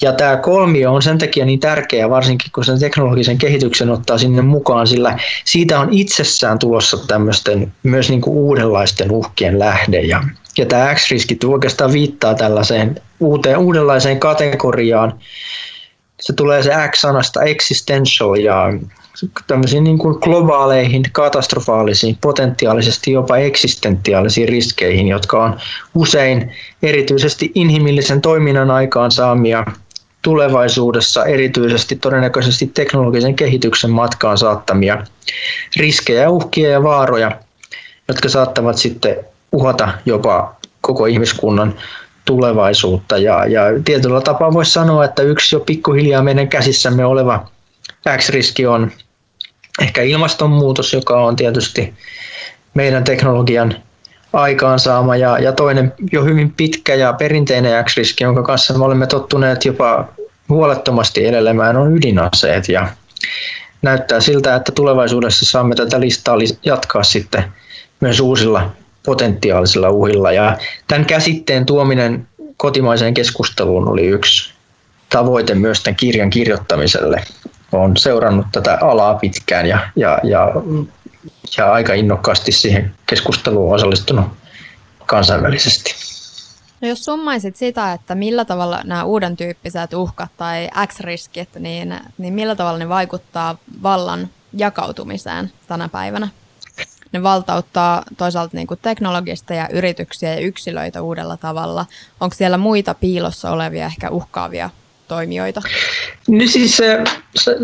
Ja 0.02 0.12
tämä 0.12 0.36
kolmio 0.36 0.92
on 0.92 1.02
sen 1.02 1.18
takia 1.18 1.44
niin 1.44 1.60
tärkeä, 1.60 2.10
varsinkin 2.10 2.50
kun 2.54 2.64
sen 2.64 2.80
teknologisen 2.80 3.38
kehityksen 3.38 3.90
ottaa 3.90 4.18
sinne 4.18 4.42
mukaan, 4.42 4.86
sillä 4.86 5.18
siitä 5.44 5.80
on 5.80 5.88
itsessään 5.90 6.58
tulossa 6.58 7.06
tämmöisten 7.06 7.72
myös 7.82 8.10
niin 8.10 8.20
kuin 8.20 8.36
uudenlaisten 8.36 9.10
uhkien 9.10 9.58
lähde. 9.58 10.00
Ja, 10.00 10.24
ja 10.58 10.66
tämä 10.66 10.94
X-riski 10.94 11.38
oikeastaan 11.46 11.92
viittaa 11.92 12.34
tällaiseen 12.34 13.00
uuteen, 13.20 13.58
uudenlaiseen 13.58 14.20
kategoriaan. 14.20 15.18
Se 16.20 16.32
tulee 16.32 16.62
se 16.62 16.70
X-sanasta 16.90 17.42
existential 17.42 18.34
ja 18.34 18.72
tämmöisiin 19.46 19.84
niin 19.84 19.98
kuin 19.98 20.18
globaaleihin, 20.20 21.02
katastrofaalisiin, 21.12 22.18
potentiaalisesti 22.20 23.12
jopa 23.12 23.36
eksistentiaalisiin 23.36 24.48
riskeihin, 24.48 25.08
jotka 25.08 25.44
on 25.44 25.56
usein 25.94 26.52
erityisesti 26.82 27.52
inhimillisen 27.54 28.20
toiminnan 28.20 28.70
aikaansaamia 28.70 29.64
tulevaisuudessa 30.22 31.24
erityisesti 31.24 31.96
todennäköisesti 31.96 32.66
teknologisen 32.66 33.36
kehityksen 33.36 33.90
matkaan 33.90 34.38
saattamia 34.38 35.06
riskejä, 35.76 36.30
uhkia 36.30 36.70
ja 36.70 36.82
vaaroja, 36.82 37.32
jotka 38.08 38.28
saattavat 38.28 38.78
sitten 38.78 39.16
uhata 39.52 39.88
jopa 40.06 40.54
koko 40.80 41.06
ihmiskunnan 41.06 41.74
tulevaisuutta. 42.24 43.18
Ja, 43.18 43.46
ja 43.46 43.62
tietyllä 43.84 44.20
tapaa 44.20 44.52
voisi 44.52 44.72
sanoa, 44.72 45.04
että 45.04 45.22
yksi 45.22 45.56
jo 45.56 45.60
pikkuhiljaa 45.60 46.22
meidän 46.22 46.48
käsissämme 46.48 47.04
oleva 47.04 47.48
X-riski 48.16 48.66
on 48.66 48.90
ehkä 49.80 50.02
ilmastonmuutos, 50.02 50.92
joka 50.92 51.20
on 51.20 51.36
tietysti 51.36 51.94
meidän 52.74 53.04
teknologian 53.04 53.74
aikaansaama 54.32 55.16
ja, 55.16 55.38
ja 55.38 55.52
toinen 55.52 55.92
jo 56.12 56.24
hyvin 56.24 56.52
pitkä 56.52 56.94
ja 56.94 57.12
perinteinen 57.12 57.84
X-riski, 57.84 58.24
jonka 58.24 58.42
kanssa 58.42 58.78
me 58.78 58.84
olemme 58.84 59.06
tottuneet 59.06 59.64
jopa 59.64 60.08
huolettomasti 60.48 61.26
edelemään, 61.26 61.76
on 61.76 61.96
ydinaseet 61.96 62.68
ja 62.68 62.88
näyttää 63.82 64.20
siltä, 64.20 64.54
että 64.54 64.72
tulevaisuudessa 64.72 65.46
saamme 65.46 65.74
tätä 65.74 66.00
listaa 66.00 66.36
jatkaa 66.64 67.02
sitten 67.02 67.44
myös 68.00 68.20
uusilla 68.20 68.70
potentiaalisilla 69.06 69.90
uhilla 69.90 70.32
ja 70.32 70.58
tämän 70.88 71.06
käsitteen 71.06 71.66
tuominen 71.66 72.28
kotimaiseen 72.56 73.14
keskusteluun 73.14 73.88
oli 73.88 74.06
yksi 74.06 74.52
tavoite 75.08 75.54
myös 75.54 75.82
tämän 75.82 75.96
kirjan 75.96 76.30
kirjoittamiselle 76.30 77.24
olen 77.72 77.96
seurannut 77.96 78.46
tätä 78.52 78.78
alaa 78.80 79.14
pitkään 79.14 79.66
ja, 79.66 79.78
ja, 79.96 80.18
ja, 80.24 80.52
ja 81.56 81.72
aika 81.72 81.94
innokkaasti 81.94 82.52
siihen 82.52 82.94
keskusteluun 83.06 83.74
osallistunut 83.74 84.26
kansainvälisesti. 85.06 85.94
No 86.80 86.88
jos 86.88 87.04
summaisit 87.04 87.56
sitä, 87.56 87.92
että 87.92 88.14
millä 88.14 88.44
tavalla 88.44 88.80
nämä 88.84 89.04
uuden 89.04 89.36
tyyppiset 89.36 89.94
uhkat 89.94 90.30
tai 90.36 90.68
X-riskit, 90.86 91.48
niin, 91.58 92.00
niin 92.18 92.34
millä 92.34 92.56
tavalla 92.56 92.78
ne 92.78 92.88
vaikuttaa 92.88 93.56
vallan 93.82 94.28
jakautumiseen 94.52 95.52
tänä 95.68 95.88
päivänä? 95.88 96.28
Ne 97.12 97.22
valtauttaa 97.22 98.02
toisaalta 98.16 98.56
niin 98.56 98.66
kuin 98.66 98.80
teknologista 98.82 99.54
ja 99.54 99.68
yrityksiä 99.72 100.34
ja 100.34 100.40
yksilöitä 100.40 101.02
uudella 101.02 101.36
tavalla. 101.36 101.86
Onko 102.20 102.34
siellä 102.34 102.58
muita 102.58 102.94
piilossa 102.94 103.50
olevia 103.50 103.86
ehkä 103.86 104.10
uhkaavia 104.10 104.70
toimijoita? 105.08 105.62
No 106.28 106.46
siis 106.46 106.76
se, 106.76 106.98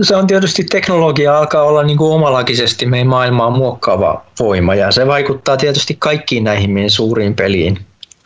se, 0.02 0.16
on 0.16 0.26
tietysti 0.26 0.64
teknologia 0.64 1.38
alkaa 1.38 1.62
olla 1.62 1.82
niin 1.82 1.98
kuin 1.98 2.12
omalakisesti 2.12 2.86
meidän 2.86 3.06
maailmaa 3.06 3.50
muokkaava 3.50 4.24
voima 4.38 4.74
ja 4.74 4.92
se 4.92 5.06
vaikuttaa 5.06 5.56
tietysti 5.56 5.96
kaikkiin 5.98 6.44
näihin 6.44 6.70
meidän 6.70 6.90
suuriin 6.90 7.34
peliin, 7.34 7.78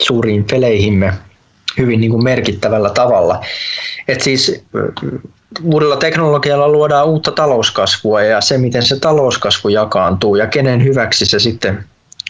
suuriin 0.03 0.45
peleihimme 0.51 1.13
hyvin 1.79 2.01
niin 2.01 2.11
kuin 2.11 2.25
merkittävällä 2.25 2.91
tavalla. 2.91 3.41
Et 4.09 4.21
siis 4.21 4.65
uudella 5.63 5.97
teknologialla 5.97 6.69
luodaan 6.69 7.07
uutta 7.07 7.33
talouskasvua 7.33 8.23
ja 8.23 8.41
se, 8.41 8.59
miten 8.59 8.83
se 8.83 9.01
talouskasvu 9.01 9.69
jakaantuu 9.69 10.37
ja 10.37 10.47
kenen 10.47 10.85
hyväksi 10.85 11.27
se 11.27 11.39
sitten 11.39 11.85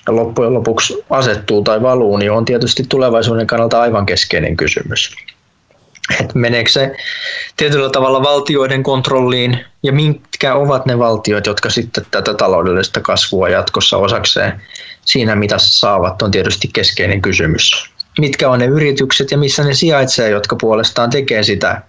loppujen 0.09 0.55
lopuksi 0.55 1.05
asettuu 1.11 1.63
tai 1.63 1.83
valuu, 1.83 2.17
niin 2.17 2.33
on 2.33 2.45
tietysti 2.45 2.85
tulevaisuuden 2.89 3.47
kannalta 3.47 3.81
aivan 3.81 4.07
keskeinen 4.07 4.57
kysymys 4.57 5.17
että 6.21 6.39
meneekö 6.39 6.71
se 6.71 6.97
tietyllä 7.57 7.91
tavalla 7.91 8.23
valtioiden 8.23 8.83
kontrolliin 8.83 9.65
ja 9.83 9.93
mitkä 9.93 10.55
ovat 10.55 10.87
ne 10.87 10.99
valtiot, 10.99 11.47
jotka 11.47 11.71
sitten 11.71 12.07
tätä 12.11 12.35
taloudellista 12.35 13.01
kasvua 13.01 13.49
jatkossa 13.49 13.97
osakseen 13.97 14.63
siinä 15.05 15.37
mitassa 15.37 15.79
saavat, 15.79 16.23
on 16.23 16.31
tietysti 16.31 16.71
keskeinen 16.73 17.23
kysymys. 17.23 17.91
Mitkä 18.19 18.51
on 18.51 18.59
ne 18.59 18.65
yritykset 18.65 19.31
ja 19.31 19.39
missä 19.39 19.65
ne 19.65 19.75
sijaitsee, 19.75 20.31
jotka 20.31 20.57
puolestaan 20.57 21.11
tekee 21.11 21.43
sitä 21.43 21.83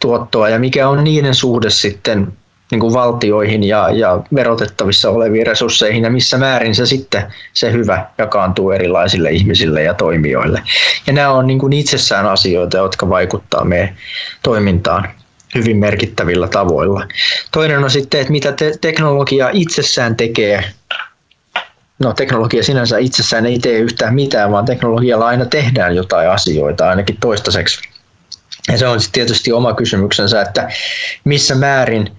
tuottoa 0.00 0.48
ja 0.48 0.58
mikä 0.58 0.88
on 0.88 1.04
niiden 1.04 1.34
suhde 1.34 1.70
sitten 1.70 2.32
niin 2.70 2.80
kuin 2.80 2.94
valtioihin 2.94 3.64
ja, 3.64 3.90
ja 3.90 4.20
verotettavissa 4.34 5.10
oleviin 5.10 5.46
resursseihin 5.46 6.04
ja 6.04 6.10
missä 6.10 6.38
määrin 6.38 6.74
se 6.74 6.86
sitten 6.86 7.32
se 7.52 7.72
hyvä 7.72 8.06
jakaantuu 8.18 8.70
erilaisille 8.70 9.30
ihmisille 9.30 9.82
ja 9.82 9.94
toimijoille. 9.94 10.62
Ja 11.06 11.12
nämä 11.12 11.30
on 11.30 11.46
niin 11.46 11.58
kuin 11.58 11.72
itsessään 11.72 12.26
asioita, 12.26 12.76
jotka 12.76 13.08
vaikuttaa 13.08 13.64
meidän 13.64 13.96
toimintaan 14.42 15.08
hyvin 15.54 15.76
merkittävillä 15.76 16.48
tavoilla. 16.48 17.06
Toinen 17.52 17.84
on 17.84 17.90
sitten, 17.90 18.20
että 18.20 18.32
mitä 18.32 18.52
te- 18.52 18.74
teknologia 18.80 19.50
itsessään 19.52 20.16
tekee. 20.16 20.64
No 21.98 22.12
teknologia 22.12 22.62
sinänsä 22.62 22.98
itsessään 22.98 23.46
ei 23.46 23.58
tee 23.58 23.78
yhtään 23.78 24.14
mitään, 24.14 24.52
vaan 24.52 24.64
teknologialla 24.64 25.26
aina 25.26 25.46
tehdään 25.46 25.96
jotain 25.96 26.30
asioita, 26.30 26.88
ainakin 26.90 27.16
toistaiseksi. 27.20 27.97
Ja 28.72 28.78
se 28.78 28.86
on 28.86 28.98
tietysti 29.12 29.52
oma 29.52 29.74
kysymyksensä, 29.74 30.40
että 30.40 30.68
missä 31.24 31.54
määrin 31.54 32.10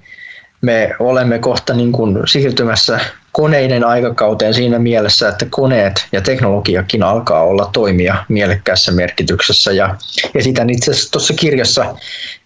me 0.62 0.96
olemme 1.00 1.40
kohta 1.40 1.74
niin 1.74 1.92
kuin 1.92 2.18
siirtymässä 2.28 3.00
koneiden 3.32 3.84
aikakauteen 3.84 4.54
siinä 4.54 4.80
mielessä, 4.80 5.30
että 5.30 5.46
koneet 5.50 6.08
ja 6.12 6.22
teknologiakin 6.22 7.04
alkaa 7.04 7.44
olla 7.44 7.70
toimia 7.74 8.16
mielekkäässä 8.30 8.92
merkityksessä. 8.92 9.72
Ja 9.72 9.96
esitän 10.36 10.70
itse 10.70 10.92
asiassa 10.92 11.12
tuossa 11.12 11.34
kirjassa 11.34 11.96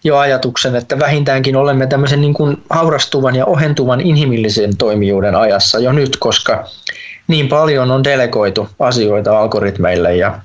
jo 0.04 0.16
ajatuksen, 0.16 0.76
että 0.76 0.98
vähintäänkin 0.98 1.56
olemme 1.56 1.86
tämmöisen 1.86 2.20
niin 2.20 2.34
kuin 2.34 2.56
haurastuvan 2.70 3.36
ja 3.36 3.46
ohentuvan 3.46 4.00
inhimillisen 4.00 4.76
toimijuuden 4.76 5.34
ajassa 5.34 5.78
jo 5.78 5.92
nyt, 5.92 6.16
koska 6.16 6.68
niin 7.28 7.48
paljon 7.48 7.90
on 7.90 8.04
delegoitu 8.04 8.68
asioita 8.78 9.38
algoritmeille 9.38 10.16
ja 10.16 10.38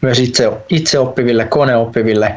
myös 0.00 0.18
itse, 0.18 0.52
itseoppiville, 0.68 1.44
koneoppiville 1.44 2.34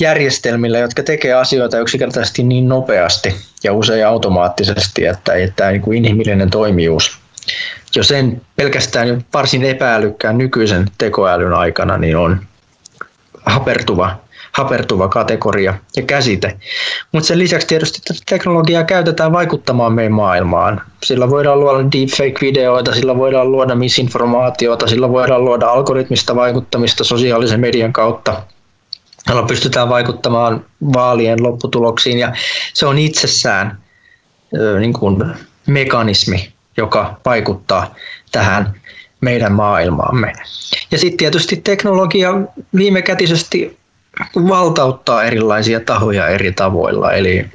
järjestelmillä, 0.00 0.78
jotka 0.78 1.02
tekee 1.02 1.32
asioita 1.32 1.78
yksinkertaisesti 1.78 2.42
niin 2.42 2.68
nopeasti 2.68 3.34
ja 3.64 3.72
usein 3.72 4.06
automaattisesti, 4.06 5.06
että, 5.06 5.34
että 5.34 5.70
niin 5.70 5.82
kuin 5.82 5.98
inhimillinen 5.98 6.50
toimijuus 6.50 7.18
jo 7.96 8.02
sen 8.02 8.42
pelkästään 8.56 9.24
varsin 9.34 9.64
epäälykkään 9.64 10.38
nykyisen 10.38 10.86
tekoälyn 10.98 11.52
aikana 11.52 11.98
niin 11.98 12.16
on 12.16 12.40
hapertuva 13.46 14.18
hapertuva 14.52 15.08
kategoria 15.08 15.74
ja 15.96 16.02
käsite. 16.02 16.56
Mutta 17.12 17.26
sen 17.26 17.38
lisäksi 17.38 17.66
tietysti 17.66 18.00
teknologiaa 18.28 18.84
käytetään 18.84 19.32
vaikuttamaan 19.32 19.92
meidän 19.92 20.12
maailmaan. 20.12 20.80
Sillä 21.04 21.30
voidaan 21.30 21.60
luoda 21.60 21.78
deepfake-videoita, 21.78 22.94
sillä 22.94 23.16
voidaan 23.16 23.52
luoda 23.52 23.74
misinformaatiota, 23.74 24.86
sillä 24.86 25.08
voidaan 25.08 25.44
luoda 25.44 25.70
algoritmista 25.70 26.36
vaikuttamista 26.36 27.04
sosiaalisen 27.04 27.60
median 27.60 27.92
kautta. 27.92 28.42
Jolla 29.28 29.42
pystytään 29.42 29.88
vaikuttamaan 29.88 30.64
vaalien 30.92 31.42
lopputuloksiin 31.42 32.18
ja 32.18 32.32
se 32.74 32.86
on 32.86 32.98
itsessään 32.98 33.78
niin 34.80 34.92
kuin 34.92 35.24
mekanismi, 35.66 36.52
joka 36.76 37.20
vaikuttaa 37.24 37.94
tähän 38.32 38.74
meidän 39.20 39.52
maailmaamme. 39.52 40.32
Ja 40.90 40.98
sitten 40.98 41.18
tietysti 41.18 41.56
teknologia 41.56 42.32
viimekätisesti 42.76 43.78
valtauttaa 44.48 45.24
erilaisia 45.24 45.80
tahoja 45.80 46.28
eri 46.28 46.52
tavoilla. 46.52 47.12
Eli, 47.12 47.46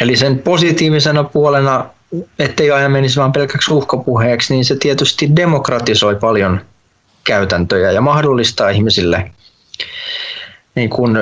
eli 0.00 0.16
sen 0.16 0.38
positiivisena 0.38 1.24
puolena, 1.24 1.86
ettei 2.38 2.70
aina 2.70 2.88
menisi 2.88 3.20
vain 3.20 3.32
pelkäksi 3.32 3.72
uhkopuheeksi, 3.72 4.54
niin 4.54 4.64
se 4.64 4.76
tietysti 4.76 5.36
demokratisoi 5.36 6.16
paljon 6.16 6.60
käytäntöjä 7.24 7.92
ja 7.92 8.00
mahdollistaa 8.00 8.70
ihmisille 8.70 9.30
niin 10.80 10.90
kuin 10.90 11.16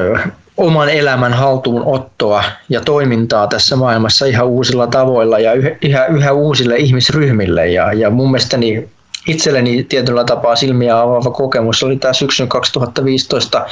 oman 0.57 0.89
elämän 0.89 1.33
haltuunottoa 1.33 2.45
ja 2.69 2.81
toimintaa 2.81 3.47
tässä 3.47 3.77
maailmassa 3.77 4.27
ihan 4.27 4.47
uusilla 4.47 4.87
tavoilla 4.87 5.39
ja 5.39 5.53
yhä, 5.83 6.07
yhä 6.07 6.33
uusille 6.33 6.77
ihmisryhmille. 6.77 7.69
Ja, 7.69 7.93
ja 7.93 8.11
mun 8.11 8.31
mielestäni 8.31 8.89
itselleni 9.27 9.85
tietyllä 9.85 10.25
tapaa 10.25 10.57
silmiä 10.57 11.01
avaava 11.01 11.31
kokemus 11.31 11.83
oli 11.83 11.97
tämä 11.97 12.13
syksyn 12.13 12.49
2015 12.49 13.67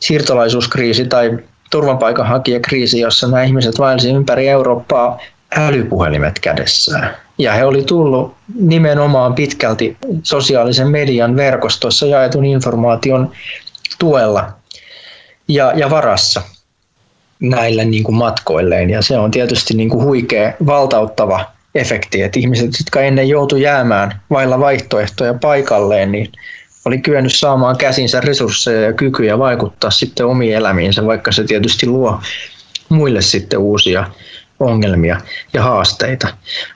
siirtolaisuuskriisi 0.00 1.04
tai 1.04 1.38
turvapaikanhakijakriisi, 1.70 3.00
jossa 3.00 3.26
nämä 3.26 3.42
ihmiset 3.42 3.78
vaelsivat 3.78 4.16
ympäri 4.16 4.48
Eurooppaa 4.48 5.18
älypuhelimet 5.56 6.38
kädessään. 6.38 7.16
Ja 7.38 7.52
he 7.52 7.64
oli 7.64 7.82
tullut 7.82 8.34
nimenomaan 8.60 9.34
pitkälti 9.34 9.96
sosiaalisen 10.22 10.88
median 10.88 11.36
verkostoissa 11.36 12.06
jaetun 12.06 12.44
informaation 12.44 13.30
tuella 13.98 14.57
ja, 15.48 15.72
ja 15.76 15.90
varassa 15.90 16.42
näille 17.40 17.84
niin 17.84 18.04
kuin 18.04 18.16
matkoilleen. 18.16 18.90
Ja 18.90 19.02
se 19.02 19.18
on 19.18 19.30
tietysti 19.30 19.74
niin 19.74 19.88
kuin 19.88 20.04
huikea, 20.04 20.52
valtauttava 20.66 21.44
efekti, 21.74 22.22
että 22.22 22.38
ihmiset, 22.38 22.70
jotka 22.78 23.00
ennen 23.00 23.28
joutu 23.28 23.56
jäämään 23.56 24.20
vailla 24.30 24.60
vaihtoehtoja 24.60 25.34
paikalleen, 25.34 26.12
niin 26.12 26.32
oli 26.84 26.98
kyennyt 26.98 27.34
saamaan 27.34 27.76
käsinsä 27.76 28.20
resursseja 28.20 28.80
ja 28.80 28.92
kykyjä 28.92 29.38
vaikuttaa 29.38 29.90
sitten 29.90 30.26
omiin 30.26 30.56
elämiinsä, 30.56 31.06
vaikka 31.06 31.32
se 31.32 31.44
tietysti 31.44 31.86
luo 31.86 32.20
muille 32.88 33.22
sitten 33.22 33.58
uusia 33.58 34.06
ongelmia 34.60 35.20
ja 35.52 35.62
haasteita. 35.62 36.28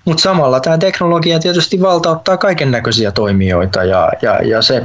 Mutta 0.05 0.23
samalla 0.23 0.61
tämä 0.61 0.79
teknologia 0.79 1.39
tietysti 1.39 1.81
valtauttaa 1.81 2.37
kaiken 2.37 2.71
näköisiä 2.71 3.11
toimijoita 3.11 3.85
ja, 3.85 4.13
ja, 4.23 4.43
ja 4.43 4.63
se, 4.63 4.83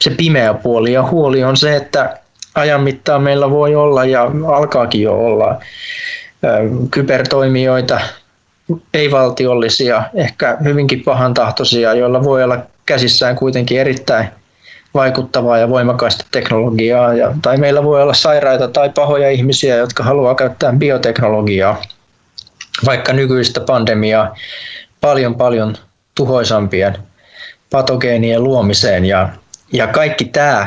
se 0.00 0.10
pimeä 0.10 0.54
puoli 0.54 0.92
ja 0.92 1.02
huoli 1.02 1.44
on 1.44 1.56
se, 1.56 1.76
että 1.76 2.18
ajan 2.56 2.80
mittaan 2.80 3.22
meillä 3.22 3.50
voi 3.50 3.74
olla 3.74 4.04
ja 4.04 4.30
alkaakin 4.46 5.02
jo 5.02 5.14
olla 5.14 5.60
kybertoimijoita, 6.90 8.00
ei-valtiollisia, 8.94 10.02
ehkä 10.14 10.56
hyvinkin 10.64 11.02
pahantahtoisia, 11.04 11.94
joilla 11.94 12.24
voi 12.24 12.44
olla 12.44 12.58
käsissään 12.86 13.36
kuitenkin 13.36 13.80
erittäin 13.80 14.28
vaikuttavaa 14.94 15.58
ja 15.58 15.68
voimakasta 15.68 16.24
teknologiaa. 16.30 17.14
Ja, 17.14 17.34
tai 17.42 17.56
meillä 17.56 17.84
voi 17.84 18.02
olla 18.02 18.14
sairaita 18.14 18.68
tai 18.68 18.90
pahoja 18.90 19.30
ihmisiä, 19.30 19.76
jotka 19.76 20.02
haluaa 20.04 20.34
käyttää 20.34 20.72
bioteknologiaa, 20.72 21.82
vaikka 22.86 23.12
nykyistä 23.12 23.60
pandemiaa 23.60 24.34
paljon 25.00 25.34
paljon 25.34 25.74
tuhoisampien 26.14 26.96
patogeenien 27.70 28.44
luomiseen. 28.44 29.04
Ja, 29.04 29.28
ja 29.72 29.86
kaikki 29.86 30.24
tämä 30.24 30.66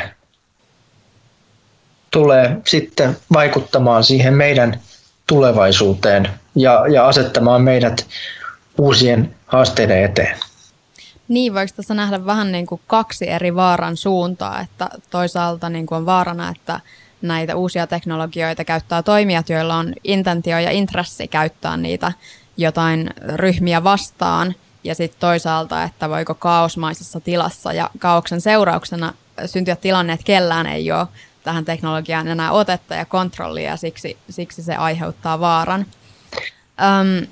tulee 2.11 2.57
sitten 2.67 3.17
vaikuttamaan 3.33 4.03
siihen 4.03 4.33
meidän 4.33 4.79
tulevaisuuteen 5.27 6.29
ja, 6.55 6.85
ja 6.87 7.07
asettamaan 7.07 7.61
meidät 7.61 8.07
uusien 8.77 9.35
haasteiden 9.45 10.03
eteen. 10.03 10.37
Niin, 11.27 11.53
voiko 11.53 11.73
tässä 11.75 11.93
nähdä 11.93 12.25
vähän 12.25 12.51
niin 12.51 12.65
kuin 12.65 12.81
kaksi 12.87 13.29
eri 13.29 13.55
vaaran 13.55 13.97
suuntaa, 13.97 14.61
että 14.61 14.89
toisaalta 15.09 15.69
niin 15.69 15.85
kuin 15.85 15.97
on 15.97 16.05
vaarana, 16.05 16.49
että 16.49 16.79
näitä 17.21 17.55
uusia 17.55 17.87
teknologioita 17.87 18.63
käyttää 18.63 19.03
toimijat, 19.03 19.49
joilla 19.49 19.75
on 19.75 19.93
intentio 20.03 20.59
ja 20.59 20.71
intressi 20.71 21.27
käyttää 21.27 21.77
niitä 21.77 22.11
jotain 22.57 23.09
ryhmiä 23.35 23.83
vastaan, 23.83 24.55
ja 24.83 24.95
sitten 24.95 25.19
toisaalta, 25.19 25.83
että 25.83 26.09
voiko 26.09 26.33
kaosmaisessa 26.33 27.19
tilassa 27.19 27.73
ja 27.73 27.89
kaauksen 27.99 28.41
seurauksena 28.41 29.13
syntyä 29.45 29.75
tilanne, 29.75 30.13
että 30.13 30.25
kellään 30.25 30.67
ei 30.67 30.91
ole 30.91 31.07
tähän 31.49 31.65
teknologiaan 31.65 32.27
enää 32.27 32.51
otetta 32.51 32.95
ja 32.95 33.05
kontrollia, 33.05 33.69
ja 33.69 33.77
siksi, 33.77 34.17
siksi 34.29 34.63
se 34.63 34.75
aiheuttaa 34.75 35.39
vaaran. 35.39 35.85
Öm, 36.81 37.27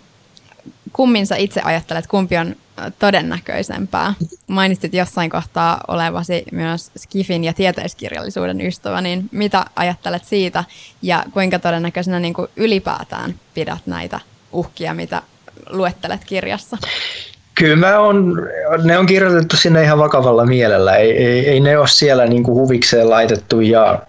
kummin 0.93 1.27
sä 1.27 1.35
itse 1.35 1.61
ajattelet, 1.61 2.07
kumpi 2.07 2.37
on 2.37 2.55
todennäköisempää? 2.99 4.13
Mainitsit 4.47 4.93
jossain 4.93 5.29
kohtaa 5.29 5.81
olevasi 5.87 6.43
myös 6.51 6.91
Skifin 6.97 7.43
ja 7.43 7.53
tieteiskirjallisuuden 7.53 8.61
ystävä, 8.61 9.01
niin 9.01 9.29
mitä 9.31 9.65
ajattelet 9.75 10.25
siitä 10.25 10.63
ja 11.01 11.23
kuinka 11.31 11.59
todennäköisenä 11.59 12.19
niin 12.19 12.33
kuin 12.33 12.47
ylipäätään 12.55 13.39
pidät 13.53 13.85
näitä 13.85 14.19
uhkia, 14.51 14.93
mitä 14.93 15.21
luettelet 15.69 16.25
kirjassa? 16.25 16.77
Kyllä 17.57 17.75
mä 17.75 17.99
on, 17.99 18.47
ne 18.83 18.97
on 18.97 19.05
kirjoitettu 19.05 19.57
sinne 19.57 19.83
ihan 19.83 19.97
vakavalla 19.97 20.45
mielellä. 20.45 20.95
Ei, 20.95 21.25
ei, 21.25 21.49
ei 21.49 21.59
ne 21.59 21.77
ole 21.77 21.87
siellä 21.87 22.25
niin 22.25 22.43
kuin 22.43 22.55
huvikseen 22.55 23.09
laitettu 23.09 23.61
ja, 23.61 23.99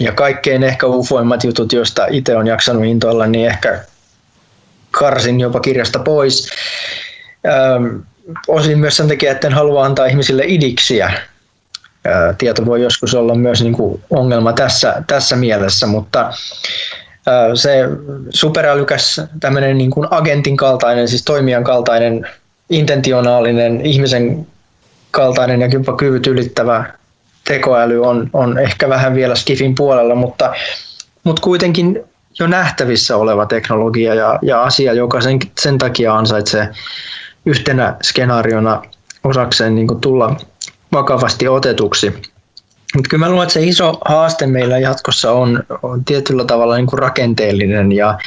ja 0.00 0.12
kaikkein 0.12 0.62
ehkä 0.62 0.86
ufoimmat 0.86 1.44
jutut, 1.44 1.72
joista 1.72 2.06
itse 2.10 2.36
on 2.36 2.46
jaksanut 2.46 2.84
intoilla, 2.84 3.26
niin 3.26 3.46
ehkä 3.46 3.80
karsin 4.90 5.40
jopa 5.40 5.60
kirjasta 5.60 5.98
pois. 5.98 6.50
Öm, 7.46 8.02
osin 8.48 8.78
myös 8.78 8.96
sen 8.96 9.08
takia, 9.08 9.32
että 9.32 9.46
en 9.46 9.52
halua 9.52 9.84
antaa 9.84 10.06
ihmisille 10.06 10.42
idiksiä. 10.46 11.12
Tieto 12.38 12.66
voi 12.66 12.82
joskus 12.82 13.14
olla 13.14 13.34
myös 13.34 13.62
niin 13.62 13.72
kuin 13.72 14.02
ongelma 14.10 14.52
tässä, 14.52 15.02
tässä 15.06 15.36
mielessä, 15.36 15.86
mutta 15.86 16.32
se 17.54 17.84
superälykäs 18.30 19.20
tämmöinen 19.40 19.78
niin 19.78 19.90
kuin 19.90 20.08
agentin 20.10 20.56
kaltainen, 20.56 21.08
siis 21.08 21.24
toimijan 21.24 21.64
kaltainen 21.64 22.28
intentionaalinen, 22.70 23.86
ihmisen 23.86 24.46
kaltainen 25.10 25.60
ja 25.60 25.66
jopa 25.66 25.96
kyvyt 25.96 26.26
ylittävä 26.26 26.84
tekoäly 27.44 28.02
on, 28.02 28.30
on 28.32 28.58
ehkä 28.58 28.88
vähän 28.88 29.14
vielä 29.14 29.34
Skifin 29.34 29.74
puolella, 29.74 30.14
mutta, 30.14 30.54
mutta 31.24 31.42
kuitenkin 31.42 32.04
jo 32.38 32.46
nähtävissä 32.46 33.16
oleva 33.16 33.46
teknologia 33.46 34.14
ja, 34.14 34.38
ja 34.42 34.62
asia, 34.62 34.92
joka 34.92 35.20
sen, 35.20 35.38
sen 35.60 35.78
takia 35.78 36.14
ansaitsee 36.14 36.68
yhtenä 37.46 37.96
skenaariona 38.02 38.82
osakseen 39.24 39.74
niin 39.74 40.00
tulla 40.00 40.36
vakavasti 40.92 41.48
otetuksi. 41.48 42.10
Mutta 42.94 43.08
kyllä 43.08 43.26
mä 43.26 43.30
luulen, 43.30 43.42
että 43.42 43.54
se 43.54 43.64
iso 43.64 44.00
haaste 44.04 44.46
meillä 44.46 44.78
jatkossa 44.78 45.32
on, 45.32 45.64
on 45.82 46.04
tietyllä 46.04 46.44
tavalla 46.44 46.76
niin 46.76 46.86
kuin 46.86 46.98
rakenteellinen 46.98 47.92
ja 47.92 48.18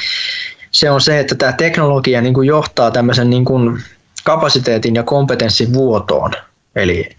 se 0.70 0.90
on 0.90 1.00
se, 1.00 1.18
että 1.18 1.34
tämä 1.34 1.52
teknologia 1.52 2.20
niin 2.20 2.34
kuin 2.34 2.46
johtaa 2.46 2.90
tämmöisen 2.90 3.30
niin 3.30 3.44
kuin 3.44 3.82
kapasiteetin 4.24 4.94
ja 4.94 5.02
kompetenssin 5.02 5.72
vuotoon. 5.72 6.30
Eli, 6.76 7.10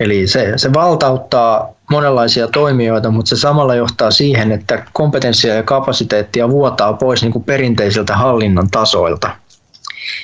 eli 0.00 0.26
se, 0.26 0.52
se 0.56 0.72
valtauttaa 0.72 1.72
monenlaisia 1.90 2.48
toimijoita, 2.48 3.10
mutta 3.10 3.28
se 3.28 3.36
samalla 3.36 3.74
johtaa 3.74 4.10
siihen, 4.10 4.52
että 4.52 4.86
kompetenssia 4.92 5.54
ja 5.54 5.62
kapasiteettia 5.62 6.48
vuotaa 6.48 6.92
pois 6.92 7.22
niin 7.22 7.32
kuin 7.32 7.44
perinteisiltä 7.44 8.16
hallinnon 8.16 8.70
tasoilta. 8.70 9.30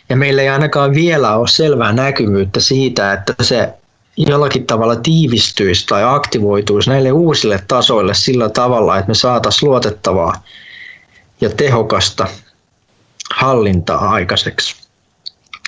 Ja 0.08 0.16
meillä 0.16 0.42
ei 0.42 0.48
ainakaan 0.48 0.94
vielä 0.94 1.36
ole 1.36 1.48
selvää 1.48 1.92
näkyvyyttä 1.92 2.60
siitä, 2.60 3.12
että 3.12 3.34
se 3.42 3.74
jollakin 4.16 4.66
tavalla 4.66 4.96
tiivistyisi 4.96 5.86
tai 5.86 6.04
aktivoituisi 6.04 6.90
näille 6.90 7.12
uusille 7.12 7.64
tasoille 7.68 8.14
sillä 8.14 8.48
tavalla, 8.48 8.98
että 8.98 9.08
me 9.08 9.14
saataisiin 9.14 9.68
luotettavaa 9.68 10.42
ja 11.40 11.50
tehokasta 11.50 12.26
hallintaa 13.34 14.10
aikaiseksi. 14.10 14.79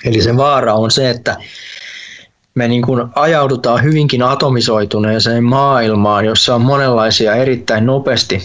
Eli 0.04 0.22
se 0.22 0.36
vaara 0.36 0.74
on 0.74 0.90
se, 0.90 1.10
että 1.10 1.36
me 2.54 2.68
niin 2.68 2.82
kuin 2.82 3.04
ajaudutaan 3.14 3.82
hyvinkin 3.82 4.22
atomisoituneeseen 4.22 5.44
maailmaan, 5.44 6.24
jossa 6.24 6.54
on 6.54 6.62
monenlaisia 6.62 7.34
erittäin 7.34 7.86
nopeasti 7.86 8.42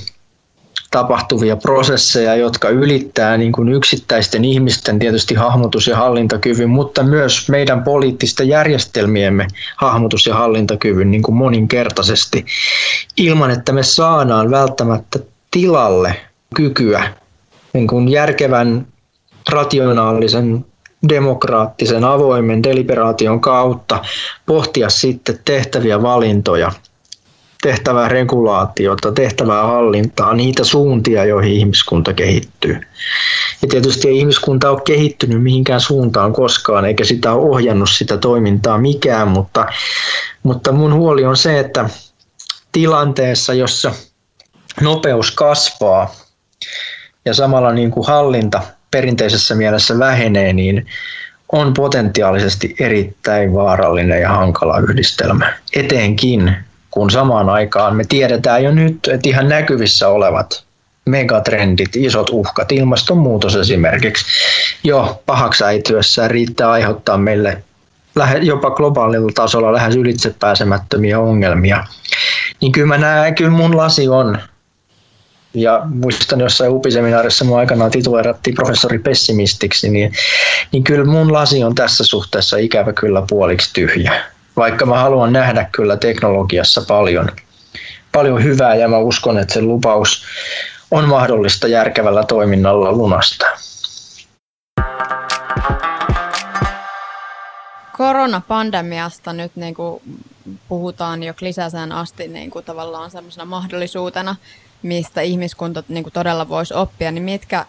tapahtuvia 0.92 1.56
prosesseja, 1.56 2.36
jotka 2.36 2.70
ylittää 2.70 3.38
niin 3.38 3.52
kuin 3.52 3.70
yksittäisten 3.70 4.46
ihmisten 4.46 5.00
tietysti 5.00 5.36
hahmotus- 5.36 5.88
ja 5.88 5.98
hallintakyvyn, 5.98 6.70
mutta 6.70 7.04
myös 7.04 7.50
meidän 7.50 7.84
poliittisten 7.84 8.48
järjestelmiemme 8.48 9.48
hahmotus- 9.76 10.26
ja 10.26 10.36
hallintakyvyn 10.36 11.12
niin 11.12 11.22
kuin 11.22 11.36
moninkertaisesti, 11.36 12.46
ilman 13.18 13.52
että 13.52 13.72
me 13.72 13.84
saadaan 13.84 14.52
välttämättä 14.52 15.20
tilalle 15.52 16.16
kykyä 16.56 17.14
niin 17.74 17.88
kuin 17.88 18.10
järkevän, 18.10 18.88
rationaalisen, 19.50 20.66
demokraattisen, 21.10 22.04
avoimen 22.04 22.64
deliberaation 22.64 23.42
kautta 23.42 24.06
pohtia 24.46 24.90
sitten 24.90 25.40
tehtäviä 25.46 26.02
valintoja– 26.02 26.72
tehtävää 27.62 28.08
regulaatiota, 28.08 29.12
tehtävää 29.12 29.64
hallintaa, 29.64 30.34
niitä 30.34 30.64
suuntia, 30.64 31.26
joihin 31.26 31.52
ihmiskunta 31.52 32.14
kehittyy. 32.14 32.82
Ja 33.62 33.68
tietysti 33.68 34.08
ei 34.08 34.18
ihmiskunta 34.18 34.72
ole 34.72 34.82
kehittynyt 34.82 35.44
mihinkään 35.44 35.82
suuntaan 35.82 36.34
koskaan, 36.34 36.86
eikä 36.86 37.04
sitä 37.04 37.34
ole 37.34 37.50
ohjannut 37.50 37.90
sitä 37.90 38.18
toimintaa 38.18 38.78
mikään, 38.78 39.28
mutta, 39.28 39.66
mutta 40.44 40.72
mun 40.72 40.94
huoli 40.94 41.26
on 41.26 41.38
se, 41.38 41.60
että 41.60 41.90
tilanteessa, 42.72 43.54
jossa 43.54 43.92
nopeus 44.82 45.32
kasvaa 45.32 46.16
ja 47.26 47.34
samalla 47.34 47.72
niin 47.72 47.92
kuin 47.92 48.08
hallinta 48.08 48.62
perinteisessä 48.98 49.56
mielessä 49.56 50.00
vähenee, 50.00 50.54
niin 50.54 50.86
on 51.52 51.74
potentiaalisesti 51.74 52.76
erittäin 52.80 53.54
vaarallinen 53.54 54.22
ja 54.22 54.30
hankala 54.30 54.80
yhdistelmä. 54.80 55.54
Etenkin 55.76 56.56
kun 56.92 57.10
samaan 57.10 57.50
aikaan 57.50 57.96
me 57.96 58.04
tiedetään 58.10 58.64
jo 58.64 58.72
nyt, 58.72 59.08
että 59.12 59.30
ihan 59.30 59.50
näkyvissä 59.50 60.08
olevat 60.08 60.64
megatrendit, 61.06 61.96
isot 61.96 62.30
uhkat, 62.30 62.72
ilmastonmuutos 62.72 63.56
esimerkiksi, 63.56 64.26
jo 64.84 65.22
pahaksi 65.26 65.64
äityessään 65.64 66.32
riittää 66.32 66.72
aiheuttaa 66.72 67.18
meille 67.18 67.64
jopa 68.42 68.70
globaalilla 68.70 69.32
tasolla 69.36 69.74
lähes 69.74 69.96
ylitsepääsemättömiä 69.96 71.20
ongelmia. 71.20 71.84
Niin 72.62 72.72
kyllä 72.72 72.88
mä 72.88 72.98
näen, 72.98 73.36
kyllä 73.36 73.52
mun 73.52 73.78
lasi 73.78 74.08
on 74.08 74.38
ja 75.54 75.82
muistan 75.86 76.40
jossain 76.40 76.72
UPI-seminaarissa 76.72 77.46
mun 77.46 77.60
aikanaan 77.60 77.92
tituleerattiin 77.92 78.56
professori 78.56 79.00
pessimistiksi, 79.00 79.90
niin, 79.90 80.12
niin 80.72 80.84
kyllä 80.84 81.06
mun 81.06 81.34
lasi 81.34 81.64
on 81.64 81.76
tässä 81.76 82.04
suhteessa 82.04 82.58
ikävä 82.58 82.94
kyllä 82.94 83.24
puoliksi 83.30 83.74
tyhjä 83.74 84.24
vaikka 84.58 84.86
mä 84.86 85.00
haluan 85.00 85.34
nähdä 85.34 85.70
kyllä 85.72 85.98
teknologiassa 85.98 86.82
paljon, 86.88 87.30
paljon 88.12 88.44
hyvää 88.44 88.76
ja 88.76 88.88
mä 88.88 88.98
uskon, 88.98 89.38
että 89.38 89.54
se 89.54 89.62
lupaus 89.62 90.24
on 90.92 91.10
mahdollista 91.10 91.68
järkevällä 91.68 92.24
toiminnalla 92.24 92.92
lunastaa. 92.92 93.50
Koronapandemiasta 97.98 99.34
nyt 99.34 99.52
niin 99.56 99.74
kuin 99.74 100.02
puhutaan 100.68 101.24
jo 101.24 101.34
klisäsään 101.34 101.92
asti 101.92 102.28
niin 102.28 102.50
kuin 102.50 102.66
tavallaan 102.66 103.12
semmoisena 103.12 103.46
mahdollisuutena, 103.46 104.36
mistä 104.84 105.22
ihmiskunta 105.22 105.84
niin 105.88 106.04
kuin 106.04 106.14
todella 106.14 106.50
voisi 106.50 106.74
oppia, 106.74 107.12
niin 107.12 107.24
mitkä 107.24 107.66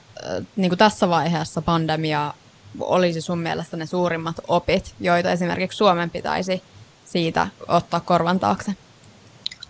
niin 0.56 0.70
kuin 0.70 0.78
tässä 0.78 1.08
vaiheessa 1.08 1.62
pandemiaa 1.62 2.34
olisi 2.80 3.20
sun 3.20 3.38
mielestä 3.38 3.76
ne 3.76 3.86
suurimmat 3.86 4.36
opit, 4.48 4.94
joita 5.00 5.30
esimerkiksi 5.30 5.76
Suomen 5.76 6.10
pitäisi 6.10 6.62
siitä 7.04 7.46
ottaa 7.68 8.00
korvan 8.00 8.40
taakse? 8.40 8.72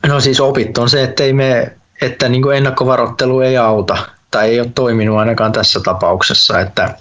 No 0.07 0.21
siis 0.21 0.41
opit 0.41 0.79
on 0.79 0.91
se, 0.91 1.03
että, 1.03 1.25
ei 1.25 1.33
me, 1.33 1.77
että 2.03 2.29
niin 2.29 2.43
kuin 2.43 2.57
ennakkovaroittelu 2.57 3.41
ei 3.41 3.57
auta 3.57 3.97
tai 4.31 4.49
ei 4.51 4.61
ole 4.61 4.71
toiminut 4.75 5.19
ainakaan 5.19 5.53
tässä 5.53 5.81
tapauksessa. 5.81 6.61
Että 6.61 6.95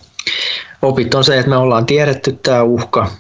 opit 0.82 1.16
on 1.16 1.24
se, 1.24 1.38
että 1.38 1.50
me 1.50 1.58
ollaan 1.58 1.86
tiedetty 1.86 2.40
tämä 2.44 2.64
uhka. 2.64 3.12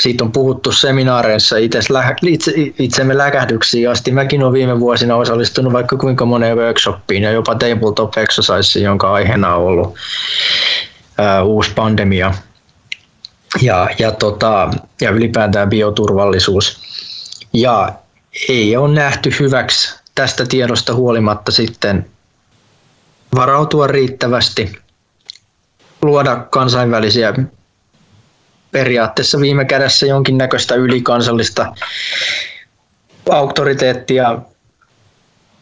Siitä 0.00 0.24
on 0.24 0.32
puhuttu 0.32 0.72
seminaareissa 0.72 1.56
itse, 1.56 1.78
itse, 2.26 2.52
itsemme 2.78 3.18
läkähdyksiin 3.18 3.90
asti. 3.90 4.10
Mäkin 4.10 4.42
olen 4.42 4.52
viime 4.52 4.80
vuosina 4.80 5.16
osallistunut 5.16 5.72
vaikka 5.72 5.96
kuinka 5.96 6.24
moneen 6.24 6.56
workshopiin 6.58 7.22
ja 7.22 7.30
jopa 7.30 7.54
tabletop 7.54 8.18
exerciseen, 8.18 8.84
jonka 8.84 9.12
aiheena 9.12 9.54
on 9.54 9.64
ollut 9.64 9.94
uusi 11.44 11.70
pandemia 11.74 12.34
ja, 13.62 13.88
ja, 13.98 14.12
tota, 14.12 14.70
ja 15.00 15.10
ylipäätään 15.10 15.68
bioturvallisuus. 15.68 16.80
Ja 17.52 17.92
ei 18.48 18.76
ole 18.76 18.94
nähty 18.94 19.32
hyväksi 19.40 20.00
tästä 20.14 20.46
tiedosta 20.46 20.94
huolimatta 20.94 21.52
sitten 21.52 22.06
varautua 23.34 23.86
riittävästi, 23.86 24.72
luoda 26.02 26.36
kansainvälisiä 26.36 27.34
periaatteessa 28.72 29.40
viime 29.40 29.64
kädessä 29.64 30.06
jonkinnäköistä 30.06 30.74
ylikansallista 30.74 31.74
auktoriteettia 33.30 34.38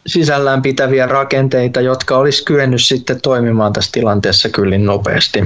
sisällään 0.07 0.61
pitäviä 0.61 1.05
rakenteita, 1.05 1.81
jotka 1.81 2.17
olisi 2.17 2.45
kyennyt 2.45 2.83
sitten 2.83 3.21
toimimaan 3.21 3.73
tässä 3.73 3.91
tilanteessa 3.91 4.49
kyllä 4.49 4.77
nopeasti. 4.77 5.43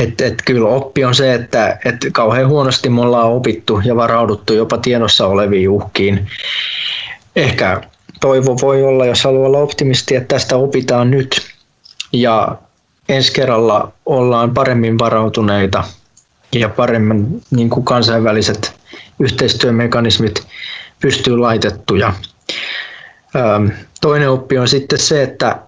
Et, 0.00 0.20
et 0.20 0.42
kyllä 0.44 0.68
oppi 0.68 1.04
on 1.04 1.14
se, 1.14 1.34
että 1.34 1.78
et 1.84 1.96
kauhean 2.12 2.48
huonosti 2.48 2.88
me 2.88 3.00
ollaan 3.00 3.30
opittu 3.30 3.80
ja 3.84 3.96
varauduttu 3.96 4.52
jopa 4.52 4.78
tiedossa 4.78 5.26
oleviin 5.26 5.68
uhkiin. 5.68 6.28
Ehkä 7.36 7.80
toivo 8.20 8.56
voi 8.62 8.82
olla, 8.82 9.06
jos 9.06 9.24
haluaa 9.24 9.46
olla 9.46 9.58
optimisti, 9.58 10.16
että 10.16 10.34
tästä 10.34 10.56
opitaan 10.56 11.10
nyt 11.10 11.40
ja 12.12 12.56
ensi 13.08 13.32
kerralla 13.32 13.92
ollaan 14.06 14.54
paremmin 14.54 14.98
varautuneita 14.98 15.84
ja 16.60 16.68
paremmin 16.68 17.42
niin 17.50 17.70
kuin 17.70 17.84
kansainväliset 17.84 18.74
yhteistyömekanismit 19.18 20.46
pystyy 21.00 21.38
laitettuja. 21.38 22.12
Toinen 24.00 24.30
oppi 24.30 24.58
on 24.58 24.68
sitten 24.68 24.98
se, 24.98 25.22
että 25.22 25.58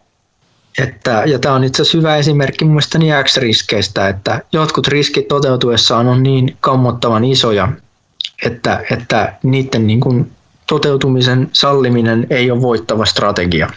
että, 0.79 1.23
ja 1.27 1.39
tämä 1.39 1.55
on 1.55 1.65
itse 1.65 1.83
asiassa 1.83 1.99
hyvä 1.99 2.17
esimerkki 2.17 2.65
mun 2.65 2.75
mielestä 2.75 2.99
X-riskeistä, 3.25 4.09
että 4.09 4.43
jotkut 4.53 4.89
riskit 4.89 5.29
toteutuessaan 5.29 6.07
on 6.07 6.23
niin 6.23 6.57
kammottavan 6.61 7.25
isoja, 7.25 7.69
että, 8.45 8.85
että 8.91 9.35
niiden 9.43 9.87
niin 9.87 10.01
kuin 10.01 10.33
toteutumisen 10.67 11.51
salliminen 11.53 12.27
ei 12.31 12.51
ole 12.51 12.63
voittava 12.63 13.07
strategia. 13.07 13.71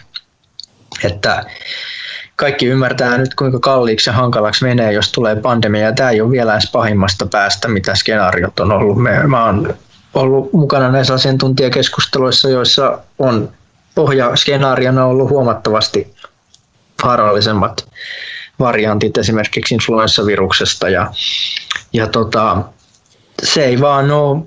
Että 1.04 1.44
kaikki 2.40 2.66
ymmärtää 2.66 3.18
nyt, 3.18 3.34
kuinka 3.34 3.58
kalliiksi 3.58 4.10
ja 4.10 4.14
hankalaksi 4.14 4.64
menee, 4.64 4.92
jos 4.92 5.12
tulee 5.12 5.36
pandemia. 5.36 5.84
Ja 5.84 5.92
tämä 5.92 6.10
ei 6.10 6.20
ole 6.20 6.30
vielä 6.30 6.52
edes 6.52 6.70
pahimmasta 6.72 7.26
päästä, 7.26 7.68
mitä 7.68 7.94
skenaariot 7.94 8.60
on 8.60 8.72
ollut. 8.72 9.02
Me, 9.02 9.26
mä 9.26 9.44
oon 9.44 9.74
ollut 10.14 10.52
mukana 10.52 10.90
näissä 10.90 11.14
asiantuntijakeskusteluissa, 11.14 12.48
joissa 12.48 12.98
on 13.18 13.50
pohjaskenaariona 13.94 15.04
ollut 15.04 15.30
huomattavasti 15.30 16.14
vaarallisemmat 17.04 17.88
variantit 18.58 19.18
esimerkiksi 19.18 19.74
influenssaviruksesta 19.74 20.88
ja, 20.88 21.10
ja 21.92 22.06
tota, 22.06 22.62
se 23.42 23.64
ei 23.64 23.80
vaan 23.80 24.10
ole 24.10 24.42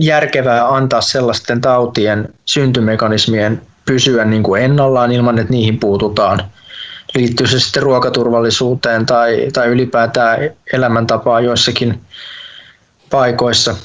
järkevää 0.00 0.74
antaa 0.74 1.00
sellaisten 1.00 1.60
tautien 1.60 2.28
syntymekanismien 2.44 3.62
pysyä 3.84 4.24
niin 4.24 4.42
kuin 4.42 4.62
ennallaan 4.62 5.12
ilman, 5.12 5.38
että 5.38 5.52
niihin 5.52 5.80
puututaan. 5.80 6.42
Liittyy 7.14 7.46
se 7.46 7.60
sitten 7.60 7.82
ruokaturvallisuuteen 7.82 9.06
tai, 9.06 9.48
tai 9.52 9.68
ylipäätään 9.68 10.38
elämäntapaan 10.72 11.44
joissakin 11.44 12.00
paikoissa 13.10 13.76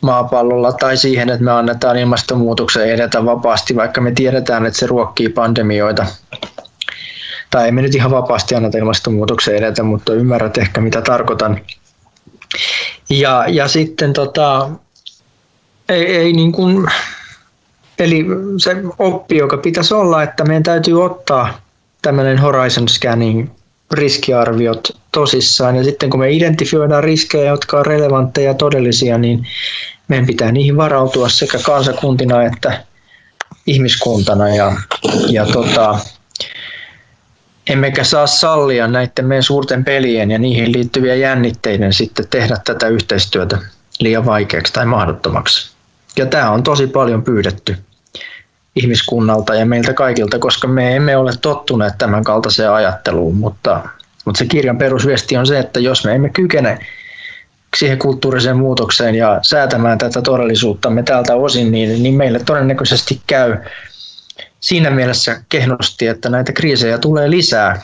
maapallolla 0.00 0.72
tai 0.72 0.96
siihen, 0.96 1.28
että 1.28 1.44
me 1.44 1.52
annetaan 1.52 1.96
ilmastonmuutoksen 1.96 2.90
edetä 2.90 3.24
vapaasti, 3.24 3.76
vaikka 3.76 4.00
me 4.00 4.12
tiedetään, 4.12 4.66
että 4.66 4.78
se 4.78 4.86
ruokkii 4.86 5.28
pandemioita 5.28 6.06
tai 7.54 7.64
ei 7.64 7.72
me 7.72 7.82
nyt 7.82 7.94
ihan 7.94 8.10
vapaasti 8.10 8.54
anneta 8.54 8.78
ilmastonmuutoksen 8.78 9.56
edetä, 9.56 9.82
mutta 9.82 10.12
ymmärrät 10.12 10.58
ehkä 10.58 10.80
mitä 10.80 11.02
tarkoitan. 11.02 11.60
Ja, 13.10 13.44
ja 13.48 13.68
sitten 13.68 14.12
tota, 14.12 14.70
ei, 15.88 16.16
ei 16.16 16.32
niin 16.32 16.52
kuin, 16.52 16.86
eli 17.98 18.26
se 18.58 18.76
oppi, 18.98 19.36
joka 19.36 19.56
pitäisi 19.56 19.94
olla, 19.94 20.22
että 20.22 20.44
meidän 20.44 20.62
täytyy 20.62 21.04
ottaa 21.04 21.58
tämmöinen 22.04 22.38
horizon 22.38 22.88
scanning 22.88 23.48
riskiarviot 23.92 24.88
tosissaan. 25.12 25.76
Ja 25.76 25.84
sitten 25.84 26.10
kun 26.10 26.20
me 26.20 26.30
identifioidaan 26.30 27.04
riskejä, 27.04 27.50
jotka 27.50 27.78
on 27.78 27.86
relevantteja 27.86 28.50
ja 28.50 28.54
todellisia, 28.54 29.18
niin 29.18 29.46
meidän 30.08 30.26
pitää 30.26 30.52
niihin 30.52 30.76
varautua 30.76 31.28
sekä 31.28 31.58
kansakuntina 31.58 32.42
että 32.42 32.84
ihmiskuntana. 33.66 34.48
Ja, 34.48 34.72
ja 35.28 35.46
tota, 35.46 35.98
emmekä 37.70 38.04
saa 38.04 38.26
sallia 38.26 38.86
näiden 38.86 39.26
meidän 39.26 39.42
suurten 39.42 39.84
pelien 39.84 40.30
ja 40.30 40.38
niihin 40.38 40.72
liittyviä 40.72 41.14
jännitteiden 41.14 41.92
sitten 41.92 42.28
tehdä 42.30 42.56
tätä 42.64 42.88
yhteistyötä 42.88 43.58
liian 44.00 44.26
vaikeaksi 44.26 44.72
tai 44.72 44.86
mahdottomaksi. 44.86 45.74
Ja 46.16 46.26
tämä 46.26 46.50
on 46.50 46.62
tosi 46.62 46.86
paljon 46.86 47.22
pyydetty. 47.22 47.76
Ihmiskunnalta 48.76 49.54
ja 49.54 49.66
meiltä 49.66 49.92
kaikilta, 49.92 50.38
koska 50.38 50.68
me 50.68 50.96
emme 50.96 51.16
ole 51.16 51.32
tottuneet 51.42 51.94
tämän 51.98 52.24
kaltaiseen 52.24 52.72
ajatteluun, 52.72 53.36
mutta, 53.36 53.88
mutta 54.24 54.38
se 54.38 54.46
kirjan 54.46 54.78
perusviesti 54.78 55.36
on 55.36 55.46
se, 55.46 55.58
että 55.58 55.80
jos 55.80 56.04
me 56.04 56.14
emme 56.14 56.28
kykene 56.28 56.78
siihen 57.76 57.98
kulttuuriseen 57.98 58.56
muutokseen 58.56 59.14
ja 59.14 59.38
säätämään 59.42 59.98
tätä 59.98 60.22
todellisuuttamme 60.22 61.02
tältä 61.02 61.36
osin, 61.36 61.72
niin, 61.72 62.02
niin 62.02 62.14
meille 62.14 62.38
todennäköisesti 62.38 63.22
käy 63.26 63.56
siinä 64.60 64.90
mielessä 64.90 65.42
kehnosti, 65.48 66.06
että 66.06 66.28
näitä 66.28 66.52
kriisejä 66.52 66.98
tulee 66.98 67.30
lisää. 67.30 67.80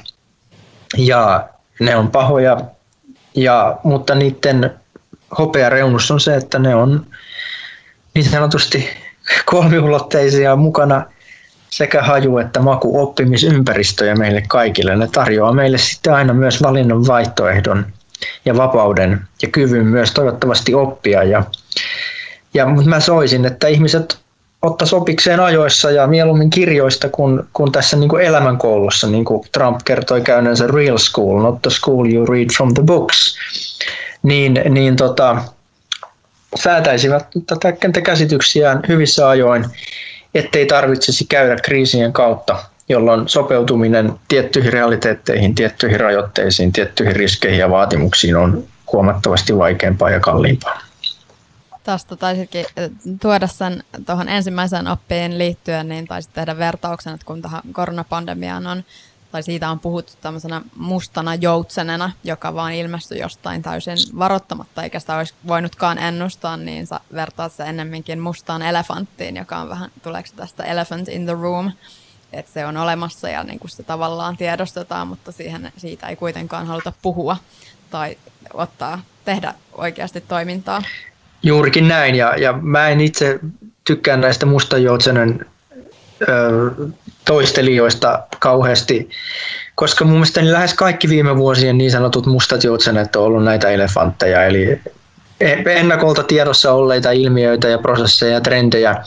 Ja 0.99 1.49
ne 1.81 1.97
on 1.97 2.11
pahoja, 2.11 2.61
ja, 3.35 3.79
mutta 3.85 4.15
niiden 4.15 4.75
hopea 5.39 5.69
reunus 5.69 6.11
on 6.11 6.21
se, 6.21 6.37
että 6.37 6.59
ne 6.59 6.75
on 6.75 7.07
niin 8.15 8.31
sanotusti 8.31 8.91
kolmiulotteisia 9.45 10.57
mukana 10.57 11.05
sekä 11.71 12.03
haju- 12.03 12.39
että 12.39 12.61
maku 12.61 13.03
oppimisympäristöjä 13.03 14.15
meille 14.15 14.43
kaikille. 14.49 14.97
Ne 14.97 15.09
tarjoaa 15.13 15.53
meille 15.53 15.79
sitten 15.79 16.15
aina 16.15 16.35
myös 16.35 16.63
valinnan 16.63 17.07
vaihtoehdon 17.07 17.87
ja 18.45 18.57
vapauden 18.57 19.21
ja 19.43 19.49
kyvyn 19.49 19.87
myös 19.87 20.13
toivottavasti 20.13 20.75
oppia. 20.75 21.25
Ja, 21.25 21.45
ja 22.55 22.67
mutta 22.67 22.91
mä 22.91 23.01
soisin, 23.01 23.45
että 23.45 23.69
ihmiset 23.69 24.19
ottaisi 24.63 24.97
opikseen 24.97 25.41
ajoissa 25.41 25.91
ja 25.91 26.07
mieluummin 26.07 26.51
kirjoista 26.51 27.09
kuin, 27.09 27.43
kuin 27.53 27.73
tässä 27.73 27.97
niin 27.97 28.09
kuin 28.09 28.23
elämänkoulussa, 28.23 29.07
niin 29.07 29.25
kuin 29.25 29.43
Trump 29.53 29.81
kertoi 29.85 30.21
käyneensä 30.21 30.67
real 30.67 30.99
school, 30.99 31.43
not 31.43 31.63
the 31.63 31.71
school 31.71 32.13
you 32.13 32.27
read 32.27 32.49
from 32.57 32.75
the 32.75 32.83
books, 32.83 33.39
niin, 34.23 34.61
niin 34.69 34.97
tota, 34.97 35.43
säätäisivät 36.57 37.29
tätä 37.47 38.01
käsityksiään 38.03 38.81
hyvissä 38.89 39.29
ajoin, 39.29 39.65
ettei 40.35 40.67
tarvitsisi 40.67 41.27
käydä 41.29 41.57
kriisien 41.57 42.13
kautta, 42.13 42.65
jolloin 42.89 43.29
sopeutuminen 43.29 44.13
tiettyihin 44.29 44.73
realiteetteihin, 44.73 45.55
tiettyihin 45.55 46.01
rajoitteisiin, 46.01 46.73
tiettyihin 46.73 47.17
riskeihin 47.17 47.61
ja 47.61 47.71
vaatimuksiin 47.71 48.37
on 48.37 48.65
huomattavasti 48.93 49.59
vaikeampaa 49.59 50.11
ja 50.11 50.21
kalliimpaa. 50.21 50.81
Tästä 51.85 52.17
taisikin 52.17 52.65
eh, 52.77 52.91
tuoda 53.21 53.47
sen 53.47 53.85
tuohon 54.07 54.29
ensimmäiseen 54.29 54.89
oppiin 54.89 55.39
liittyen, 55.39 55.89
niin 55.89 56.07
taisit 56.07 56.33
tehdä 56.33 56.59
vertauksen, 56.59 57.15
että 57.15 57.27
kun 57.27 57.43
tähän 57.43 57.63
koronapandemiaan 57.73 58.67
on 58.67 58.85
tai 59.33 59.43
siitä 59.43 59.71
on 59.71 59.81
puhuttu 59.81 60.13
tämmöisenä 60.21 60.63
mustana 60.77 61.35
joutsenena, 61.35 62.13
joka 62.25 62.55
vaan 62.55 62.73
ilmestyi 62.73 63.19
jostain 63.19 63.63
täysin 63.63 63.97
varoittamatta, 64.19 64.83
eikä 64.83 65.01
sitä 65.01 65.17
olisi 65.17 65.35
voinutkaan 65.47 65.99
ennustaa, 65.99 66.57
niin 66.57 66.87
sä 66.87 67.01
vertaat 67.15 67.53
se 67.53 67.63
ennemminkin 67.63 68.21
mustaan 68.21 68.63
elefanttiin, 68.63 69.37
joka 69.37 69.57
on 69.57 69.69
vähän, 69.69 69.91
tuleeko 70.03 70.29
tästä 70.37 70.65
elephant 70.65 71.09
in 71.09 71.25
the 71.25 71.33
room, 71.33 71.73
että 72.33 72.53
se 72.53 72.67
on 72.67 72.77
olemassa 72.77 73.29
ja 73.29 73.45
niin 73.45 73.59
kuin 73.59 73.71
se 73.71 73.83
tavallaan 73.83 74.37
tiedostetaan, 74.37 75.09
mutta 75.09 75.33
siihen, 75.33 75.73
siitä 75.77 76.09
ei 76.09 76.17
kuitenkaan 76.17 76.67
haluta 76.67 76.93
puhua 77.03 77.37
tai 77.91 78.17
ottaa, 78.55 79.03
tehdä 79.25 79.55
oikeasti 79.73 80.21
toimintaa. 80.21 80.83
Juurikin 81.43 81.89
näin, 81.89 82.15
ja, 82.15 82.37
ja 82.37 82.53
mä 82.53 82.89
en 82.89 83.01
itse 83.01 83.41
tykkää 83.85 84.17
näistä 84.17 84.47
mustajoutsenen 84.47 85.47
toistelijoista 87.25 88.23
kauheasti, 88.39 89.11
koska 89.75 90.05
mun 90.05 90.15
mielestä 90.15 90.53
lähes 90.53 90.75
kaikki 90.75 91.09
viime 91.09 91.37
vuosien 91.37 91.79
niin 91.79 91.91
sanotut 91.91 92.27
mustat 92.27 92.65
joutsenet 92.65 93.17
on 93.17 93.23
ollut 93.23 93.45
näitä 93.45 93.69
elefantteja, 93.69 94.45
eli 94.45 94.81
ennakolta 95.67 96.23
tiedossa 96.23 96.73
olleita 96.73 97.11
ilmiöitä 97.11 97.69
ja 97.69 97.79
prosesseja 97.79 98.33
ja 98.33 98.41
trendejä, 98.41 99.05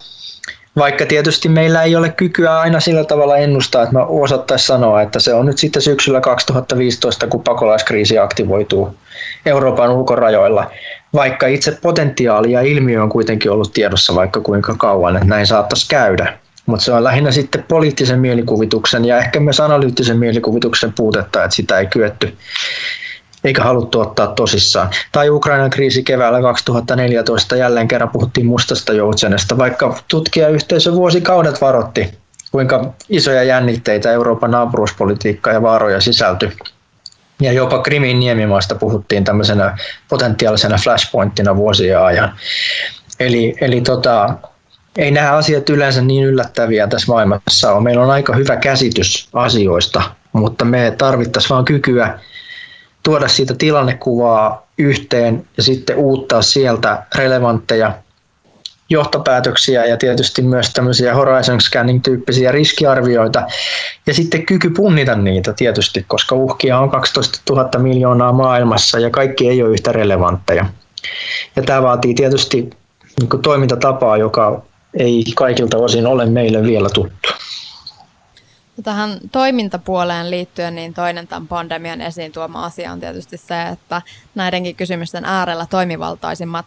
vaikka 0.76 1.06
tietysti 1.06 1.50
meillä 1.50 1.84
ei 1.84 1.96
ole 1.96 2.10
kykyä 2.10 2.60
aina 2.60 2.80
sillä 2.80 3.04
tavalla 3.04 3.38
ennustaa, 3.38 3.84
että 3.84 3.96
mä 3.96 4.06
osattaisiin 4.06 4.68
sanoa, 4.68 5.02
että 5.02 5.20
se 5.20 5.34
on 5.34 5.46
nyt 5.46 5.58
sitten 5.58 5.82
syksyllä 5.82 6.22
2015, 6.22 7.28
kun 7.28 7.44
pakolaiskriisi 7.44 8.20
aktivoituu 8.20 8.96
Euroopan 9.46 9.92
ulkorajoilla, 9.92 10.72
vaikka 11.14 11.48
itse 11.48 11.78
potentiaali 11.82 12.52
ja 12.52 12.62
ilmiö 12.62 13.04
on 13.04 13.10
kuitenkin 13.10 13.52
ollut 13.52 13.74
tiedossa 13.74 14.16
vaikka 14.16 14.42
kuinka 14.42 14.76
kauan, 14.78 15.16
että 15.16 15.28
näin 15.28 15.48
saattaisi 15.48 15.88
käydä. 15.90 16.38
Mutta 16.66 16.86
se 16.86 16.92
on 16.92 17.04
lähinnä 17.04 17.32
sitten 17.32 17.64
poliittisen 17.68 18.20
mielikuvituksen 18.20 19.06
ja 19.06 19.18
ehkä 19.18 19.40
myös 19.40 19.60
analyyttisen 19.60 20.20
mielikuvituksen 20.20 20.94
puutetta, 20.94 21.44
että 21.44 21.56
sitä 21.56 21.80
ei 21.80 21.86
kyetty 21.86 22.38
eikä 23.44 23.64
haluttu 23.64 24.00
ottaa 24.00 24.28
tosissaan. 24.28 24.90
Tai 25.12 25.30
Ukrainan 25.30 25.70
kriisi 25.70 26.04
keväällä 26.04 26.42
2014 26.42 27.56
jälleen 27.56 27.88
kerran 27.88 28.10
puhuttiin 28.10 28.48
mustasta 28.48 28.94
joutsenesta, 28.94 29.58
vaikka 29.58 30.00
tutkijayhteisö 30.08 30.94
vuosikaudet 30.94 31.62
varotti, 31.62 32.14
kuinka 32.52 32.94
isoja 33.10 33.44
jännitteitä 33.44 34.12
Euroopan 34.12 34.52
naapuruuspolitiikka 34.52 35.52
ja 35.52 35.62
vaaroja 35.62 36.02
sisältyi. 36.02 36.52
Ja 37.42 37.52
jopa 37.52 37.82
Krimin 37.82 38.20
niemimaasta 38.20 38.76
puhuttiin 38.76 39.24
tämmöisenä 39.24 39.78
potentiaalisena 40.10 40.78
flashpointtina 40.84 41.56
vuosien 41.56 42.00
ajan. 42.00 42.36
Eli, 43.20 43.56
eli 43.62 43.82
tota, 43.82 44.36
ei 44.98 45.12
nämä 45.12 45.32
asiat 45.32 45.70
yleensä 45.70 46.02
niin 46.02 46.26
yllättäviä 46.26 46.88
tässä 46.88 47.12
maailmassa 47.12 47.74
ole. 47.74 47.84
Meillä 47.84 48.04
on 48.04 48.12
aika 48.12 48.36
hyvä 48.36 48.56
käsitys 48.56 49.28
asioista, 49.34 50.02
mutta 50.34 50.66
me 50.66 50.94
tarvittaisiin 50.98 51.50
vain 51.50 51.66
kykyä 51.66 52.20
tuoda 53.04 53.28
siitä 53.28 53.54
tilannekuvaa 53.58 54.68
yhteen 54.78 55.48
ja 55.58 55.64
sitten 55.64 55.96
uuttaa 55.96 56.42
sieltä 56.42 57.04
relevantteja 57.16 57.94
johtopäätöksiä 58.90 59.86
ja 59.86 59.98
tietysti 59.98 60.42
myös 60.42 60.74
tämmöisiä 60.74 61.16
horizon 61.16 61.62
scanning 61.62 62.04
tyyppisiä 62.04 62.52
riskiarvioita 62.52 63.44
ja 64.08 64.14
sitten 64.14 64.46
kyky 64.46 64.70
punnita 64.70 65.16
niitä 65.16 65.54
tietysti, 65.54 66.06
koska 66.08 66.36
uhkia 66.36 66.80
on 66.80 66.90
12 66.90 67.40
000 67.50 67.80
miljoonaa 67.80 68.34
maailmassa 68.34 69.00
ja 69.00 69.10
kaikki 69.10 69.50
ei 69.50 69.64
ole 69.64 69.74
yhtä 69.74 69.92
relevantteja. 69.92 70.66
Ja 71.56 71.62
tämä 71.62 71.82
vaatii 71.82 72.14
tietysti 72.14 72.70
niin 73.20 73.42
toimintatapaa, 73.42 74.18
joka 74.18 74.62
ei 75.00 75.24
kaikilta 75.36 75.78
osin 75.78 76.08
ole 76.08 76.26
meille 76.26 76.64
vielä 76.64 76.90
tuttu. 76.94 77.30
Tähän 78.84 79.20
toimintapuoleen 79.32 80.32
liittyen, 80.32 80.76
niin 80.76 80.94
toinen 80.94 81.28
tämän 81.28 81.48
pandemian 81.48 82.02
esiin 82.02 82.32
tuoma 82.32 82.66
asia 82.66 82.92
on 82.92 83.00
tietysti 83.00 83.38
se, 83.38 83.62
että 83.62 84.02
näidenkin 84.36 84.76
kysymysten 84.76 85.26
äärellä 85.26 85.68
toimivaltaisimmat 85.70 86.66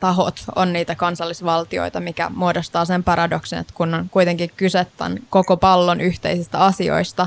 tahot 0.00 0.44
on 0.56 0.72
niitä 0.72 0.94
kansallisvaltioita, 0.94 2.00
mikä 2.00 2.30
muodostaa 2.34 2.84
sen 2.84 3.04
paradoksin, 3.04 3.58
että 3.58 3.72
kun 3.76 3.94
on 3.94 4.08
kuitenkin 4.10 4.50
kyse 4.56 4.86
tämän 4.96 5.18
koko 5.30 5.56
pallon 5.56 6.00
yhteisistä 6.00 6.58
asioista, 6.58 7.26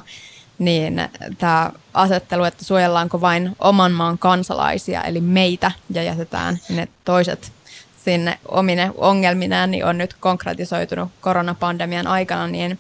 niin 0.59 1.01
tämä 1.37 1.71
asettelu, 1.93 2.43
että 2.43 2.65
suojellaanko 2.65 3.21
vain 3.21 3.55
oman 3.59 3.91
maan 3.91 4.17
kansalaisia, 4.17 5.03
eli 5.03 5.21
meitä, 5.21 5.71
ja 5.93 6.03
jätetään 6.03 6.59
ne 6.69 6.87
toiset 7.05 7.51
sinne 8.04 8.39
omine 8.47 8.91
ongelmineen, 8.97 9.72
niin 9.72 9.86
on 9.86 9.97
nyt 9.97 10.16
konkretisoitunut 10.20 11.12
koronapandemian 11.22 12.08
aikana, 12.08 12.47
niin 12.47 12.80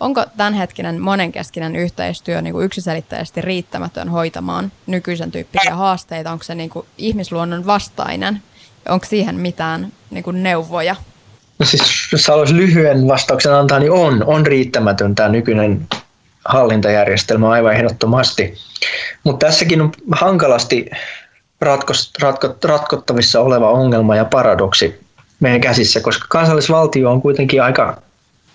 onko 0.00 0.24
tämänhetkinen 0.36 1.00
monenkeskinen 1.00 1.76
yhteistyö 1.76 2.42
niin 2.42 2.52
kuin 2.52 2.64
yksiselitteisesti 2.64 3.40
riittämätön 3.40 4.08
hoitamaan 4.08 4.72
nykyisen 4.86 5.30
tyyppisiä 5.30 5.76
haasteita? 5.76 6.32
Onko 6.32 6.44
se 6.44 6.54
niin 6.54 6.70
kuin 6.70 6.86
ihmisluonnon 6.98 7.66
vastainen? 7.66 8.42
Onko 8.88 9.06
siihen 9.06 9.34
mitään 9.34 9.92
niin 10.10 10.24
kuin 10.24 10.42
neuvoja? 10.42 10.96
No 11.58 11.66
siis, 11.66 12.08
jos 12.12 12.28
haluaisi 12.28 12.56
lyhyen 12.56 13.08
vastauksen 13.08 13.54
antaa, 13.54 13.78
niin 13.78 13.92
on, 13.92 14.24
on 14.26 14.46
riittämätön 14.46 15.14
tämä 15.14 15.28
nykyinen 15.28 15.88
hallintajärjestelmä 16.44 17.50
aivan 17.50 17.74
ehdottomasti. 17.74 18.54
Mutta 19.24 19.46
tässäkin 19.46 19.82
on 19.82 19.92
hankalasti 20.12 20.90
ratkos, 21.60 22.10
ratko, 22.22 22.54
ratkottavissa 22.64 23.40
oleva 23.40 23.70
ongelma 23.70 24.16
ja 24.16 24.24
paradoksi 24.24 25.00
meidän 25.40 25.60
käsissä, 25.60 26.00
koska 26.00 26.26
kansallisvaltio 26.28 27.10
on 27.10 27.22
kuitenkin 27.22 27.62
aika, 27.62 28.02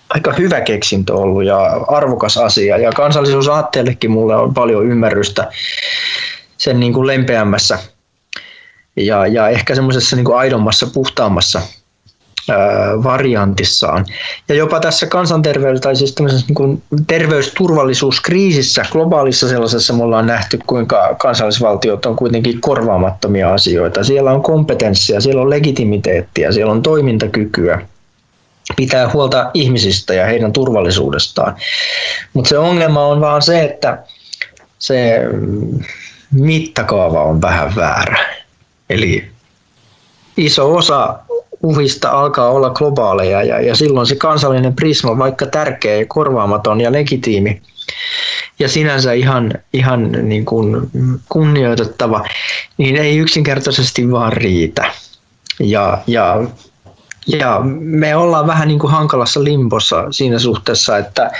aika 0.10 0.34
hyvä 0.34 0.62
keksintö 0.62 1.14
ollut 1.14 1.44
ja 1.44 1.58
arvokas 1.88 2.38
asia. 2.38 2.78
Ja 2.78 2.92
kansallisuusaatteellekin 2.92 4.12
mulle 4.12 4.36
on 4.36 4.54
paljon 4.54 4.86
ymmärrystä 4.86 5.52
sen 6.58 6.80
niin 6.80 6.94
kuin 6.94 7.08
lempeämmässä 7.08 7.80
ja, 8.96 9.28
ja 9.28 9.50
ehkä 9.50 9.76
semmoisessa 9.76 10.16
niin 10.16 10.26
kuin 10.26 10.38
aidommassa, 10.38 10.88
puhtaammassa 10.94 11.62
variantissaan. 13.04 14.06
Ja 14.50 14.56
jopa 14.56 14.80
tässä 14.80 15.06
kansanterveys- 15.06 15.82
tai 15.82 15.96
siis 15.96 16.16
niin 16.20 16.56
kuin 16.56 16.84
terveysturvallisuuskriisissä, 17.08 18.86
globaalissa 18.92 19.50
sellaisessa 19.50 19.94
me 19.94 20.04
ollaan 20.04 20.28
nähty, 20.28 20.60
kuinka 20.68 21.16
kansallisvaltiot 21.20 22.06
on 22.06 22.16
kuitenkin 22.16 22.62
korvaamattomia 22.62 23.54
asioita. 23.54 24.04
Siellä 24.04 24.32
on 24.32 24.44
kompetenssia, 24.44 25.22
siellä 25.22 25.42
on 25.42 25.50
legitimiteettiä, 25.50 26.52
siellä 26.52 26.72
on 26.72 26.82
toimintakykyä 26.82 27.82
pitää 28.76 29.12
huolta 29.14 29.52
ihmisistä 29.54 30.14
ja 30.14 30.26
heidän 30.26 30.54
turvallisuudestaan. 30.54 31.56
Mutta 32.34 32.50
se 32.50 32.58
ongelma 32.58 33.06
on 33.06 33.22
vaan 33.22 33.42
se, 33.42 33.64
että 33.64 34.04
se 34.80 35.22
mittakaava 36.32 37.24
on 37.24 37.42
vähän 37.42 37.76
väärä. 37.76 38.18
Eli 38.90 39.26
iso 40.38 40.76
osa 40.76 41.20
uhista 41.64 42.10
alkaa 42.10 42.50
olla 42.50 42.70
globaaleja 42.70 43.44
ja, 43.44 43.62
ja 43.62 43.76
silloin 43.76 44.08
se 44.08 44.16
kansallinen 44.16 44.76
prisma, 44.76 45.18
vaikka 45.18 45.46
tärkeä 45.46 45.96
ja 45.96 46.06
korvaamaton 46.08 46.82
ja 46.82 46.92
legitiimi 46.92 47.62
ja 48.60 48.70
sinänsä 48.70 49.14
ihan, 49.14 49.54
ihan 49.74 50.12
niin 50.12 50.46
kuin 50.46 50.90
kunnioitettava, 51.30 52.26
niin 52.78 52.96
ei 52.96 53.18
yksinkertaisesti 53.18 54.12
vaan 54.12 54.34
riitä. 54.34 54.92
Ja, 55.60 55.98
ja, 56.08 56.44
ja 57.28 57.62
me 57.80 58.16
ollaan 58.16 58.48
vähän 58.48 58.68
niin 58.68 58.80
kuin 58.80 58.92
hankalassa 58.92 59.44
limpossa 59.44 60.06
siinä 60.12 60.40
suhteessa, 60.40 60.98
että, 60.98 61.32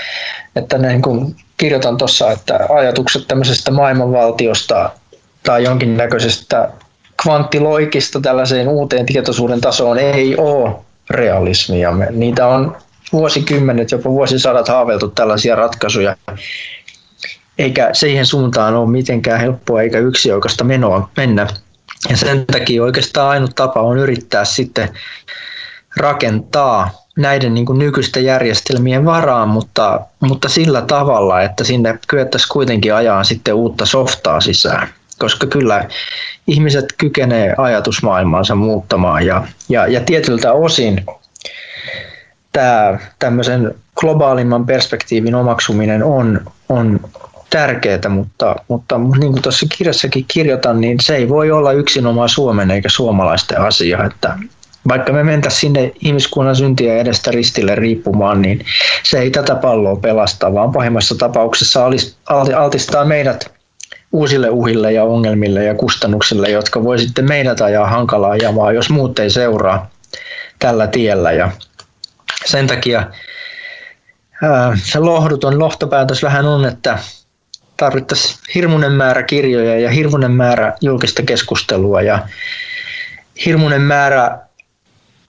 että 0.56 0.78
niin 0.78 1.02
kuin 1.02 1.36
kirjoitan 1.56 1.96
tuossa, 1.96 2.30
että 2.30 2.58
ajatukset 2.68 3.28
tämmöisestä 3.28 3.70
maailmanvaltiosta 3.70 4.90
tai 5.42 5.64
jonkinnäköisestä 5.64 6.70
kvanttiloikista 7.26 8.20
tällaiseen 8.20 8.68
uuteen 8.68 9.06
tietoisuuden 9.06 9.60
tasoon 9.60 9.98
ei 9.98 10.36
ole 10.36 10.76
realismia. 11.10 11.92
Niitä 12.10 12.46
on 12.46 12.76
vuosikymmenet, 13.12 13.90
jopa 13.90 14.10
vuosisadat 14.10 14.68
haaveiltu 14.68 15.08
tällaisia 15.08 15.56
ratkaisuja, 15.56 16.16
eikä 17.58 17.90
siihen 17.92 18.26
suuntaan 18.26 18.74
ole 18.74 18.90
mitenkään 18.90 19.40
helppoa 19.40 19.82
eikä 19.82 19.98
yksioikoista 19.98 20.64
menoa 20.64 21.08
mennä. 21.16 21.46
Ja 22.10 22.16
sen 22.16 22.44
takia 22.52 22.82
oikeastaan 22.82 23.28
ainut 23.30 23.54
tapa 23.54 23.80
on 23.80 23.98
yrittää 23.98 24.44
sitten 24.44 24.88
rakentaa 25.96 26.90
näiden 27.16 27.54
niin 27.54 27.66
kuin 27.66 27.78
nykyisten 27.78 28.24
järjestelmien 28.24 29.04
varaan, 29.04 29.48
mutta, 29.48 30.00
mutta 30.20 30.48
sillä 30.48 30.82
tavalla, 30.82 31.42
että 31.42 31.64
sinne 31.64 31.98
kyettäisiin 32.08 32.52
kuitenkin 32.52 32.94
ajaa 32.94 33.24
sitten 33.24 33.54
uutta 33.54 33.86
softaa 33.86 34.40
sisään. 34.40 34.88
Koska 35.18 35.46
kyllä 35.46 35.88
ihmiset 36.46 36.84
kykenee 36.98 37.54
ajatusmaailmaansa 37.58 38.54
muuttamaan 38.54 39.26
ja, 39.26 39.46
ja, 39.68 39.86
ja 39.86 40.00
tietyltä 40.00 40.52
osin 40.52 41.06
tämä 42.52 42.98
tämmöisen 43.18 43.74
globaalimman 44.00 44.66
perspektiivin 44.66 45.34
omaksuminen 45.34 46.04
on, 46.04 46.40
on 46.68 47.00
tärkeää, 47.50 48.08
mutta, 48.08 48.56
mutta 48.68 48.98
niin 48.98 49.32
kuin 49.32 49.42
tuossa 49.42 49.66
kirjassakin 49.78 50.24
kirjoitan, 50.28 50.80
niin 50.80 50.96
se 51.02 51.16
ei 51.16 51.28
voi 51.28 51.50
olla 51.50 51.72
yksinomaan 51.72 52.28
Suomen 52.28 52.70
eikä 52.70 52.88
suomalaisten 52.88 53.60
asia, 53.60 54.04
että 54.04 54.38
vaikka 54.88 55.12
me 55.12 55.24
mentäisiin 55.24 55.60
sinne 55.60 55.92
ihmiskunnan 56.00 56.56
syntiä 56.56 56.96
edestä 56.96 57.30
ristille 57.30 57.74
riippumaan, 57.74 58.42
niin 58.42 58.64
se 59.02 59.18
ei 59.18 59.30
tätä 59.30 59.54
palloa 59.54 59.96
pelasta, 59.96 60.54
vaan 60.54 60.72
pahimmassa 60.72 61.14
tapauksessa 61.14 61.80
altistaa 62.56 63.04
meidät 63.04 63.55
uusille 64.16 64.50
uhille 64.50 64.92
ja 64.92 65.04
ongelmille 65.04 65.64
ja 65.64 65.74
kustannuksille, 65.74 66.50
jotka 66.50 66.84
voi 66.84 66.98
sitten 66.98 67.28
meidät 67.28 67.60
ajaa 67.60 67.86
hankalaa 67.86 68.36
jamaa, 68.36 68.72
jos 68.72 68.90
muut 68.90 69.18
ei 69.18 69.30
seuraa 69.30 69.90
tällä 70.58 70.86
tiellä. 70.86 71.32
Ja 71.32 71.50
sen 72.44 72.66
takia 72.66 73.06
se 74.82 74.98
lohduton 74.98 75.58
lohtopäätös 75.58 76.22
vähän 76.22 76.46
on, 76.46 76.64
että 76.64 76.98
tarvittaisiin 77.76 78.38
hirmuinen 78.54 78.92
määrä 78.92 79.22
kirjoja 79.22 79.78
ja 79.80 79.90
hirmuinen 79.90 80.30
määrä 80.30 80.74
julkista 80.80 81.22
keskustelua 81.22 82.02
ja 82.02 82.28
hirmuinen 83.46 83.82
määrä 83.82 84.38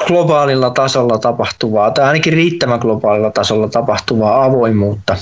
globaalilla 0.06 0.70
tasolla 0.70 1.18
tapahtuvaa, 1.18 1.92
tai 1.92 2.06
ainakin 2.06 2.34
riittävän 2.34 2.80
globaalilla 2.80 3.32
tasolla 3.32 3.68
tapahtuvaa 3.68 4.44
avoimuutta 4.44 5.18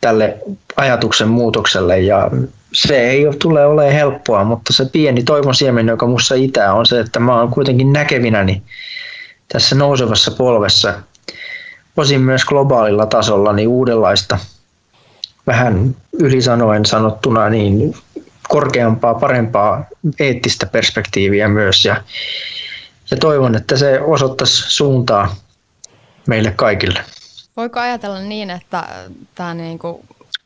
tälle 0.00 0.38
ajatuksen 0.76 1.28
muutokselle. 1.28 2.00
Ja 2.00 2.30
se 2.72 3.10
ei 3.10 3.26
tule 3.38 3.66
olemaan 3.66 3.94
helppoa, 3.94 4.44
mutta 4.44 4.72
se 4.72 4.84
pieni 4.84 5.22
toivon 5.22 5.54
siemen, 5.54 5.88
joka 5.88 6.06
minussa 6.06 6.34
itää, 6.34 6.74
on 6.74 6.86
se, 6.86 7.00
että 7.00 7.20
mä 7.20 7.40
oon 7.40 7.50
kuitenkin 7.50 7.92
näkevinäni 7.92 8.62
tässä 9.52 9.74
nousevassa 9.74 10.30
polvessa, 10.30 10.94
osin 11.96 12.20
myös 12.20 12.44
globaalilla 12.44 13.06
tasolla, 13.06 13.52
niin 13.52 13.68
uudenlaista, 13.68 14.38
vähän 15.46 15.96
ylisanoen 16.12 16.86
sanottuna, 16.86 17.48
niin 17.48 17.94
korkeampaa, 18.48 19.14
parempaa 19.14 19.84
eettistä 20.18 20.66
perspektiiviä 20.66 21.48
myös. 21.48 21.84
Ja 21.84 22.02
ja 23.10 23.16
toivon, 23.16 23.56
että 23.56 23.76
se 23.76 24.00
osoittaisi 24.00 24.62
suuntaa 24.68 25.36
meille 26.26 26.50
kaikille. 26.50 27.04
Voiko 27.56 27.80
ajatella 27.80 28.18
niin, 28.18 28.50
että 28.50 28.88
tämä 29.34 29.54
niinku 29.54 30.04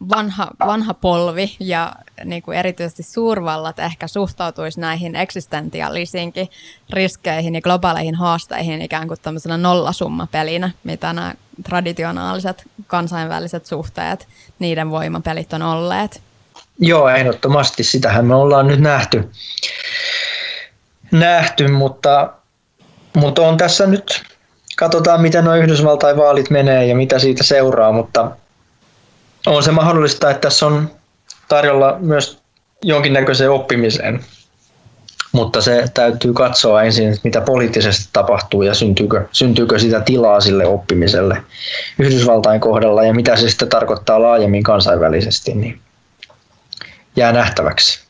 vanha, 0.08 0.48
vanha 0.66 0.94
polvi 0.94 1.56
ja 1.60 1.92
niinku 2.24 2.52
erityisesti 2.52 3.02
suurvallat 3.02 3.78
ehkä 3.78 4.08
suhtautuisi 4.08 4.80
näihin 4.80 5.16
eksistentiaalisiinkin 5.16 6.48
riskeihin 6.90 7.54
ja 7.54 7.60
globaaleihin 7.60 8.14
haasteihin 8.14 8.82
ikään 8.82 9.08
kuin 9.08 9.20
tämmöisenä 9.22 9.56
nollasummapelinä, 9.56 10.70
mitä 10.84 11.12
nämä 11.12 11.34
traditionaaliset 11.64 12.64
kansainväliset 12.86 13.66
suhteet, 13.66 14.28
niiden 14.58 14.90
voimapelit 14.90 15.52
on 15.52 15.62
olleet? 15.62 16.22
Joo, 16.78 17.08
ehdottomasti. 17.08 17.84
Sitähän 17.84 18.26
me 18.26 18.34
ollaan 18.34 18.66
nyt 18.66 18.80
nähty, 18.80 19.30
nähty 21.12 21.68
mutta 21.68 22.32
mutta 23.16 23.42
on 23.42 23.56
tässä 23.56 23.86
nyt, 23.86 24.22
katsotaan 24.76 25.22
miten 25.22 25.44
nuo 25.44 25.54
Yhdysvaltain 25.54 26.16
vaalit 26.16 26.50
menee 26.50 26.86
ja 26.86 26.96
mitä 26.96 27.18
siitä 27.18 27.44
seuraa, 27.44 27.92
mutta 27.92 28.30
on 29.46 29.62
se 29.62 29.70
mahdollista, 29.70 30.30
että 30.30 30.40
tässä 30.40 30.66
on 30.66 30.90
tarjolla 31.48 31.96
myös 32.00 32.38
jonkinnäköiseen 32.82 33.50
oppimiseen. 33.50 34.24
Mutta 35.32 35.60
se 35.60 35.84
täytyy 35.94 36.32
katsoa 36.32 36.82
ensin, 36.82 37.16
mitä 37.24 37.40
poliittisesti 37.40 38.08
tapahtuu 38.12 38.62
ja 38.62 38.74
syntyykö, 38.74 39.26
syntyykö 39.32 39.78
sitä 39.78 40.00
tilaa 40.00 40.40
sille 40.40 40.66
oppimiselle 40.66 41.42
Yhdysvaltain 41.98 42.60
kohdalla 42.60 43.04
ja 43.04 43.14
mitä 43.14 43.36
se 43.36 43.48
sitten 43.48 43.68
tarkoittaa 43.68 44.22
laajemmin 44.22 44.62
kansainvälisesti, 44.62 45.54
niin 45.54 45.80
jää 47.16 47.32
nähtäväksi. 47.32 48.03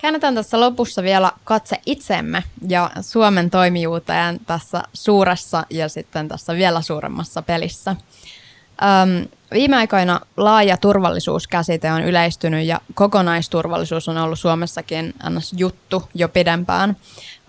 Käännetään 0.00 0.34
tässä 0.34 0.60
lopussa 0.60 1.02
vielä 1.02 1.32
katse 1.44 1.76
itsemme 1.86 2.42
ja 2.68 2.90
Suomen 3.00 3.50
toimijuuteen 3.50 4.40
tässä 4.46 4.82
suuressa 4.92 5.66
ja 5.70 5.88
sitten 5.88 6.28
tässä 6.28 6.54
vielä 6.54 6.82
suuremmassa 6.82 7.42
pelissä. 7.42 7.90
Öm, 7.90 9.28
viime 9.52 9.76
aikoina 9.76 10.20
laaja 10.36 10.76
turvallisuuskäsite 10.76 11.92
on 11.92 12.04
yleistynyt 12.04 12.66
ja 12.66 12.80
kokonaisturvallisuus 12.94 14.08
on 14.08 14.18
ollut 14.18 14.38
Suomessakin 14.38 15.14
ns. 15.30 15.54
juttu 15.56 16.08
jo 16.14 16.28
pidempään. 16.28 16.96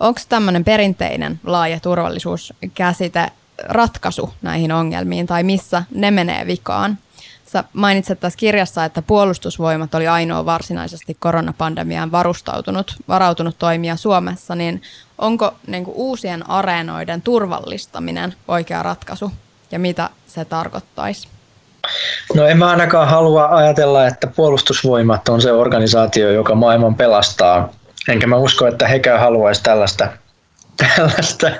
Onko 0.00 0.20
tämmöinen 0.28 0.64
perinteinen 0.64 1.40
laaja 1.44 1.80
turvallisuuskäsite 1.80 3.28
ratkaisu 3.64 4.34
näihin 4.42 4.72
ongelmiin 4.72 5.26
tai 5.26 5.42
missä 5.42 5.82
ne 5.94 6.10
menee 6.10 6.46
vikaan? 6.46 6.98
Sä 7.52 7.64
mainitset 7.72 8.20
tässä 8.20 8.36
kirjassa, 8.36 8.84
että 8.84 9.02
puolustusvoimat 9.02 9.94
oli 9.94 10.08
ainoa 10.08 10.46
varsinaisesti 10.46 11.16
koronapandemiaan 11.18 12.12
varustautunut, 12.12 12.96
varautunut 13.08 13.58
toimija 13.58 13.96
Suomessa, 13.96 14.54
niin 14.54 14.82
onko 15.18 15.54
niin 15.66 15.84
kuin 15.84 15.94
uusien 15.96 16.50
areenoiden 16.50 17.22
turvallistaminen 17.22 18.34
oikea 18.48 18.82
ratkaisu 18.82 19.32
ja 19.70 19.78
mitä 19.78 20.10
se 20.26 20.44
tarkoittaisi? 20.44 21.28
No 22.34 22.46
en 22.46 22.58
mä 22.58 22.70
ainakaan 22.70 23.08
halua 23.08 23.48
ajatella, 23.48 24.06
että 24.06 24.26
puolustusvoimat 24.26 25.28
on 25.28 25.42
se 25.42 25.52
organisaatio, 25.52 26.30
joka 26.30 26.54
maailman 26.54 26.94
pelastaa. 26.94 27.72
Enkä 28.08 28.26
mä 28.26 28.36
usko, 28.36 28.66
että 28.66 28.88
hekään 28.88 29.20
haluaisi 29.20 29.62
tällaista, 29.62 30.08
tällaista, 30.76 31.50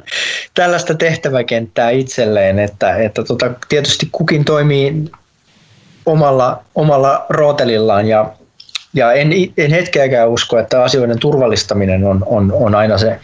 tällaista 0.54 0.94
tehtäväkenttää 0.94 1.90
itselleen. 1.90 2.58
Että, 2.58 2.96
että 2.96 3.24
tota, 3.24 3.50
tietysti 3.68 4.08
kukin 4.12 4.44
toimii 4.44 5.10
omalla, 6.06 6.62
omalla 6.74 7.26
rootelillaan 7.28 8.08
ja, 8.08 8.30
ja 8.94 9.12
en, 9.12 9.30
en 9.56 9.70
hetkeäkään 9.70 10.28
usko, 10.28 10.58
että 10.58 10.82
asioiden 10.82 11.18
turvallistaminen 11.18 12.04
on, 12.04 12.22
on, 12.26 12.52
on 12.52 12.74
aina 12.74 12.98
se 12.98 13.18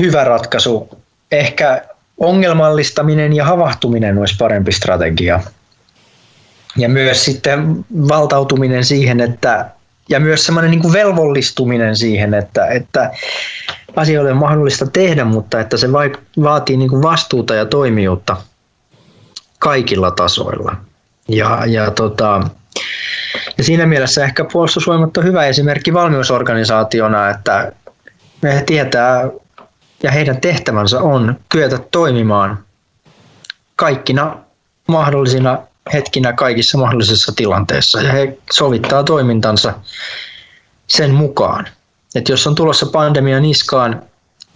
hyvä 0.00 0.24
ratkaisu. 0.24 0.88
Ehkä 1.32 1.82
ongelmallistaminen 2.18 3.32
ja 3.32 3.44
havahtuminen 3.44 4.18
olisi 4.18 4.36
parempi 4.38 4.72
strategia. 4.72 5.40
Ja 6.76 6.88
myös 6.88 7.24
sitten 7.24 7.84
valtautuminen 8.08 8.84
siihen, 8.84 9.20
että 9.20 9.70
ja 10.08 10.20
myös 10.20 10.46
semmoinen 10.46 10.70
niin 10.70 10.82
kuin 10.82 10.92
velvollistuminen 10.92 11.96
siihen, 11.96 12.34
että, 12.34 12.66
että 12.66 13.10
asioille 13.96 14.30
on 14.30 14.36
mahdollista 14.36 14.86
tehdä, 14.86 15.24
mutta 15.24 15.60
että 15.60 15.76
se 15.76 15.92
vaatii 16.42 16.76
niin 16.76 16.90
kuin 16.90 17.02
vastuuta 17.02 17.54
ja 17.54 17.66
toimijuutta 17.66 18.36
kaikilla 19.58 20.10
tasoilla. 20.10 20.76
Ja, 21.28 21.62
ja, 21.66 21.90
tota, 21.90 22.40
ja 23.58 23.64
siinä 23.64 23.86
mielessä 23.86 24.24
ehkä 24.24 24.44
puolustusvoimat 24.52 25.16
on 25.16 25.24
hyvä 25.24 25.46
esimerkki 25.46 25.94
valmiusorganisaationa, 25.94 27.30
että 27.30 27.72
he 28.42 28.62
tietää 28.66 29.28
ja 30.02 30.10
heidän 30.10 30.40
tehtävänsä 30.40 31.00
on 31.00 31.36
kyetä 31.48 31.78
toimimaan 31.90 32.58
kaikkina 33.76 34.36
mahdollisina 34.88 35.58
hetkinä 35.92 36.32
kaikissa 36.32 36.78
mahdollisissa 36.78 37.32
tilanteissa 37.36 38.00
ja 38.00 38.12
he 38.12 38.38
sovittaa 38.52 39.04
toimintansa 39.04 39.74
sen 40.86 41.10
mukaan. 41.10 41.68
että 42.14 42.32
jos 42.32 42.46
on 42.46 42.54
tulossa 42.54 42.86
pandemia 42.86 43.40
niskaan, 43.40 44.02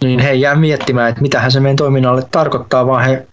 niin 0.03 0.19
he 0.19 0.33
jää 0.33 0.55
miettimään, 0.55 1.09
että 1.09 1.21
mitähän 1.21 1.51
se 1.51 1.59
meidän 1.59 1.75
toiminnalle 1.75 2.23
tarkoittaa, 2.31 2.87
vaan 2.87 3.05
he, 3.05 3.27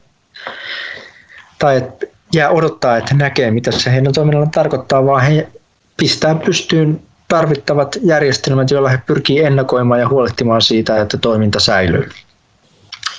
tai 1.58 1.76
että 1.76 2.06
jää 2.34 2.50
odottaa, 2.50 2.96
että 2.96 3.14
näkee, 3.14 3.50
mitä 3.50 3.72
se 3.72 3.92
heidän 3.92 4.12
toiminnalle 4.12 4.48
tarkoittaa, 4.54 5.06
vaan 5.06 5.22
he 5.22 5.48
pistää 5.96 6.34
pystyyn 6.34 7.02
tarvittavat 7.28 7.96
järjestelmät, 8.02 8.70
joilla 8.70 8.88
he 8.88 8.98
pyrkii 9.06 9.44
ennakoimaan 9.44 10.00
ja 10.00 10.08
huolehtimaan 10.08 10.62
siitä, 10.62 11.02
että 11.02 11.18
toiminta 11.18 11.60
säilyy. 11.60 12.08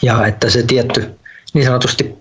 Ja 0.01 0.27
että 0.27 0.49
se 0.49 0.63
tietty 0.63 1.15
niin 1.53 1.65
sanotusti 1.65 2.15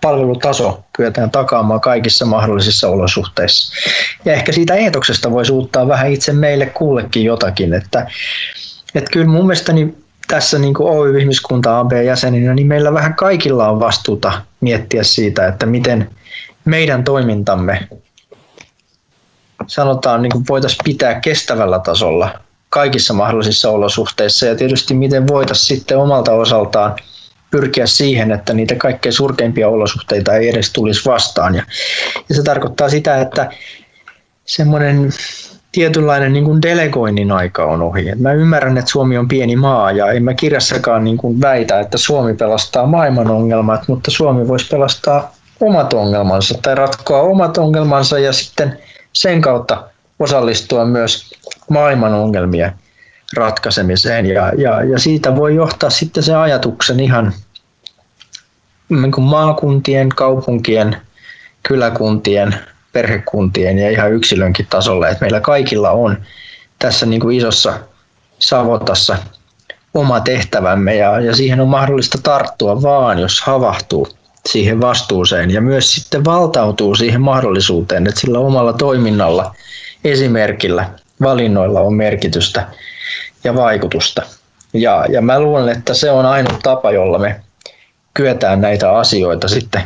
palvelutaso 0.00 0.84
kyetään 0.92 1.30
takaamaan 1.30 1.80
kaikissa 1.80 2.26
mahdollisissa 2.26 2.88
olosuhteissa. 2.88 3.74
Ja 4.24 4.32
ehkä 4.32 4.52
siitä 4.52 4.74
eetoksesta 4.74 5.30
voisi 5.30 5.52
uuttaa 5.52 5.88
vähän 5.88 6.12
itse 6.12 6.32
meille 6.32 6.66
kullekin 6.66 7.24
jotakin, 7.24 7.74
että, 7.74 8.06
että 8.94 9.10
kyllä 9.10 9.26
mun 9.26 9.46
mielestäni 9.46 9.94
tässä 10.30 10.58
niin 10.58 10.74
kuin 10.74 10.90
Oy-ihmiskunta 10.90 11.80
AB-jäseninä, 11.80 12.54
niin 12.54 12.66
meillä 12.66 12.94
vähän 12.94 13.14
kaikilla 13.14 13.68
on 13.68 13.80
vastuuta 13.80 14.42
miettiä 14.60 15.02
siitä, 15.02 15.46
että 15.46 15.66
miten 15.66 16.10
meidän 16.64 17.04
toimintamme 17.04 17.88
sanotaan 19.66 20.22
niin 20.22 20.32
kuin 20.32 20.44
voitaisiin 20.48 20.84
pitää 20.84 21.20
kestävällä 21.20 21.78
tasolla 21.78 22.40
kaikissa 22.68 23.14
mahdollisissa 23.14 23.70
olosuhteissa 23.70 24.46
ja 24.46 24.56
tietysti 24.56 24.94
miten 24.94 25.28
voitaisiin 25.28 25.78
sitten 25.78 25.98
omalta 25.98 26.32
osaltaan 26.32 26.96
pyrkiä 27.50 27.86
siihen, 27.86 28.32
että 28.32 28.52
niitä 28.52 28.74
kaikkein 28.74 29.12
surkeimpia 29.12 29.68
olosuhteita 29.68 30.34
ei 30.34 30.48
edes 30.48 30.72
tulisi 30.72 31.04
vastaan. 31.04 31.54
Ja, 31.54 31.62
ja 32.28 32.34
se 32.34 32.42
tarkoittaa 32.42 32.88
sitä, 32.88 33.20
että 33.20 33.50
semmoinen 34.46 35.12
tietynlainen 35.72 36.32
niin 36.32 36.44
kuin 36.44 36.62
delegoinnin 36.62 37.32
aika 37.32 37.64
on 37.64 37.82
ohi. 37.82 38.08
Et 38.08 38.20
mä 38.20 38.32
ymmärrän, 38.32 38.78
että 38.78 38.90
Suomi 38.90 39.18
on 39.18 39.28
pieni 39.28 39.56
maa 39.56 39.92
ja 39.92 40.12
en 40.12 40.24
mä 40.24 40.34
kirjassakaan 40.34 41.04
niin 41.04 41.16
kuin 41.16 41.40
väitä, 41.40 41.80
että 41.80 41.98
Suomi 41.98 42.34
pelastaa 42.34 42.86
maailman 42.86 43.30
ongelmat, 43.30 43.88
mutta 43.88 44.10
Suomi 44.10 44.48
voisi 44.48 44.68
pelastaa 44.70 45.32
omat 45.60 45.92
ongelmansa 45.92 46.58
tai 46.62 46.74
ratkoa 46.74 47.22
omat 47.22 47.58
ongelmansa 47.58 48.18
ja 48.18 48.32
sitten 48.32 48.78
sen 49.12 49.40
kautta 49.40 49.84
osallistua 50.18 50.84
myös 50.84 51.30
maailman 51.70 52.14
ongelmien 52.14 52.72
ratkaisemiseen. 53.36 54.26
Ja, 54.26 54.52
ja, 54.58 54.84
ja 54.84 54.98
siitä 54.98 55.36
voi 55.36 55.54
johtaa 55.54 55.90
sitten 55.90 56.22
se 56.22 56.36
ajatuksen 56.36 57.00
ihan 57.00 57.32
niin 58.88 59.12
kuin 59.12 59.24
maakuntien, 59.24 60.08
kaupunkien, 60.08 60.96
kyläkuntien, 61.62 62.54
perhekuntien 62.92 63.78
ja 63.78 63.90
ihan 63.90 64.12
yksilönkin 64.12 64.66
tasolle, 64.70 65.08
että 65.08 65.24
meillä 65.24 65.40
kaikilla 65.40 65.90
on 65.90 66.16
tässä 66.78 67.06
niin 67.06 67.20
kuin 67.20 67.36
isossa 67.36 67.78
savotassa 68.38 69.16
oma 69.94 70.20
tehtävämme 70.20 70.96
ja, 70.96 71.20
ja 71.20 71.36
siihen 71.36 71.60
on 71.60 71.68
mahdollista 71.68 72.18
tarttua 72.22 72.82
vaan, 72.82 73.18
jos 73.18 73.40
havahtuu 73.40 74.08
siihen 74.48 74.80
vastuuseen 74.80 75.50
ja 75.50 75.60
myös 75.60 75.94
sitten 75.94 76.24
valtautuu 76.24 76.94
siihen 76.94 77.20
mahdollisuuteen, 77.20 78.06
että 78.06 78.20
sillä 78.20 78.38
omalla 78.38 78.72
toiminnalla, 78.72 79.54
esimerkillä, 80.04 80.90
valinnoilla 81.22 81.80
on 81.80 81.94
merkitystä 81.94 82.66
ja 83.44 83.54
vaikutusta. 83.54 84.22
Ja, 84.72 85.06
ja 85.08 85.20
mä 85.20 85.40
luulen, 85.40 85.68
että 85.68 85.94
se 85.94 86.10
on 86.10 86.26
ainut 86.26 86.58
tapa, 86.62 86.90
jolla 86.90 87.18
me 87.18 87.40
kyetään 88.14 88.60
näitä 88.60 88.92
asioita 88.92 89.48
sitten 89.48 89.82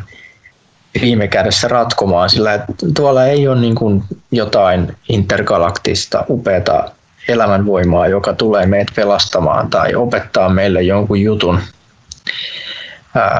viime 1.01 1.29
kädessä 1.29 1.69
ratkomaan, 1.69 2.31
sillä 2.31 2.67
tuolla 2.97 3.27
ei 3.27 3.49
ole 3.49 3.61
niin 3.61 3.75
kuin 3.75 4.05
jotain 4.31 4.97
intergalaktista 5.09 6.25
upeata 6.29 6.91
elämänvoimaa, 7.29 8.09
joka 8.09 8.33
tulee 8.33 8.67
meitä 8.67 8.93
pelastamaan 8.97 9.71
tai 9.71 9.95
opettaa 9.95 10.49
meille 10.49 10.83
jonkun 10.83 11.21
jutun. 11.21 11.61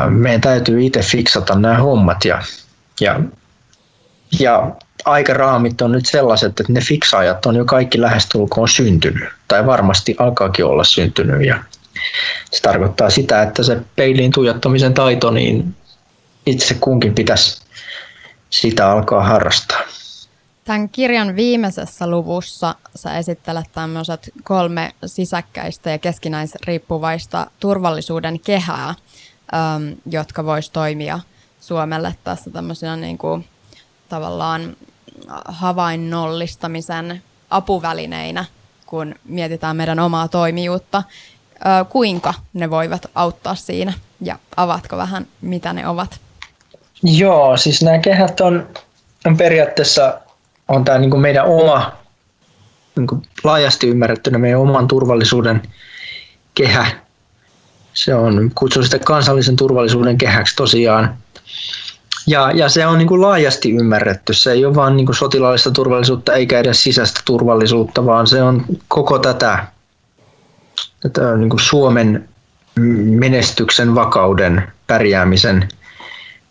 Meidän 0.09 0.41
täytyy 0.41 0.85
itse 0.85 1.01
fiksata 1.01 1.59
nämä 1.59 1.79
hommat 1.79 2.25
ja, 2.25 2.43
ja, 3.01 3.21
ja 4.39 4.71
aikaraamit 5.05 5.81
on 5.81 5.93
nyt 5.93 6.07
sellaiset, 6.07 6.61
että 6.61 6.73
ne 6.73 6.81
fiksaajat 6.81 7.47
on 7.47 7.57
jo 7.57 7.65
kaikki 7.65 8.01
lähestulkoon 8.01 8.69
syntynyt 8.69 9.29
tai 9.49 9.67
varmasti 9.67 10.17
alkaakin 10.19 10.65
olla 10.65 10.85
syntynyt 10.85 11.47
ja 11.47 11.59
se 12.51 12.63
tarkoittaa 12.63 13.11
sitä, 13.11 13.43
että 13.43 13.63
se 13.63 13.79
peiliin 13.97 14.33
tuijottamisen 14.33 14.95
taito, 14.95 15.31
niin 15.31 15.75
itse 16.47 16.75
kunkin 16.75 17.15
pitäisi 17.15 17.63
sitä 18.51 18.91
alkaa 18.91 19.23
harrastaa. 19.23 19.81
Tämän 20.65 20.89
kirjan 20.89 21.37
viimeisessä 21.37 22.07
luvussa 22.07 22.75
sä 22.97 23.19
esittelet 23.19 23.73
tämmöiset 23.73 24.31
kolme 24.45 24.95
sisäkkäistä 25.07 25.91
ja 25.91 25.99
keskinäisriippuvaista 25.99 27.47
turvallisuuden 27.61 28.41
kehää, 28.41 28.95
jotka 30.11 30.45
vois 30.45 30.71
toimia 30.71 31.21
Suomelle 31.61 32.15
tässä 32.25 32.51
tämmöisenä 32.51 32.97
niin 32.97 33.19
kuin, 33.19 33.49
tavallaan 34.09 34.77
havainnollistamisen 35.45 37.23
apuvälineinä, 37.51 38.45
kun 38.87 39.15
mietitään 39.25 39.77
meidän 39.77 39.99
omaa 39.99 40.29
toimijuutta. 40.29 41.03
Kuinka 41.89 42.35
ne 42.53 42.71
voivat 42.71 43.07
auttaa 43.15 43.55
siinä 43.55 43.93
ja 44.21 44.39
avatko 44.57 44.97
vähän, 44.97 45.27
mitä 45.41 45.73
ne 45.73 45.89
ovat? 45.89 46.21
Joo, 47.05 47.57
siis 47.57 47.83
nämä 47.83 47.99
kehät 47.99 48.41
on, 48.41 48.69
on 49.27 49.37
periaatteessa 49.37 50.21
on 50.69 50.85
tämä 50.85 50.99
niin 50.99 51.21
meidän 51.21 51.47
oma, 51.47 51.93
niin 52.97 53.07
kuin 53.07 53.23
laajasti 53.45 53.89
ymmärrettynä 53.89 54.39
meidän 54.39 54.61
oman 54.61 54.89
turvallisuuden 54.89 55.63
kehä. 56.55 56.87
Se 57.95 58.15
on, 58.15 58.51
kutsun 58.55 58.85
sitä 58.85 58.99
kansallisen 58.99 59.57
turvallisuuden 59.57 60.19
kehäksi 60.19 60.57
tosiaan. 60.57 61.17
Ja, 62.27 62.51
ja 62.55 62.69
se 62.69 62.87
on 62.87 62.99
niin 62.99 63.09
kuin 63.09 63.21
laajasti 63.21 63.73
ymmärretty. 63.73 64.35
Se 64.35 64.53
ei 64.53 64.65
ole 64.65 64.75
vain 64.75 64.97
niin 64.97 65.07
kuin 65.07 65.17
sotilaallista 65.17 65.71
turvallisuutta 65.71 66.33
eikä 66.33 66.59
edes 66.59 66.83
sisäistä 66.83 67.21
turvallisuutta, 67.25 68.07
vaan 68.07 68.27
se 68.27 68.43
on 68.43 68.65
koko 68.89 69.19
tätä, 69.19 69.67
tätä 71.01 71.37
niin 71.37 71.51
kuin 71.51 71.61
Suomen 71.61 72.29
menestyksen, 73.05 73.95
vakauden, 73.95 74.73
pärjäämisen, 74.87 75.69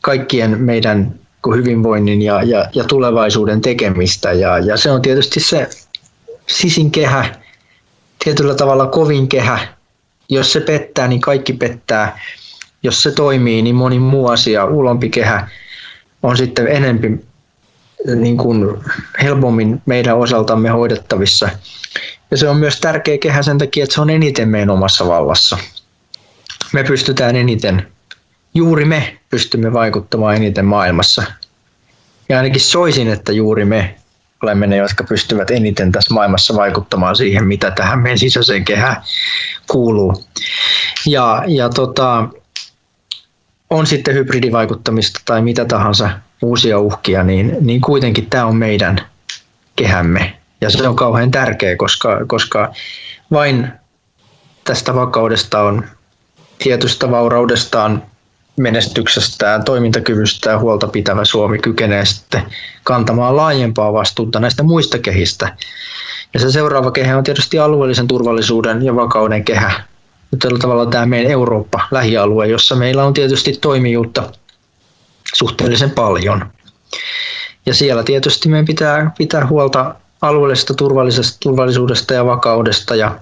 kaikkien 0.04 0.62
meidän 0.62 1.14
hyvinvoinnin 1.56 2.22
ja, 2.22 2.44
ja, 2.44 2.70
ja 2.74 2.84
tulevaisuuden 2.84 3.62
tekemistä. 3.62 4.32
Ja, 4.32 4.60
ja 4.60 4.78
se 4.78 4.92
on 4.92 5.02
tietysti 5.02 5.40
se 5.40 5.70
sisin 6.48 6.92
kehä, 6.92 7.36
tietyllä 8.24 8.56
tavalla 8.56 8.88
kovin 8.88 9.28
kehä. 9.28 9.68
Jos 10.30 10.54
se 10.54 10.60
pettää, 10.60 11.08
niin 11.08 11.22
kaikki 11.22 11.54
pettää. 11.54 12.20
Jos 12.84 13.04
se 13.04 13.12
toimii, 13.12 13.62
niin 13.62 13.76
moni 13.76 14.00
muu 14.00 14.28
asia, 14.28 14.66
ulompi 14.66 15.10
kehä, 15.10 15.50
on 16.24 16.38
sitten 16.38 16.68
enempi 16.68 17.26
niin 18.16 18.38
kuin 18.38 18.78
helpommin 19.22 19.82
meidän 19.86 20.18
osaltamme 20.18 20.70
hoidettavissa. 20.70 21.50
Ja 22.32 22.38
se 22.38 22.50
on 22.50 22.58
myös 22.58 22.80
tärkeä 22.80 23.18
kehä 23.18 23.42
sen 23.42 23.58
takia, 23.58 23.84
että 23.84 23.96
se 23.96 24.02
on 24.02 24.10
eniten 24.10 24.50
meidän 24.50 24.70
omassa 24.70 25.08
vallassa. 25.08 25.58
Me 26.74 26.84
pystytään 26.84 27.36
eniten, 27.36 27.93
juuri 28.54 28.86
me 28.86 29.18
pystymme 29.30 29.74
vaikuttamaan 29.74 30.36
eniten 30.36 30.66
maailmassa. 30.66 31.24
Ja 32.30 32.38
ainakin 32.38 32.62
soisin, 32.62 33.08
että 33.08 33.32
juuri 33.32 33.66
me 33.66 33.96
olemme 34.44 34.68
ne, 34.68 34.76
jotka 34.76 35.04
pystyvät 35.04 35.52
eniten 35.52 35.92
tässä 35.92 36.14
maailmassa 36.14 36.56
vaikuttamaan 36.56 37.16
siihen, 37.16 37.48
mitä 37.48 37.72
tähän 37.72 38.00
meidän 38.00 38.20
sisäiseen 38.20 38.66
kehään 38.66 39.04
kuuluu. 39.68 40.24
Ja, 41.06 41.44
ja 41.48 41.70
tota, 41.70 42.30
on 43.70 43.88
sitten 43.88 44.16
hybridivaikuttamista 44.16 45.20
tai 45.26 45.42
mitä 45.42 45.66
tahansa 45.66 46.10
uusia 46.42 46.80
uhkia, 46.80 47.24
niin, 47.24 47.58
niin 47.62 47.82
kuitenkin 47.82 48.30
tämä 48.30 48.46
on 48.46 48.56
meidän 48.56 49.02
kehämme. 49.76 50.38
Ja 50.62 50.70
se 50.70 50.88
on 50.88 50.96
kauhean 50.96 51.32
tärkeä, 51.32 51.76
koska, 51.76 52.26
koska 52.28 52.74
vain 53.32 53.68
tästä 54.64 54.96
vakaudesta 54.96 55.62
on 55.62 55.84
tietystä 56.58 57.12
vauraudestaan, 57.12 58.04
menestyksestään, 58.58 59.64
toimintakyvystään 59.64 60.60
huolta 60.60 60.88
pitävä 60.88 61.26
Suomi 61.26 61.60
kykenee 61.60 62.06
sitten 62.06 62.44
kantamaan 62.84 63.36
laajempaa 63.36 63.94
vastuuta 63.94 64.40
näistä 64.40 64.64
muista 64.64 65.00
kehistä. 65.00 65.56
Ja 66.34 66.40
se 66.40 66.52
seuraava 66.52 66.92
kehä 66.92 67.18
on 67.18 67.24
tietysti 67.24 67.60
alueellisen 67.60 68.08
turvallisuuden 68.08 68.86
ja 68.86 68.96
vakauden 68.96 69.46
kehä, 69.46 69.84
tällä 70.40 70.60
tavalla 70.60 70.86
tämä 70.86 71.06
meidän 71.06 71.32
Eurooppa, 71.32 71.82
lähialue, 71.92 72.48
jossa 72.48 72.76
meillä 72.76 73.04
on 73.04 73.14
tietysti 73.14 73.58
toimijuutta 73.62 74.30
suhteellisen 75.34 75.92
paljon. 75.92 76.46
Ja 77.66 77.74
siellä 77.74 78.04
tietysti 78.04 78.50
meidän 78.50 78.66
pitää 78.66 79.12
pitää 79.18 79.48
huolta 79.48 79.96
alueellisesta 80.22 80.74
turvallisuudesta 81.40 82.14
ja 82.14 82.26
vakaudesta 82.26 82.96
ja 82.96 83.20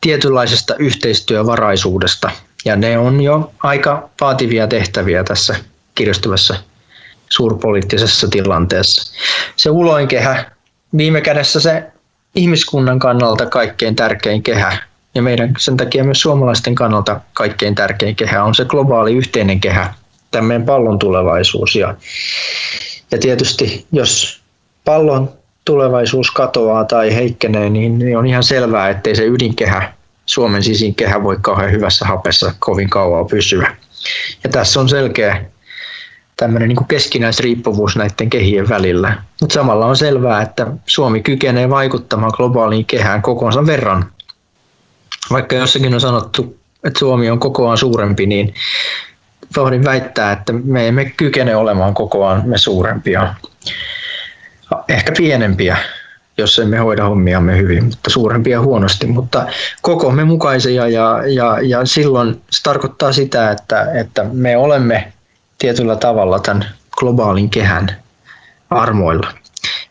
tietynlaisesta 0.00 0.74
yhteistyövaraisuudesta. 0.78 2.30
Ja 2.64 2.76
ne 2.76 2.98
on 2.98 3.20
jo 3.20 3.52
aika 3.62 4.08
vaativia 4.20 4.66
tehtäviä 4.66 5.24
tässä 5.24 5.56
kirjastuvässä 5.94 6.56
suurpoliittisessa 7.28 8.28
tilanteessa. 8.28 9.12
Se 9.56 9.70
uloinkehä, 9.70 10.44
viime 10.96 11.20
kädessä 11.20 11.60
se 11.60 11.82
ihmiskunnan 12.34 12.98
kannalta 12.98 13.46
kaikkein 13.46 13.96
tärkein 13.96 14.42
kehä 14.42 14.78
ja 15.14 15.22
meidän 15.22 15.54
sen 15.58 15.76
takia 15.76 16.04
myös 16.04 16.20
suomalaisten 16.20 16.74
kannalta 16.74 17.20
kaikkein 17.32 17.74
tärkein 17.74 18.16
kehä 18.16 18.44
on 18.44 18.54
se 18.54 18.64
globaali 18.64 19.14
yhteinen 19.14 19.60
kehä, 19.60 19.94
tämä 20.30 20.48
meidän 20.48 20.66
pallon 20.66 20.98
tulevaisuus. 20.98 21.76
Ja, 21.76 21.94
ja 23.10 23.18
tietysti 23.18 23.86
jos 23.92 24.40
pallon 24.84 25.32
tulevaisuus 25.64 26.30
katoaa 26.30 26.84
tai 26.84 27.14
heikkenee, 27.14 27.70
niin, 27.70 27.98
niin 27.98 28.18
on 28.18 28.26
ihan 28.26 28.42
selvää, 28.42 28.90
ettei 28.90 29.16
se 29.16 29.24
ydinkehä, 29.26 29.92
Suomen 30.26 30.62
sisinkehä 30.62 31.22
voi 31.22 31.36
kauhean 31.40 31.72
hyvässä 31.72 32.06
hapessa 32.06 32.54
kovin 32.58 32.90
kauan 32.90 33.26
pysyä. 33.26 33.76
Ja 34.44 34.50
tässä 34.50 34.80
on 34.80 34.88
selkeä 34.88 35.44
tämmöinen 36.36 36.68
niin 36.68 36.86
keskinäisriippuvuus 36.88 37.96
näiden 37.96 38.30
kehien 38.30 38.68
välillä. 38.68 39.22
Mutta 39.40 39.54
samalla 39.54 39.86
on 39.86 39.96
selvää, 39.96 40.42
että 40.42 40.66
Suomi 40.86 41.22
kykenee 41.22 41.70
vaikuttamaan 41.70 42.32
globaaliin 42.36 42.86
kehään 42.86 43.22
kokonsa 43.22 43.66
verran. 43.66 44.12
Vaikka 45.30 45.56
jossakin 45.56 45.94
on 45.94 46.00
sanottu, 46.00 46.58
että 46.84 46.98
Suomi 46.98 47.30
on 47.30 47.40
kokoaan 47.40 47.78
suurempi, 47.78 48.26
niin 48.26 48.54
voin 49.56 49.84
väittää, 49.84 50.32
että 50.32 50.52
me 50.52 50.88
emme 50.88 51.04
kykene 51.04 51.56
olemaan 51.56 51.94
kokoaan 51.94 52.42
me 52.48 52.58
suurempia. 52.58 53.34
Ehkä 54.88 55.12
pienempiä, 55.16 55.76
jos 56.38 56.58
emme 56.58 56.78
hoida 56.78 57.04
hommiamme 57.04 57.58
hyvin, 57.58 57.84
mutta 57.84 58.10
suurempia 58.10 58.60
huonosti, 58.60 59.06
mutta 59.06 59.46
kokomme 59.82 60.24
mukaisia 60.24 60.88
ja, 60.88 61.22
ja, 61.26 61.58
ja 61.62 61.86
silloin 61.86 62.40
se 62.50 62.62
tarkoittaa 62.62 63.12
sitä, 63.12 63.50
että, 63.50 63.92
että 63.92 64.24
me 64.32 64.56
olemme 64.56 65.12
tietyllä 65.58 65.96
tavalla 65.96 66.38
tämän 66.38 66.66
globaalin 66.98 67.50
kehän 67.50 67.96
armoilla. 68.70 69.32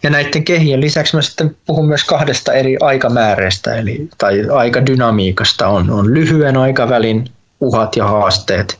Ja 0.03 0.09
näiden 0.09 0.43
kehien 0.43 0.81
lisäksi 0.81 1.15
mä 1.15 1.21
sitten 1.21 1.55
puhun 1.65 1.87
myös 1.87 2.03
kahdesta 2.03 2.53
eri 2.53 2.77
aikamääreistä, 2.81 3.75
eli, 3.75 4.09
tai 4.17 4.49
aikadynamiikasta. 4.49 5.67
On, 5.67 5.89
on 5.89 6.13
lyhyen 6.13 6.57
aikavälin 6.57 7.25
uhat 7.59 7.95
ja 7.95 8.07
haasteet, 8.07 8.79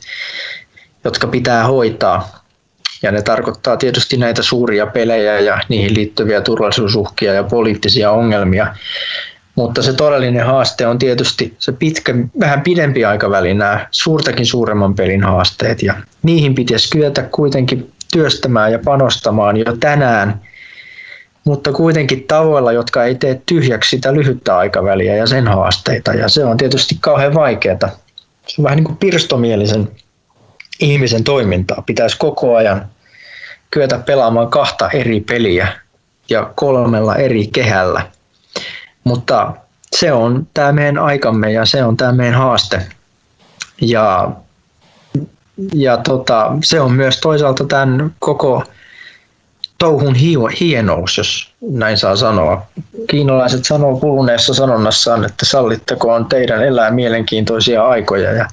jotka 1.04 1.26
pitää 1.26 1.66
hoitaa. 1.66 2.43
Ja 3.04 3.12
ne 3.12 3.22
tarkoittaa 3.22 3.76
tietysti 3.76 4.16
näitä 4.16 4.42
suuria 4.42 4.86
pelejä 4.86 5.40
ja 5.40 5.58
niihin 5.68 5.94
liittyviä 5.94 6.40
turvallisuusuhkia 6.40 7.32
ja 7.32 7.42
poliittisia 7.42 8.10
ongelmia. 8.10 8.74
Mutta 9.54 9.82
se 9.82 9.92
todellinen 9.92 10.46
haaste 10.46 10.86
on 10.86 10.98
tietysti 10.98 11.54
se 11.58 11.72
pitkä, 11.72 12.14
vähän 12.40 12.60
pidempi 12.60 13.04
aikaväli, 13.04 13.54
nämä 13.54 13.86
suurtakin 13.90 14.46
suuremman 14.46 14.94
pelin 14.94 15.22
haasteet. 15.22 15.82
Ja 15.82 15.94
niihin 16.22 16.54
pitäisi 16.54 16.90
kyetä 16.90 17.22
kuitenkin 17.22 17.92
työstämään 18.12 18.72
ja 18.72 18.78
panostamaan 18.84 19.56
jo 19.56 19.76
tänään, 19.80 20.40
mutta 21.44 21.72
kuitenkin 21.72 22.24
tavoilla, 22.24 22.72
jotka 22.72 23.04
ei 23.04 23.14
tee 23.14 23.42
tyhjäksi 23.46 23.90
sitä 23.90 24.14
lyhyttä 24.14 24.56
aikaväliä 24.56 25.16
ja 25.16 25.26
sen 25.26 25.46
haasteita. 25.46 26.14
Ja 26.14 26.28
se 26.28 26.44
on 26.44 26.56
tietysti 26.56 26.96
kauhean 27.00 27.34
vaikeaa. 27.34 27.78
Se 28.46 28.60
on 28.60 28.64
vähän 28.64 28.76
niin 28.76 28.84
kuin 28.84 28.96
pirstomielisen 28.96 29.88
ihmisen 30.80 31.24
toimintaa. 31.24 31.82
Pitäisi 31.86 32.18
koko 32.18 32.56
ajan 32.56 32.86
kyetä 33.70 33.98
pelaamaan 33.98 34.50
kahta 34.50 34.90
eri 34.90 35.20
peliä 35.20 35.68
ja 36.30 36.52
kolmella 36.54 37.16
eri 37.16 37.46
kehällä– 37.46 38.06
mutta 39.04 39.52
se 39.96 40.12
on 40.12 40.46
tämä 40.54 40.72
meidän 40.72 40.98
aikamme 40.98 41.52
ja 41.52 41.66
se 41.66 41.84
on 41.84 41.96
tämä 41.96 42.12
meidän 42.12 42.38
haaste. 42.38 42.86
Ja, 43.80 44.30
ja 45.74 45.96
tota, 45.96 46.52
se 46.64 46.80
on 46.80 46.92
myös 46.92 47.20
toisaalta 47.20 47.64
tämän 47.64 48.14
koko 48.18 48.64
touhun 49.78 50.14
hienous, 50.60 51.18
jos 51.18 51.54
näin 51.70 51.98
saa 51.98 52.16
sanoa. 52.16 52.66
Kiinalaiset 53.10 53.64
sanoo 53.64 53.96
kuluneessa 53.96 54.54
sanonnassaan, 54.54 55.24
että 55.24 55.46
sallittakoon 55.46 56.26
teidän 56.26 56.64
elää 56.64 56.90
mielenkiintoisia 56.90 57.86
aikoja 57.86 58.32
ja 58.32 58.48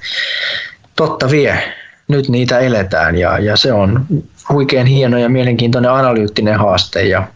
totta 0.96 1.30
vie, 1.30 1.74
nyt 2.08 2.28
niitä 2.28 2.58
eletään 2.58 3.16
ja, 3.16 3.38
ja 3.38 3.56
se 3.56 3.72
on 3.72 4.06
huikean 4.48 4.86
hieno 4.86 5.18
ja 5.18 5.28
mielenkiintoinen 5.28 5.90
analyyttinen 5.90 6.58
haaste 6.58 7.02
ja 7.02 7.28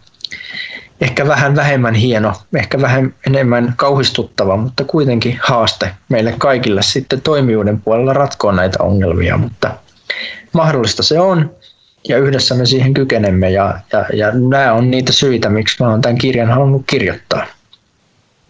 ehkä 1.00 1.28
vähän 1.28 1.56
vähemmän 1.56 1.94
hieno, 1.94 2.32
ehkä 2.56 2.80
vähän 2.80 3.14
enemmän 3.26 3.74
kauhistuttava, 3.76 4.56
mutta 4.56 4.84
kuitenkin 4.84 5.38
haaste 5.42 5.90
meille 6.08 6.34
kaikille 6.38 6.82
sitten 6.82 7.20
toimijuuden 7.20 7.80
puolella 7.80 8.12
ratkoa 8.12 8.52
näitä 8.52 8.82
ongelmia, 8.82 9.36
mutta 9.36 9.70
mahdollista 10.52 11.02
se 11.02 11.20
on 11.20 11.50
ja 12.08 12.18
yhdessä 12.18 12.54
me 12.54 12.66
siihen 12.66 12.94
kykenemme 12.94 13.50
ja, 13.50 13.80
ja, 13.92 14.06
ja 14.14 14.30
nämä 14.32 14.72
on 14.72 14.90
niitä 14.90 15.12
syitä, 15.12 15.48
miksi 15.48 15.82
mä 15.82 15.88
olen 15.88 16.00
tämän 16.00 16.18
kirjan 16.18 16.48
halunnut 16.48 16.82
kirjoittaa. 16.86 17.46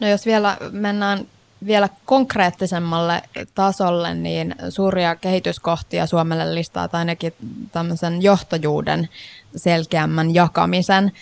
No 0.00 0.08
jos 0.08 0.26
vielä 0.26 0.56
mennään 0.70 1.26
vielä 1.66 1.88
konkreettisemmalle 2.04 3.22
tasolle, 3.54 4.14
niin 4.14 4.54
suuria 4.68 5.16
kehityskohtia 5.16 6.06
Suomelle 6.06 6.54
listaa 6.54 6.88
ainakin 6.92 7.32
tämmöisen 7.72 8.22
johtajuuden 8.22 9.08
selkeämmän 9.56 10.34
jakamisen. 10.34 11.12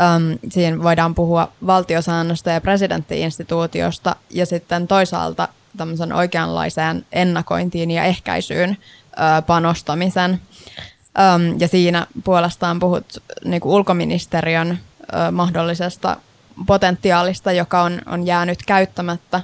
Öm, 0.00 0.38
siinä 0.50 0.82
voidaan 0.82 1.14
puhua 1.14 1.52
valtiosäännöstä 1.66 2.50
ja 2.50 2.60
presidenttiinstituutiosta 2.60 4.16
ja 4.30 4.46
sitten 4.46 4.88
toisaalta 4.88 5.48
tämmöisen 5.76 6.12
oikeanlaiseen 6.12 7.06
ennakointiin 7.12 7.90
ja 7.90 8.04
ehkäisyyn 8.04 8.70
ö, 8.70 9.42
panostamisen. 9.42 10.40
Öm, 11.18 11.60
ja 11.60 11.68
siinä 11.68 12.06
puolestaan 12.24 12.78
puhut 12.78 13.22
niin 13.44 13.60
ulkoministeriön 13.64 14.70
ö, 14.70 15.30
mahdollisesta 15.30 16.16
potentiaalista, 16.66 17.52
joka 17.52 17.82
on, 17.82 18.02
on 18.06 18.26
jäänyt 18.26 18.58
käyttämättä. 18.66 19.40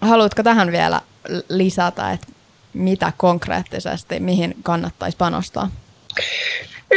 Haluatko 0.00 0.42
tähän 0.42 0.72
vielä 0.72 1.00
lisätä, 1.48 2.12
että 2.12 2.26
mitä 2.74 3.12
konkreettisesti, 3.16 4.20
mihin 4.20 4.54
kannattaisi 4.62 5.16
panostaa? 5.16 5.70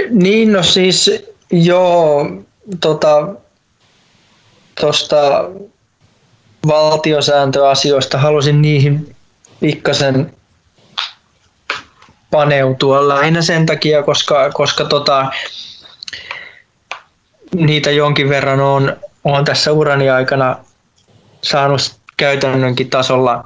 Niin, 0.10 0.54
no 0.54 0.64
siis 0.64 1.12
joo, 1.52 2.28
tota, 2.80 3.28
tuosta 4.80 5.18
valtiosääntöasioista 6.68 8.18
halusin 8.18 8.62
niihin 8.62 9.16
pikkasen 9.60 10.34
paneutua 12.32 13.08
lähinnä 13.08 13.42
sen 13.42 13.66
takia, 13.66 14.04
koska, 14.04 14.52
koska 14.52 14.86
tota, 14.86 15.32
niitä 17.56 17.92
jonkin 17.92 18.30
verran 18.30 18.60
on, 18.60 18.98
on 19.24 19.46
tässä 19.46 19.72
urani 19.72 20.10
aikana 20.10 20.56
saanut 21.42 22.01
käytännönkin 22.22 22.90
tasolla 22.90 23.46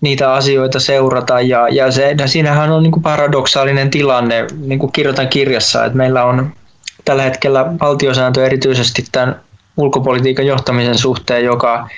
niitä 0.00 0.32
asioita 0.32 0.80
seurata. 0.80 1.40
Ja, 1.40 1.68
ja, 1.68 1.90
se, 1.92 2.14
ja 2.18 2.28
siinähän 2.28 2.70
on 2.70 2.82
niin 2.82 2.92
kuin 2.92 3.02
paradoksaalinen 3.02 3.90
tilanne, 3.90 4.46
niin 4.60 4.78
kuin 4.78 4.92
kirjoitan 4.92 5.28
kirjassa, 5.28 5.84
että 5.84 5.96
meillä 5.96 6.24
on 6.24 6.52
tällä 7.04 7.22
hetkellä 7.22 7.66
valtiosääntö 7.80 8.46
erityisesti 8.46 9.04
tämän 9.12 9.40
ulkopolitiikan 9.76 10.46
johtamisen 10.46 10.98
suhteen, 10.98 11.44
joka 11.44 11.88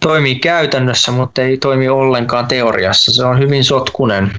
toimii 0.00 0.34
käytännössä, 0.34 1.12
mutta 1.12 1.42
ei 1.42 1.56
toimi 1.56 1.88
ollenkaan 1.88 2.46
teoriassa. 2.46 3.12
Se 3.12 3.24
on 3.24 3.38
hyvin 3.38 3.64
sotkunen, 3.64 4.32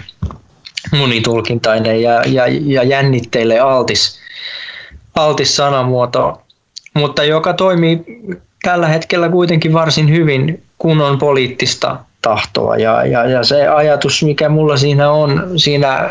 monitulkintainen 0.91 2.01
ja, 2.01 2.21
ja, 2.25 2.43
ja 2.47 2.83
jännitteille 2.83 3.59
altis, 3.59 4.19
altis 5.15 5.55
sanamuoto, 5.55 6.41
mutta 6.93 7.23
joka 7.23 7.53
toimii 7.53 8.03
tällä 8.63 8.87
hetkellä 8.87 9.29
kuitenkin 9.29 9.73
varsin 9.73 10.09
hyvin, 10.09 10.64
kun 10.77 11.01
on 11.01 11.17
poliittista 11.17 11.97
tahtoa. 12.21 12.75
Ja, 12.75 13.05
ja, 13.05 13.25
ja 13.25 13.43
se 13.43 13.67
ajatus, 13.67 14.23
mikä 14.23 14.49
mulla 14.49 14.77
siinä 14.77 15.11
on, 15.11 15.51
siinä 15.55 16.09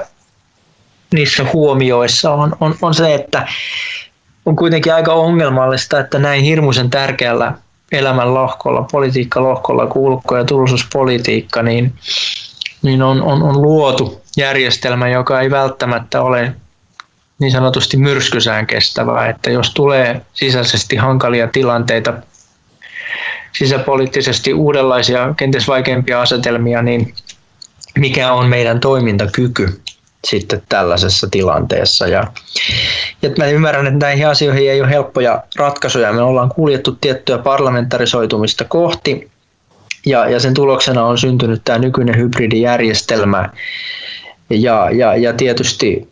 niissä 1.14 1.46
huomioissa 1.52 2.32
on, 2.32 2.56
on, 2.60 2.74
on 2.82 2.94
se, 2.94 3.14
että 3.14 3.48
on 4.46 4.56
kuitenkin 4.56 4.94
aika 4.94 5.12
ongelmallista, 5.12 6.00
että 6.00 6.18
näin 6.18 6.44
hirmuisen 6.44 6.90
tärkeällä 6.90 7.52
elämän 7.92 8.34
lohkolla, 8.34 8.86
politiikkalohkolla 8.92 9.86
kuin 9.86 10.02
ulko- 10.02 10.36
ja 10.36 10.44
turvallisuuspolitiikka, 10.44 11.62
niin, 11.62 11.94
niin 12.82 13.02
on, 13.02 13.22
on, 13.22 13.42
on 13.42 13.62
luotu 13.62 14.22
järjestelmä, 14.36 15.08
joka 15.08 15.40
ei 15.40 15.50
välttämättä 15.50 16.22
ole 16.22 16.54
niin 17.38 17.52
sanotusti 17.52 17.96
myrskysään 17.96 18.66
kestävää, 18.66 19.28
että 19.28 19.50
jos 19.50 19.74
tulee 19.74 20.20
sisäisesti 20.32 20.96
hankalia 20.96 21.48
tilanteita, 21.48 22.12
sisäpoliittisesti 23.58 24.54
uudenlaisia, 24.54 25.34
kenties 25.36 25.68
vaikeampia 25.68 26.20
asetelmia, 26.20 26.82
niin 26.82 27.14
mikä 27.98 28.32
on 28.32 28.46
meidän 28.46 28.80
toimintakyky 28.80 29.80
sitten 30.24 30.62
tällaisessa 30.68 31.28
tilanteessa. 31.30 32.06
Ja, 32.06 32.26
ja 33.22 33.30
mä 33.38 33.46
ymmärrän, 33.46 33.86
että 33.86 34.06
näihin 34.06 34.28
asioihin 34.28 34.70
ei 34.70 34.80
ole 34.80 34.90
helppoja 34.90 35.42
ratkaisuja. 35.56 36.12
Me 36.12 36.22
ollaan 36.22 36.48
kuljettu 36.48 36.92
tiettyä 37.00 37.38
parlamentarisoitumista 37.38 38.64
kohti, 38.64 39.30
ja, 40.06 40.28
ja 40.28 40.40
sen 40.40 40.54
tuloksena 40.54 41.04
on 41.04 41.18
syntynyt 41.18 41.62
tämä 41.64 41.78
nykyinen 41.78 42.16
hybridijärjestelmä. 42.16 43.48
Ja, 44.50 44.90
ja, 44.90 45.16
ja 45.16 45.32
tietysti 45.32 46.08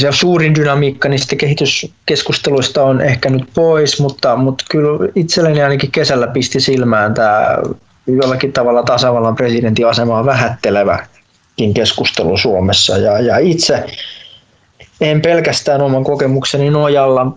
se 0.00 0.08
suurin 0.12 0.54
dynamiikka 0.54 1.08
niistä 1.08 1.36
kehityskeskusteluista 1.36 2.84
on 2.84 3.00
ehkä 3.00 3.30
nyt 3.30 3.44
pois, 3.54 4.00
mutta, 4.00 4.36
mutta 4.36 4.64
kyllä 4.70 5.08
itselleni 5.14 5.62
ainakin 5.62 5.90
kesällä 5.90 6.26
pisti 6.26 6.60
silmään 6.60 7.14
tämä 7.14 7.56
jollakin 8.06 8.52
tavalla 8.52 8.82
tasavallan 8.82 9.36
presidentin 9.36 9.86
asemaa 9.86 10.26
vähätteleväkin 10.26 11.74
keskustelu 11.74 12.38
Suomessa. 12.38 12.98
Ja, 12.98 13.20
ja 13.20 13.38
itse 13.38 13.84
en 15.00 15.22
pelkästään 15.22 15.82
oman 15.82 16.04
kokemukseni 16.04 16.70
nojalla, 16.70 17.32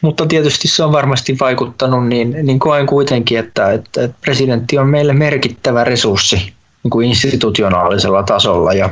mutta 0.00 0.26
tietysti 0.26 0.68
se 0.68 0.84
on 0.84 0.92
varmasti 0.92 1.36
vaikuttanut, 1.40 2.08
niin, 2.08 2.36
niin 2.42 2.58
koen 2.58 2.86
kuitenkin, 2.86 3.38
että, 3.38 3.72
että, 3.72 4.02
että 4.04 4.16
presidentti 4.20 4.78
on 4.78 4.88
meille 4.88 5.12
merkittävä 5.12 5.84
resurssi 5.84 6.52
niin 6.82 6.90
kuin 6.90 7.08
institutionaalisella 7.08 8.22
tasolla. 8.22 8.72
Ja 8.72 8.90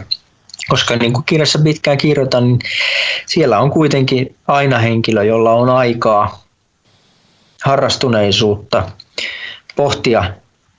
koska 0.69 0.97
niin 0.97 1.13
kuin 1.13 1.25
kirjassa 1.25 1.59
pitkään 1.59 1.99
kirjoitan, 1.99 2.45
niin 2.45 2.59
siellä 3.27 3.59
on 3.59 3.71
kuitenkin 3.71 4.37
aina 4.49 4.79
henkilö, 4.79 5.25
jolla 5.25 5.53
on 5.53 5.71
aikaa, 5.71 6.45
harrastuneisuutta, 7.65 8.83
pohtia 9.77 10.25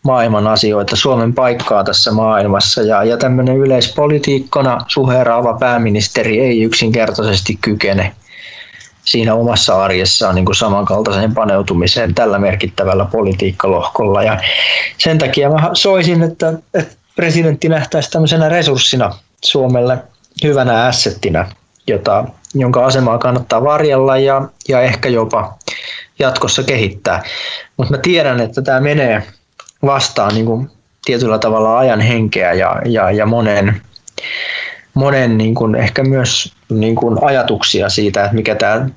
maailman 0.04 0.48
asioita, 0.48 0.96
Suomen 0.96 1.34
paikkaa 1.34 1.84
tässä 1.84 2.12
maailmassa 2.12 2.82
ja, 2.82 3.04
ja 3.04 3.18
tämmöinen 3.18 3.58
yleispolitiikkona 3.58 4.86
suheraava 4.88 5.58
pääministeri 5.60 6.40
ei 6.40 6.62
yksinkertaisesti 6.62 7.58
kykene 7.62 8.16
siinä 9.06 9.36
omassa 9.36 9.84
arjessaan 9.84 10.36
niin 10.36 10.46
kuin 10.46 10.56
samankaltaiseen 10.56 11.34
paneutumiseen 11.34 12.16
tällä 12.16 12.40
merkittävällä 12.40 13.06
politiikkalohkolla. 13.06 14.24
Ja 14.24 14.38
sen 14.98 15.18
takia 15.18 15.50
mä 15.50 15.70
soisin, 15.74 16.24
että, 16.24 16.54
että 16.74 16.96
presidentti 17.16 17.70
nähtäisi 17.70 18.12
tämmöisenä 18.12 18.50
resurssina 18.50 19.16
Suomelle 19.46 19.98
hyvänä 20.44 20.84
assettinä, 20.84 21.50
jota, 21.88 22.26
jonka 22.56 22.86
asemaa 22.86 23.18
kannattaa 23.18 23.64
varjella 23.64 24.18
ja, 24.18 24.42
ja 24.68 24.82
ehkä 24.82 25.10
jopa 25.10 25.58
jatkossa 26.20 26.64
kehittää. 26.64 27.24
Mutta 27.78 27.94
mä 27.94 27.98
tiedän, 27.98 28.40
että 28.40 28.62
tämä 28.62 28.80
menee 28.80 29.24
vastaan 29.86 30.34
niin 30.34 30.46
kuin 30.46 30.70
tietyllä 31.06 31.40
tavalla 31.40 31.78
ajan 31.78 32.02
henkeä 32.02 32.54
ja, 32.54 32.82
ja, 32.86 33.12
ja 33.12 33.26
monen, 33.26 33.82
monen 34.94 35.38
niin 35.38 35.56
kuin 35.56 35.76
ehkä 35.76 36.04
myös 36.04 36.54
niin 36.70 36.96
kuin 36.96 37.18
ajatuksia 37.24 37.90
siitä, 37.90 38.24
että 38.24 38.36
mikä 38.36 38.56
tämä 38.56 38.90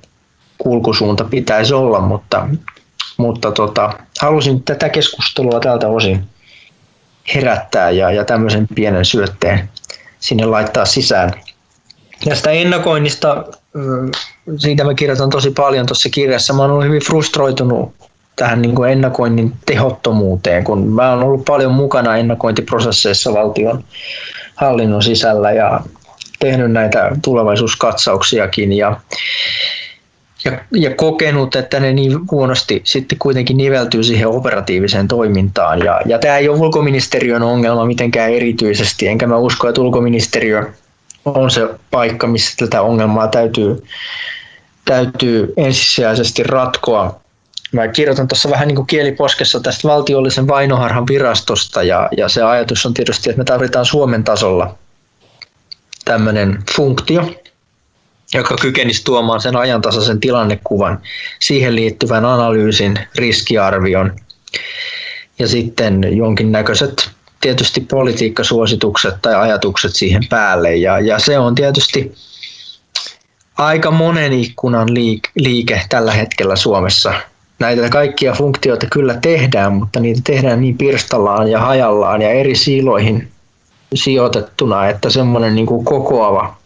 kulkusuunta 0.58 1.24
pitäisi 1.24 1.74
olla, 1.74 2.00
mutta, 2.00 2.48
mutta 3.16 3.52
tota, 3.52 3.92
halusin 4.20 4.62
tätä 4.62 4.88
keskustelua 4.88 5.60
tältä 5.60 5.88
osin 5.88 6.24
herättää 7.34 7.90
ja, 7.90 8.10
ja 8.10 8.24
tämmöisen 8.24 8.66
pienen 8.74 9.04
syötteen 9.04 9.68
sinne 10.22 10.46
laittaa 10.46 10.84
sisään. 10.84 11.32
Ja 12.26 12.36
sitä 12.36 12.50
ennakoinnista, 12.50 13.44
siitä 14.56 14.84
mä 14.84 14.94
kirjoitan 14.94 15.30
tosi 15.30 15.50
paljon 15.50 15.86
tuossa 15.86 16.08
kirjassa. 16.08 16.52
Mä 16.52 16.62
oon 16.62 16.70
ollut 16.70 16.84
hyvin 16.84 17.02
frustroitunut 17.02 17.94
tähän 18.36 18.62
niin 18.62 18.74
kuin 18.74 18.92
ennakoinnin 18.92 19.52
tehottomuuteen, 19.66 20.64
kun 20.64 20.88
mä 20.88 21.10
oon 21.10 21.24
ollut 21.24 21.44
paljon 21.44 21.72
mukana 21.72 22.16
ennakointiprosesseissa 22.16 23.32
valtion 23.32 23.84
hallinnon 24.54 25.02
sisällä 25.02 25.52
ja 25.52 25.80
tehnyt 26.38 26.72
näitä 26.72 27.10
tulevaisuuskatsauksiakin 27.24 28.72
ja, 28.72 28.96
ja, 30.44 30.58
ja 30.72 30.94
kokenut, 30.94 31.56
että 31.56 31.80
ne 31.80 31.92
niin 31.92 32.30
huonosti 32.30 32.80
sitten 32.84 33.18
kuitenkin 33.18 33.56
niveltyy 33.56 34.04
siihen 34.04 34.28
operatiiviseen 34.28 35.08
toimintaan. 35.08 35.78
Ja, 35.78 36.00
ja 36.06 36.18
tämä 36.18 36.36
ei 36.36 36.48
ole 36.48 36.58
ulkoministeriön 36.58 37.42
ongelma 37.42 37.86
mitenkään 37.86 38.30
erityisesti, 38.30 39.08
enkä 39.08 39.26
mä 39.26 39.36
usko, 39.36 39.68
että 39.68 39.80
ulkoministeriö 39.80 40.72
on 41.24 41.50
se 41.50 41.68
paikka, 41.90 42.26
missä 42.26 42.56
tätä 42.56 42.82
ongelmaa 42.82 43.28
täytyy, 43.28 43.82
täytyy 44.84 45.52
ensisijaisesti 45.56 46.42
ratkoa. 46.42 47.20
Mä 47.72 47.88
kirjoitan 47.88 48.28
tuossa 48.28 48.50
vähän 48.50 48.68
niin 48.68 48.76
kuin 48.76 48.86
kieliposkessa 48.86 49.60
tästä 49.60 49.88
valtiollisen 49.88 50.48
vainoharhan 50.48 51.06
virastosta. 51.06 51.82
Ja, 51.82 52.08
ja 52.16 52.28
se 52.28 52.42
ajatus 52.42 52.86
on 52.86 52.94
tietysti, 52.94 53.30
että 53.30 53.38
me 53.38 53.44
tarvitaan 53.44 53.86
Suomen 53.86 54.24
tasolla 54.24 54.74
tämmöinen 56.04 56.58
funktio, 56.76 57.41
joka 58.34 58.56
kykenisi 58.60 59.04
tuomaan 59.04 59.40
sen 59.40 59.56
ajantasaisen 59.56 60.20
tilannekuvan, 60.20 61.00
siihen 61.40 61.74
liittyvän 61.74 62.24
analyysin, 62.24 62.98
riskiarvion 63.16 64.16
ja 65.38 65.48
sitten 65.48 66.16
jonkinnäköiset 66.16 67.10
tietysti 67.40 67.80
politiikkasuositukset 67.80 69.14
tai 69.22 69.34
ajatukset 69.34 69.94
siihen 69.94 70.22
päälle. 70.28 70.76
Ja, 70.76 71.00
ja 71.00 71.18
se 71.18 71.38
on 71.38 71.54
tietysti 71.54 72.14
aika 73.58 73.90
monen 73.90 74.32
ikkunan 74.32 74.88
liike 75.34 75.82
tällä 75.88 76.12
hetkellä 76.12 76.56
Suomessa 76.56 77.14
näitä 77.58 77.88
kaikkia 77.88 78.32
funktioita 78.32 78.86
kyllä 78.92 79.18
tehdään, 79.22 79.72
mutta 79.72 80.00
niitä 80.00 80.20
tehdään 80.24 80.60
niin 80.60 80.78
pirstallaan 80.78 81.50
ja 81.50 81.60
hajallaan 81.60 82.22
ja 82.22 82.30
eri 82.30 82.54
siiloihin 82.54 83.28
sijoitettuna, 83.94 84.88
että 84.88 85.10
semmoinen 85.10 85.54
niin 85.54 85.84
kokoava 85.84 86.61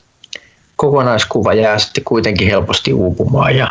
kokonaiskuva 0.77 1.55
jää 1.55 1.79
sitten 1.79 2.05
kuitenkin 2.05 2.49
helposti 2.49 2.93
uupumaan. 2.93 3.57
Ja, 3.57 3.69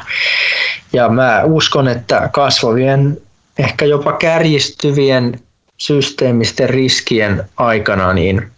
ja 0.94 1.10
mä 1.10 1.42
uskon, 1.44 1.88
että 1.88 2.30
kasvavien, 2.34 3.18
ehkä 3.60 3.86
jopa 3.86 4.14
kärjistyvien 4.14 5.40
systeemisten 5.78 6.70
riskien 6.70 7.44
aikana, 7.58 8.14
niin 8.14 8.52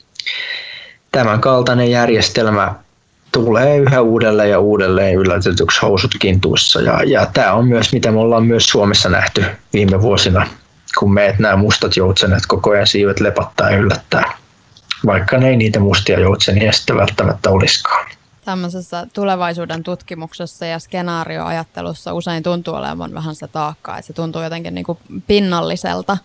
tämän 1.12 1.42
kaltainen 1.42 1.92
järjestelmä 1.92 2.76
tulee 3.32 3.78
yhä 3.78 4.02
uudelleen 4.02 4.50
ja 4.50 4.60
uudelleen 4.60 5.16
yllätetyksi 5.16 5.82
housut 5.82 6.16
kintuissa. 6.20 6.82
Ja, 6.82 7.04
ja 7.04 7.26
tämä 7.26 7.54
on 7.54 7.68
myös, 7.68 7.94
mitä 7.94 8.12
me 8.12 8.20
ollaan 8.20 8.46
myös 8.46 8.66
Suomessa 8.66 9.10
nähty 9.10 9.46
viime 9.74 10.02
vuosina, 10.02 10.48
kun 11.00 11.14
meet 11.14 11.40
nämä 11.40 11.56
mustat 11.56 11.96
joutsenet 11.96 12.44
koko 12.48 12.70
ajan 12.70 12.88
siivet 12.88 13.20
lepattaa 13.20 13.72
ja 13.72 13.78
yllättää, 13.78 14.38
vaikka 15.06 15.38
ne 15.38 15.50
ei 15.50 15.56
niitä 15.56 15.80
mustia 15.80 16.20
joutsenia 16.20 16.72
sitten 16.72 16.98
välttämättä 16.98 17.50
olisikaan. 17.50 18.17
Tämmöisessä 18.48 19.08
tulevaisuuden 19.14 19.84
tutkimuksessa 19.84 20.66
ja 20.66 20.80
skenaarioajattelussa 20.80 22.14
usein 22.14 22.44
tuntuu 22.44 22.74
olevan 22.74 23.14
vähän 23.14 23.36
se 23.36 23.48
taakka, 23.48 23.98
että 23.98 24.08
se 24.08 24.14
tuntuu 24.14 24.42
jotenkin 24.42 24.76
niin 24.76 24.86
kuin 24.86 24.98
pinnalliselta 25.28 26.18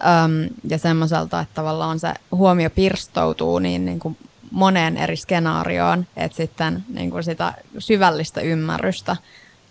äm, 0.00 0.48
ja 0.68 0.78
semmoiselta, 0.78 1.40
että 1.40 1.54
tavallaan 1.54 1.98
se 1.98 2.14
huomio 2.32 2.70
pirstoutuu 2.70 3.58
niin, 3.58 3.84
niin 3.84 3.98
kuin 3.98 4.16
moneen 4.50 4.96
eri 4.96 5.16
skenaarioon, 5.16 6.06
että 6.16 6.36
sitten 6.36 6.84
niin 6.88 7.10
kuin 7.10 7.24
sitä 7.24 7.52
syvällistä 7.78 8.40
ymmärrystä 8.40 9.16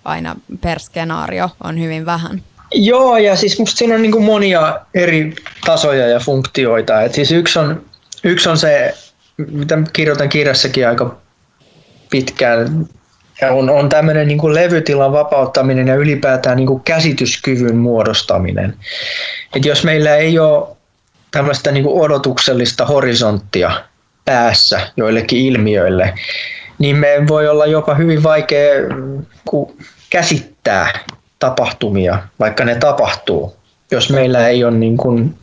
aina 0.04 0.36
per 0.62 0.80
skenaario 0.80 1.50
on 1.64 1.80
hyvin 1.80 2.06
vähän. 2.06 2.44
Joo, 2.74 3.18
ja 3.18 3.36
siis 3.36 3.60
musta 3.60 3.78
siinä 3.78 3.96
on 3.96 4.02
niin 4.02 4.12
kuin 4.12 4.26
monia 4.26 4.80
eri 4.94 5.36
tasoja 5.66 6.08
ja 6.08 6.20
funktioita. 6.20 7.02
Et 7.02 7.14
siis 7.14 7.32
yksi, 7.32 7.60
on, 7.60 7.86
yksi 8.24 8.50
on 8.50 8.58
se, 8.58 8.94
mitä 9.38 9.78
kirjoitan 9.94 10.30
kirjassakin 10.30 10.88
aika 10.88 11.25
pitkään, 12.10 12.86
ja 13.42 13.52
on, 13.52 13.70
on 13.70 13.90
tämmöinen 13.90 14.28
niin 14.28 14.54
levytilan 14.56 15.12
vapauttaminen 15.12 15.88
ja 15.88 15.96
ylipäätään 15.96 16.58
niin 16.58 16.80
käsityskyvyn 16.86 17.76
muodostaminen. 17.76 18.76
Et 19.56 19.66
jos 19.66 19.84
meillä 19.84 20.16
ei 20.16 20.40
ole 20.40 20.68
tämmöistä 21.32 21.72
niin 21.72 21.88
odotuksellista 21.88 22.86
horisonttia, 22.86 23.72
päässä 24.26 24.80
joillekin 24.98 25.40
ilmiöille, 25.40 26.14
niin 26.80 26.96
me 26.96 27.08
voi 27.28 27.48
olla 27.48 27.66
jopa 27.66 27.96
hyvin 27.96 28.24
vaikea 28.24 28.74
käsittää 30.10 31.00
tapahtumia, 31.40 32.20
vaikka 32.40 32.66
ne 32.66 32.76
tapahtuu, 32.76 33.56
jos 33.92 34.10
meillä 34.10 34.48
ei 34.48 34.64
ole 34.64 34.78
niin 34.78 34.98
kuin, 34.98 35.36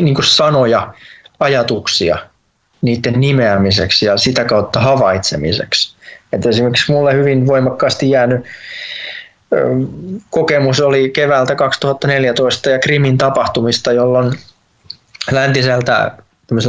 niin 0.00 0.14
kuin 0.14 0.24
sanoja, 0.24 0.94
ajatuksia 1.40 2.18
niiden 2.82 3.20
nimeämiseksi 3.20 4.06
ja 4.06 4.16
sitä 4.16 4.44
kautta 4.44 4.80
havaitsemiseksi. 4.80 5.96
Että 6.32 6.48
esimerkiksi 6.48 6.92
mulle 6.92 7.14
hyvin 7.14 7.46
voimakkaasti 7.46 8.10
jäänyt 8.10 8.44
kokemus 10.30 10.80
oli 10.80 11.10
keväältä 11.10 11.54
2014 11.54 12.70
ja 12.70 12.78
Krimin 12.78 13.18
tapahtumista, 13.18 13.92
jolloin 13.92 14.38
läntiseltä 15.30 16.12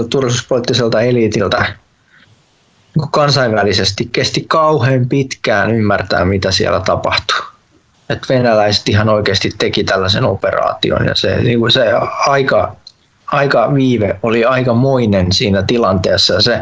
turvallisuuspoliittiselta 0.10 1.02
eliitiltä 1.02 1.66
niin 2.96 3.12
kansainvälisesti 3.12 4.10
kesti 4.12 4.46
kauhean 4.48 5.10
pitkään 5.10 5.72
ymmärtää, 5.72 6.26
mitä 6.26 6.52
siellä 6.52 6.80
tapahtui. 6.80 7.42
Et 8.10 8.30
venäläiset 8.30 8.90
ihan 8.90 9.10
oikeasti 9.10 9.52
teki 9.58 9.84
tällaisen 9.84 10.24
operaation 10.24 11.06
ja 11.06 11.16
se, 11.16 11.42
niin 11.42 11.60
kuin 11.60 11.72
se 11.72 11.92
aika, 12.28 12.76
aika 13.28 13.74
viive 13.74 14.20
oli 14.24 14.46
aika 14.46 14.74
moinen 14.74 15.32
siinä 15.32 15.64
tilanteessa. 15.64 16.42
Se 16.42 16.62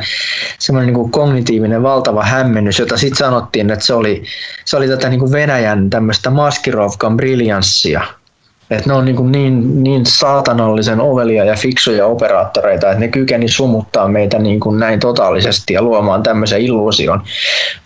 semmoinen 0.59 0.93
niin 0.93 1.11
kognitiivinen 1.11 1.83
valtava 1.83 2.23
hämmennys, 2.23 2.79
jota 2.79 2.97
sitten 2.97 3.17
sanottiin, 3.17 3.71
että 3.71 3.85
se 3.85 3.93
oli, 3.93 4.23
se 4.65 4.77
oli 4.77 4.87
tätä 4.87 5.09
niin 5.09 5.19
kuin 5.19 5.31
Venäjän 5.31 5.89
tämmöistä 5.89 6.29
maskirovkan 6.29 7.17
briljanssia– 7.17 8.01
Että 8.71 8.89
ne 8.89 8.93
on 8.93 9.05
niin, 9.05 9.31
niin, 9.31 9.83
niin 9.83 10.05
saatanallisen 10.05 11.01
ovelia 11.01 11.45
ja 11.45 11.55
fiksuja 11.55 12.05
operaattoreita, 12.05 12.87
että 12.87 12.99
ne 12.99 13.07
kykeni 13.07 13.47
sumuttaa 13.47 14.07
meitä 14.07 14.39
niin 14.39 14.59
kuin 14.59 14.79
näin 14.79 14.99
totaalisesti 14.99 15.73
ja 15.73 15.81
luomaan 15.81 16.23
tämmöisen 16.23 16.61
illuusion. 16.61 17.23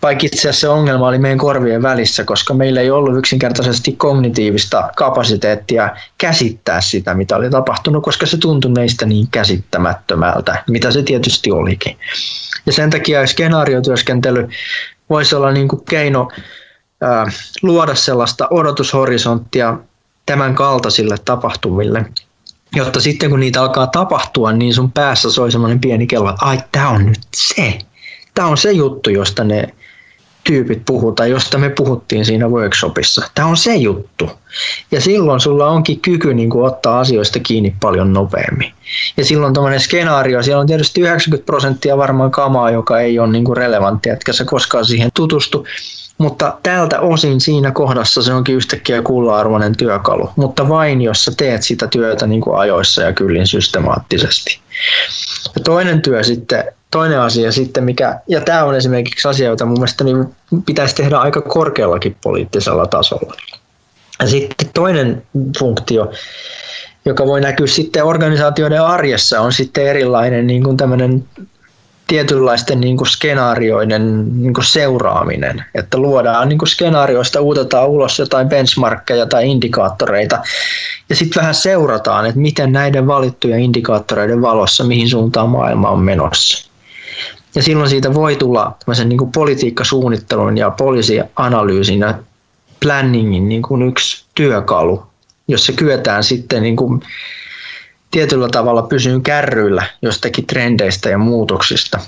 Vaikka 0.01 0.25
itse 0.25 0.39
asiassa 0.39 0.59
se 0.59 0.69
ongelma 0.69 1.07
oli 1.07 1.17
meidän 1.17 1.37
korvien 1.37 1.81
välissä, 1.81 2.23
koska 2.23 2.53
meillä 2.53 2.81
ei 2.81 2.91
ollut 2.91 3.17
yksinkertaisesti 3.17 3.91
kognitiivista 3.91 4.89
kapasiteettia 4.95 5.89
käsittää 6.17 6.81
sitä, 6.81 7.13
mitä 7.13 7.35
oli 7.35 7.49
tapahtunut, 7.49 8.03
koska 8.03 8.25
se 8.25 8.37
tuntui 8.37 8.71
meistä 8.71 9.05
niin 9.05 9.27
käsittämättömältä, 9.31 10.63
mitä 10.69 10.91
se 10.91 11.03
tietysti 11.03 11.51
olikin. 11.51 11.97
Ja 12.65 12.73
sen 12.73 12.89
takia 12.89 13.27
skenaariotyöskentely 13.27 14.49
voisi 15.09 15.35
olla 15.35 15.51
niin 15.51 15.67
kuin 15.67 15.85
keino 15.89 16.31
luoda 17.61 17.95
sellaista 17.95 18.47
odotushorisonttia 18.49 19.77
tämän 20.25 20.55
kaltaisille 20.55 21.15
tapahtumille, 21.25 22.05
jotta 22.75 23.01
sitten 23.01 23.29
kun 23.29 23.39
niitä 23.39 23.61
alkaa 23.61 23.87
tapahtua, 23.87 24.51
niin 24.51 24.73
sun 24.73 24.91
päässä 24.91 25.31
soi 25.31 25.51
semmoinen 25.51 25.79
pieni 25.79 26.07
kello, 26.07 26.29
että 26.29 26.45
ai, 26.45 26.57
tämä 26.71 26.89
on 26.89 27.05
nyt 27.05 27.19
se. 27.35 27.79
Tämä 28.33 28.47
on 28.47 28.57
se 28.57 28.71
juttu, 28.71 29.09
josta 29.09 29.43
ne 29.43 29.73
tyypit 30.43 30.81
puhuu 30.85 31.11
tai 31.11 31.29
josta 31.29 31.57
me 31.57 31.69
puhuttiin 31.69 32.25
siinä 32.25 32.47
workshopissa. 32.47 33.29
Tämä 33.35 33.47
on 33.47 33.57
se 33.57 33.75
juttu. 33.75 34.31
Ja 34.91 35.01
silloin 35.01 35.39
sulla 35.39 35.67
onkin 35.67 35.99
kyky 35.99 36.33
niin 36.33 36.49
kuin, 36.49 36.65
ottaa 36.65 36.99
asioista 36.99 37.39
kiinni 37.39 37.75
paljon 37.81 38.13
nopeammin. 38.13 38.73
Ja 39.17 39.25
silloin 39.25 39.53
tuommoinen 39.53 39.79
skenaario, 39.79 40.43
siellä 40.43 40.61
on 40.61 40.67
tietysti 40.67 41.01
90 41.01 41.45
prosenttia 41.45 41.97
varmaan 41.97 42.31
kamaa, 42.31 42.71
joka 42.71 42.99
ei 42.99 43.19
ole 43.19 43.31
niin 43.31 43.43
kuin 43.43 43.57
relevanttia, 43.57 44.13
etkä 44.13 44.33
sä 44.33 44.45
koskaan 44.45 44.85
siihen 44.85 45.09
tutustu. 45.13 45.65
Mutta 46.17 46.57
tältä 46.63 46.99
osin 46.99 47.41
siinä 47.41 47.71
kohdassa 47.71 48.21
se 48.21 48.33
onkin 48.33 48.55
yhtäkkiä 48.55 49.01
kulla-arvoinen 49.01 49.77
työkalu, 49.77 50.29
mutta 50.35 50.69
vain 50.69 51.01
jos 51.01 51.25
sä 51.25 51.31
teet 51.37 51.63
sitä 51.63 51.87
työtä 51.87 52.27
niin 52.27 52.41
kuin 52.41 52.57
ajoissa 52.57 53.01
ja 53.01 53.13
kyllin 53.13 53.47
systemaattisesti. 53.47 54.59
Ja 55.55 55.61
toinen 55.63 56.01
työ 56.01 56.23
sitten, 56.23 56.63
toinen 56.91 57.19
asia 57.19 57.51
sitten, 57.51 57.83
mikä, 57.83 58.19
ja 58.27 58.41
tämä 58.41 58.63
on 58.63 58.75
esimerkiksi 58.75 59.27
asia, 59.27 59.49
jota 59.49 59.65
mun 59.65 59.77
mielestä 59.77 60.03
niin 60.03 60.35
pitäisi 60.65 60.95
tehdä 60.95 61.17
aika 61.17 61.41
korkeallakin 61.41 62.15
poliittisella 62.23 62.85
tasolla. 62.85 63.33
Ja 64.19 64.27
sitten 64.27 64.69
toinen 64.73 65.23
funktio, 65.59 66.11
joka 67.05 67.25
voi 67.27 67.41
näkyä 67.41 67.67
sitten 67.67 68.05
organisaatioiden 68.05 68.81
arjessa, 68.81 69.41
on 69.41 69.53
sitten 69.53 69.87
erilainen 69.87 70.47
niin 70.47 70.63
kuin 70.63 70.77
tämmöinen 70.77 71.25
tietynlaisten 72.07 72.81
niin 72.81 72.97
kuin 72.97 73.07
skenaarioiden 73.07 74.25
niin 74.41 74.53
kuin 74.53 74.65
seuraaminen, 74.65 75.65
että 75.75 75.97
luodaan 75.97 76.49
niin 76.49 76.59
kuin 76.59 76.69
skenaarioista, 76.69 77.41
uutetaan 77.41 77.87
ulos 77.87 78.19
jotain 78.19 78.49
benchmarkkeja 78.49 79.25
tai 79.25 79.49
indikaattoreita 79.49 80.39
ja 81.09 81.15
sitten 81.15 81.41
vähän 81.41 81.55
seurataan, 81.55 82.25
että 82.25 82.39
miten 82.39 82.71
näiden 82.71 83.07
valittujen 83.07 83.59
indikaattoreiden 83.59 84.41
valossa, 84.41 84.83
mihin 84.83 85.09
suuntaan 85.09 85.49
maailma 85.49 85.89
on 85.89 85.99
menossa. 85.99 86.71
Ja 87.55 87.63
silloin 87.63 87.89
siitä 87.89 88.13
voi 88.13 88.35
tulla 88.35 88.77
niin 89.05 89.17
kuin 89.17 89.31
politiikkasuunnittelun 89.31 90.57
ja 90.57 90.71
poliisianalyysin 90.71 91.99
ja 91.99 92.13
planningin 92.79 93.49
niin 93.49 93.61
kuin 93.61 93.81
yksi 93.81 94.25
työkalu, 94.35 95.03
jossa 95.47 95.73
kyetään 95.73 96.23
sitten 96.23 96.63
niin 96.63 96.75
kuin 96.75 97.01
tietyllä 98.11 98.47
tavalla 98.47 98.81
pysyyn 98.81 99.21
kärryillä 99.21 99.83
jostakin 100.01 100.47
trendeistä 100.47 101.09
ja 101.09 101.17
muutoksista, 101.17 101.99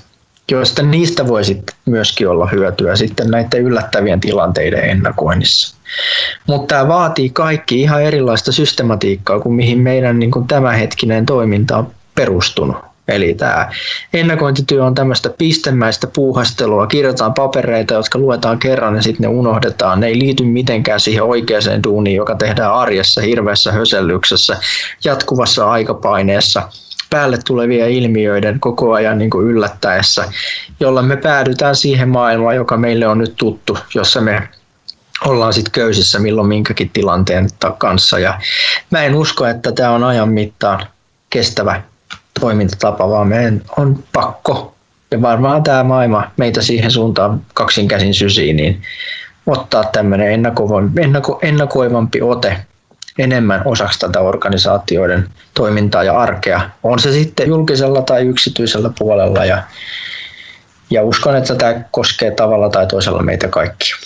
joista 0.50 0.82
niistä 0.82 1.28
voi 1.28 1.42
myöskin 1.86 2.28
olla 2.28 2.46
hyötyä 2.46 2.96
sitten 2.96 3.30
näiden 3.30 3.62
yllättävien 3.62 4.20
tilanteiden 4.20 4.84
ennakoinnissa. 4.84 5.76
Mutta 6.46 6.74
tämä 6.74 6.88
vaatii 6.88 7.30
kaikki 7.30 7.80
ihan 7.80 8.02
erilaista 8.02 8.52
systematiikkaa 8.52 9.40
kuin 9.40 9.54
mihin 9.54 9.78
meidän 9.78 10.18
niin 10.18 10.30
kuin 10.30 10.48
tämänhetkinen 10.48 11.26
toiminta 11.26 11.76
on 11.76 11.90
perustunut. 12.14 12.87
Eli 13.08 13.34
tämä 13.34 13.70
ennakointityö 14.14 14.84
on 14.84 14.94
tämmöistä 14.94 15.30
pistemäistä 15.38 16.06
puuhastelua, 16.06 16.86
kirjoitetaan 16.86 17.34
papereita, 17.34 17.94
jotka 17.94 18.18
luetaan 18.18 18.58
kerran 18.58 18.96
ja 18.96 19.02
sitten 19.02 19.22
ne 19.22 19.36
unohdetaan. 19.36 20.00
Ne 20.00 20.06
ei 20.06 20.18
liity 20.18 20.44
mitenkään 20.44 21.00
siihen 21.00 21.22
oikeaan 21.22 21.82
duuniin, 21.84 22.16
joka 22.16 22.34
tehdään 22.34 22.74
arjessa, 22.74 23.20
hirveässä 23.20 23.72
hösellyksessä, 23.72 24.56
jatkuvassa 25.04 25.70
aikapaineessa 25.70 26.68
päälle 27.10 27.38
tulevia 27.46 27.86
ilmiöiden 27.86 28.60
koko 28.60 28.92
ajan 28.92 29.18
niin 29.18 29.30
kuin 29.30 29.46
yllättäessä, 29.46 30.24
jolla 30.80 31.02
me 31.02 31.16
päädytään 31.16 31.76
siihen 31.76 32.08
maailmaan, 32.08 32.56
joka 32.56 32.76
meille 32.76 33.06
on 33.06 33.18
nyt 33.18 33.34
tuttu, 33.36 33.78
jossa 33.94 34.20
me 34.20 34.48
ollaan 35.24 35.52
sitten 35.52 35.72
köysissä 35.72 36.18
milloin 36.18 36.48
minkäkin 36.48 36.90
tilanteen 36.90 37.48
kanssa. 37.78 38.18
Ja 38.18 38.40
mä 38.90 39.02
en 39.02 39.14
usko, 39.14 39.46
että 39.46 39.72
tämä 39.72 39.90
on 39.90 40.04
ajan 40.04 40.28
mittaan 40.28 40.86
kestävä 41.30 41.82
toimintatapa, 42.38 43.10
vaan 43.10 43.28
meidän 43.28 43.62
on 43.78 44.04
pakko, 44.12 44.74
ja 45.10 45.22
varmaan 45.22 45.62
tämä 45.62 45.84
maailma 45.84 46.30
meitä 46.36 46.62
siihen 46.62 46.90
suuntaan 46.90 47.40
kaksin 47.54 47.88
käsin 47.88 48.14
sysiin, 48.14 48.56
niin 48.56 48.82
ottaa 49.46 49.84
tämmöinen 49.84 50.32
ennakoivampi, 50.32 51.02
ennako, 51.02 51.38
ennakoivampi 51.42 52.22
ote 52.22 52.56
enemmän 53.18 53.62
osaksi 53.64 53.98
tätä 53.98 54.20
organisaatioiden 54.20 55.28
toimintaa 55.54 56.04
ja 56.04 56.18
arkea. 56.20 56.70
On 56.82 56.98
se 56.98 57.12
sitten 57.12 57.48
julkisella 57.48 58.02
tai 58.02 58.26
yksityisellä 58.26 58.90
puolella 58.98 59.44
ja, 59.44 59.62
ja 60.90 61.02
uskon, 61.04 61.36
että 61.36 61.54
tämä 61.54 61.80
koskee 61.90 62.30
tavalla 62.30 62.68
tai 62.68 62.86
toisella 62.86 63.22
meitä 63.22 63.48
kaikkia. 63.48 63.96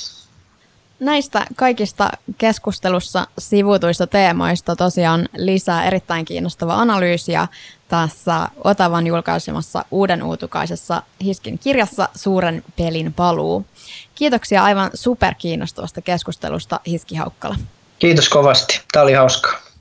Näistä 1.01 1.47
kaikista 1.57 2.11
keskustelussa 2.39 3.27
sivutuista 3.39 4.07
teemoista 4.07 4.77
tosiaan 4.77 5.29
lisää 5.37 5.85
erittäin 5.85 6.25
kiinnostava 6.25 6.75
analyysiä 6.75 7.49
tässä 7.93 8.49
Otavan 8.65 9.07
julkaisemassa 9.07 9.85
uuden 9.91 10.23
uutukaisessa 10.23 11.03
Hiskin 11.25 11.59
kirjassa 11.59 12.09
Suuren 12.15 12.65
pelin 12.77 13.13
paluu. 13.13 13.67
Kiitoksia 14.15 14.65
aivan 14.65 14.91
superkiinnostavasta 14.95 16.01
keskustelusta 16.01 16.81
Hiski 16.87 17.15
Haukkala. 17.15 17.57
Kiitos 17.99 18.29
kovasti. 18.29 18.81
Tämä 18.93 19.03
oli 19.03 19.13
hauskaa. 19.13 19.72